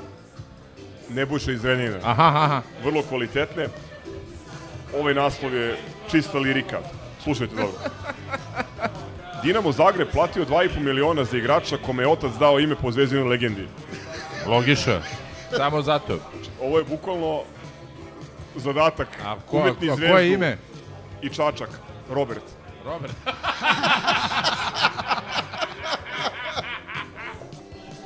Nebojša 1.10 1.51
iz 1.51 1.65
Renina. 1.65 1.97
Aha, 2.03 2.31
aha. 2.35 2.61
Vrlo 2.84 3.01
kvalitetne. 3.01 3.68
Ovaj 4.99 5.14
naslov 5.14 5.53
je 5.53 5.77
čista 6.11 6.38
lirika. 6.38 6.80
Slušajte 7.23 7.55
dobro. 7.55 7.77
Dinamo 9.43 9.72
Zagreb 9.72 10.07
platio 10.11 10.45
2,5 10.45 10.80
miliona 10.80 11.23
za 11.23 11.38
igrača 11.38 11.77
kome 11.77 12.03
je 12.03 12.07
otac 12.07 12.31
dao 12.34 12.60
ime 12.60 12.76
po 12.76 12.91
zvezdinoj 12.91 13.23
legendi. 13.26 13.68
Logično. 14.47 14.99
Samo 15.57 15.81
zato. 15.81 16.19
Ovo 16.61 16.77
je 16.77 16.84
bukvalno 16.84 17.41
zadatak. 18.55 19.07
A 19.25 19.35
ko- 19.41 19.57
Umetni 19.57 19.89
a 19.89 19.95
koje 19.95 20.07
zvezdu 20.07 20.34
ime? 20.34 20.57
I 21.21 21.30
Čačak. 21.30 21.69
Robert. 22.09 22.43
Robert. 22.85 23.13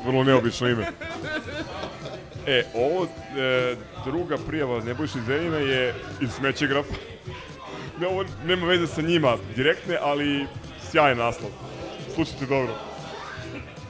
Vrlo 0.05 0.23
neobično 0.23 0.67
ime. 0.67 0.85
E, 2.47 2.63
ovo 2.73 3.05
e, 3.37 3.75
druga 4.05 4.37
prijava 4.37 4.83
Nebojša 4.83 5.19
Zenina 5.27 5.57
je 5.57 5.93
iz 6.21 6.29
Smećegrafa. 6.31 6.93
Ne, 7.99 8.07
ovo 8.07 8.25
nema 8.45 8.65
veze 8.67 8.87
sa 8.87 9.01
njima 9.01 9.37
direktne, 9.55 9.97
ali 10.01 10.47
sjajan 10.91 11.17
naslov. 11.17 11.49
Slušajte 12.15 12.45
dobro. 12.45 12.75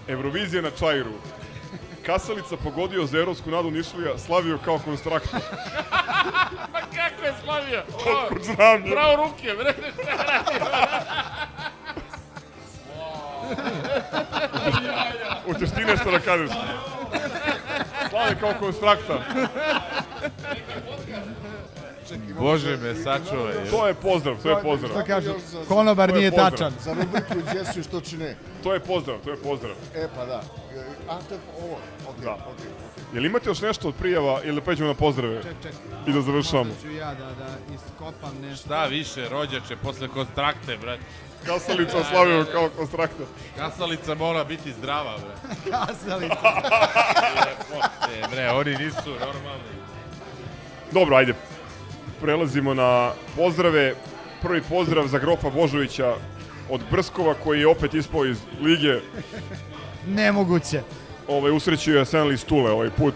Eurovizija 0.07 0.61
na 0.61 0.71
Čajru. 0.71 1.11
Kasalica 2.07 2.57
pogodio 2.63 3.05
za 3.05 3.17
evropsku 3.17 3.51
nadu 3.51 3.71
Nišlija, 3.71 4.17
slavio 4.17 4.59
kao 4.65 4.79
konstraktor. 4.79 5.39
Ma 6.73 6.79
kako 6.79 7.25
je 7.25 7.33
slavio? 7.43 7.83
Otkud 8.23 8.43
znam 8.43 8.85
je. 8.85 8.91
Bravo 8.91 9.15
ruke, 9.15 9.53
bre, 9.57 9.73
šta 9.93 10.11
je 10.11 10.17
radio? 10.17 10.65
Hoćeš 15.45 15.69
ti 15.69 15.85
nešto 15.85 16.11
da 16.11 16.19
kažeš? 16.19 16.49
Slave 18.09 18.39
kao 18.39 18.53
konstraktor. 18.59 19.17
Bože 22.39 22.77
me, 22.77 22.95
sačuvaj. 22.95 23.53
To 23.69 23.87
je 23.87 23.93
pozdrav, 23.93 24.35
to 24.43 24.49
je 24.49 24.61
pozdrav. 24.61 24.91
Što 24.91 25.03
kaže, 25.07 25.33
konobar 25.67 26.13
nije 26.13 26.31
tačan. 26.31 26.73
Za 26.83 26.93
rubriku 26.93 27.55
Jesse 27.55 27.83
što 27.83 28.01
čine. 28.01 28.35
To 28.63 28.73
je 28.73 28.79
pozdrav, 28.79 29.17
to 29.23 29.29
je 29.29 29.37
pozdrav. 29.37 29.75
E, 29.95 30.07
pa 30.15 30.25
da. 30.25 30.66
A, 31.09 31.19
to 31.29 31.33
je 31.33 31.39
ovo. 31.63 31.77
Ok, 32.09 32.15
Da. 32.23 32.33
ok, 32.33 32.41
ok. 32.45 33.13
Jel 33.13 33.25
imate 33.25 33.49
još 33.49 33.61
nešto 33.61 33.87
od 33.87 33.95
prijava 33.95 34.41
ili 34.43 34.55
da 34.55 34.61
pređemo 34.61 34.87
na 34.87 34.93
pozdrave? 34.93 35.43
Ček, 35.43 35.53
ček. 35.63 35.73
I 36.07 36.11
da 36.11 36.21
završamo. 36.21 36.63
Možda 36.63 36.81
ću 36.81 36.91
ja 36.91 37.13
da, 37.13 37.25
da 37.25 37.47
iskopam 37.75 38.37
nešto. 38.41 38.65
Šta 38.65 38.85
više, 38.85 39.29
rođače, 39.29 39.75
posle 39.83 40.07
konstrakte, 40.07 40.77
brate. 40.77 41.01
Kasalica 41.45 42.03
slavio 42.03 42.45
kao 42.51 42.69
konstraktor. 42.69 43.25
Kasalica 43.57 44.15
mora 44.15 44.43
biti 44.43 44.71
zdrava, 44.71 45.13
bre. 45.17 45.53
Kasalica. 45.71 46.53
E, 48.13 48.27
bre, 48.31 48.49
oni 48.49 48.71
nisu 48.71 49.09
normalni. 49.09 49.77
Dobro, 50.91 51.15
ajde. 51.15 51.33
Prelazimo 52.21 52.73
na 52.73 53.11
pozdrave. 53.35 53.95
Prvi 54.41 54.61
pozdrav 54.61 55.07
za 55.07 55.19
Grofa 55.19 55.49
Božovića 55.49 56.15
od 56.69 56.81
Brskova 56.91 57.33
koji 57.33 57.59
je 57.59 57.67
opet 57.67 57.93
ispao 57.93 58.25
iz 58.25 58.37
lige. 58.61 58.99
Nemoguće. 60.07 60.81
Ovaj, 61.27 61.51
usrećio 61.51 61.93
je 61.95 61.99
Arsenal 61.99 62.31
iz 62.31 62.45
Tule 62.45 62.71
ovaj 62.71 62.89
put. 62.89 63.13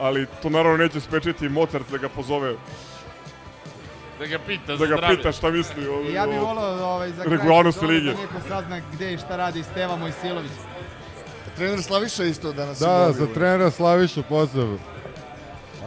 Ali 0.00 0.26
to 0.42 0.50
naravno 0.50 0.76
neće 0.76 1.00
sprečiti 1.00 1.48
Mozart 1.48 1.90
da 1.90 1.98
ga 1.98 2.08
pozove, 2.08 2.54
Da 4.18 4.26
ga 4.26 4.38
pita 4.38 4.66
da 4.66 4.76
za 4.76 4.86
ga 4.86 4.96
zdravlje. 4.96 5.16
pita 5.16 5.32
šta 5.32 5.50
misli 5.50 5.86
ovaj, 5.88 6.12
Ja 6.12 6.26
bih 6.26 6.40
volao 6.40 6.94
ovaj, 6.94 7.10
za 7.10 7.22
kraj 7.22 7.36
regularnosti 7.36 7.80
sezone 7.80 7.94
lige. 7.94 8.12
da 8.12 8.20
neko 8.20 8.48
sazna 8.48 8.80
gde 8.92 9.12
i 9.12 9.18
šta 9.18 9.36
radi 9.36 9.62
Steva 9.62 9.96
Mojsilović. 9.96 10.50
Trener 11.56 11.82
Slaviša 11.82 12.24
isto 12.24 12.52
danas. 12.52 12.78
Da, 12.78 13.12
za 13.12 13.26
trenera 13.26 13.70
Slavišu 13.70 14.22
pozdrav. 14.22 14.68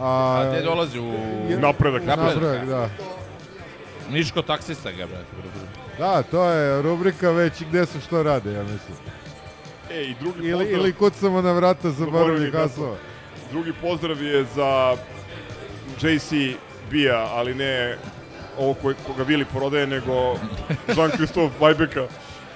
A, 0.00 0.40
A 0.40 0.50
gde 0.50 0.62
dolazi 0.62 0.98
u... 0.98 1.12
Napredak. 1.58 2.02
Napredak, 2.04 2.66
da. 2.66 2.88
Niško 4.10 4.42
taksista 4.42 4.90
ga, 4.92 5.06
brate. 5.06 5.24
Da, 5.98 6.22
to 6.22 6.44
je 6.44 6.82
rubrika 6.82 7.30
već 7.30 7.62
gde 7.62 7.86
su 7.86 8.00
što 8.00 8.22
rade, 8.22 8.52
ja 8.52 8.62
mislim. 8.62 8.96
E, 9.92 10.02
i 10.02 10.14
drugi 10.20 10.38
Ili, 10.48 10.52
pozdrav, 10.64 10.80
ili 10.80 10.92
kucamo 10.92 11.42
na 11.42 11.52
vrata 11.52 11.90
zaboravljenih 11.90 12.52
Zaboravljenih 12.52 12.54
hasova. 12.54 12.96
drugi 13.50 13.72
pozdrav 13.80 14.22
je 14.22 14.44
za 14.54 14.96
JC 16.00 16.32
bija, 16.90 17.26
ali 17.34 17.54
ne 17.54 17.96
ovo 18.58 18.74
koji, 18.74 18.94
koga 19.06 19.22
Vili 19.22 19.44
prodaje, 19.44 19.86
nego 19.86 20.12
Jean-Christophe 20.88 21.50
Bajbeka 21.60 22.06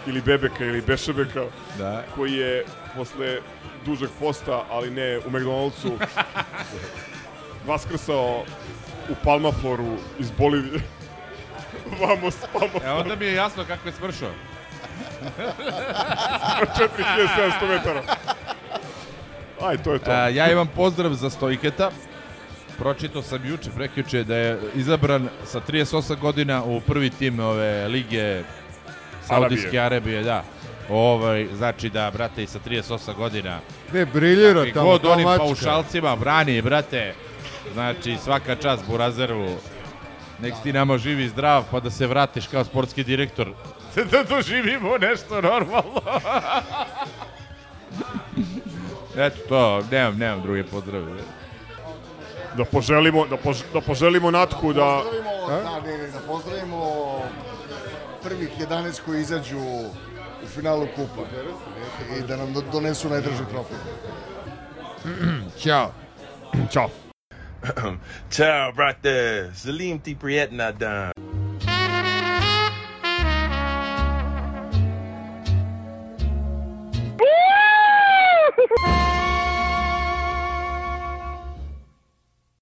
ili 0.07 0.21
Bebeka 0.21 0.65
ili 0.65 0.81
Bešebeka, 0.81 1.45
Da. 1.79 2.03
koji 2.15 2.33
je 2.33 2.65
posle 2.97 3.39
dužeg 3.87 4.09
posta, 4.21 4.65
ali 4.71 4.91
ne 4.91 5.19
u 5.27 5.31
McDonald'su, 5.31 5.91
vaskrsao 7.69 8.45
u 9.11 9.15
Palmafloru 9.25 9.97
iz 10.19 10.31
Bolivije. 10.31 10.81
Vamos, 12.01 12.35
Palmaflor. 12.53 12.83
E, 12.85 12.91
onda 12.91 13.17
mi 13.17 13.25
je 13.25 13.35
jasno 13.35 13.65
kako 13.69 13.89
je 13.89 13.93
smršao. 13.93 14.31
4700 16.79 17.69
metara. 17.69 18.03
Aj, 19.63 19.77
to 19.77 19.93
je 19.93 19.99
to. 19.99 20.11
A, 20.11 20.29
ja 20.29 20.53
imam 20.53 20.67
pozdrav 20.67 21.15
za 21.15 21.31
Stojketa. 21.31 21.91
Pročitao 22.79 23.23
sam 23.23 23.47
juče, 23.47 23.71
prekjuče, 23.77 24.25
da 24.25 24.37
je 24.37 24.59
izabran 24.75 25.29
sa 25.45 25.61
38 25.61 26.19
godina 26.19 26.65
u 26.65 26.81
prvi 26.81 27.11
tim 27.11 27.41
ove 27.41 27.89
lige 27.89 28.43
Saudijske 29.29 29.79
Arabije, 29.81 30.23
da. 30.23 30.43
Ovaj, 30.91 31.47
znači 31.57 31.91
da, 31.91 32.11
brate, 32.11 32.43
i 32.43 32.47
sa 32.47 32.59
38 32.67 33.15
godina 33.17 33.61
Ne, 33.93 34.07
briljira 34.07 34.65
tamo, 34.75 34.91
god 34.91 35.05
onim 35.05 35.29
paušalcima 35.37 36.17
brani, 36.17 36.63
brate. 36.63 37.15
Znači, 37.73 38.17
svaka 38.25 38.55
čast 38.57 38.87
Burazeru. 38.87 39.49
Nek 40.43 40.55
ti 40.63 40.73
nama 40.73 40.99
živi 40.99 41.29
zdrav, 41.29 41.65
pa 41.71 41.81
da 41.81 41.91
se 41.91 42.07
vratiš 42.07 42.47
kao 42.47 42.65
sportski 42.65 43.05
direktor. 43.05 43.53
Da 44.05 44.23
doživimo 44.23 44.99
nešto 44.99 45.41
normalno. 45.41 46.01
Eto 49.17 49.37
to, 49.49 49.83
nemam, 49.91 50.19
nemam 50.19 50.43
druge 50.43 50.65
pozdrave. 50.65 51.13
Da 52.57 52.65
poželimo, 52.65 53.27
da, 53.27 53.37
pož, 53.37 53.59
da 53.73 53.81
poželimo 53.81 54.31
Natku 54.31 54.73
da... 54.73 55.03
Pozdravimo, 55.03 55.47
da, 55.49 55.81
ne, 55.81 55.99
ne, 55.99 56.09
da 56.09 56.19
pozdravimo 56.27 57.23
prvih 58.23 58.51
11 58.61 59.01
koji 59.07 59.21
izađu 59.21 59.59
u 60.45 60.47
finalu 60.47 60.87
kupa 60.97 61.23
i 62.19 62.23
da 62.23 62.37
nam 62.37 62.53
do- 62.53 62.63
donesu 62.73 63.09
najdraži 63.09 63.45
trofej. 63.51 63.77
Ćao. 65.59 65.93
Ćao. 66.73 66.89
Ciao, 68.31 68.73
brate. 68.73 69.51
Salim 69.55 69.99
ti 69.99 70.17
prijetna 70.21 70.73
dan. 70.73 71.13
Woo! 78.83 78.89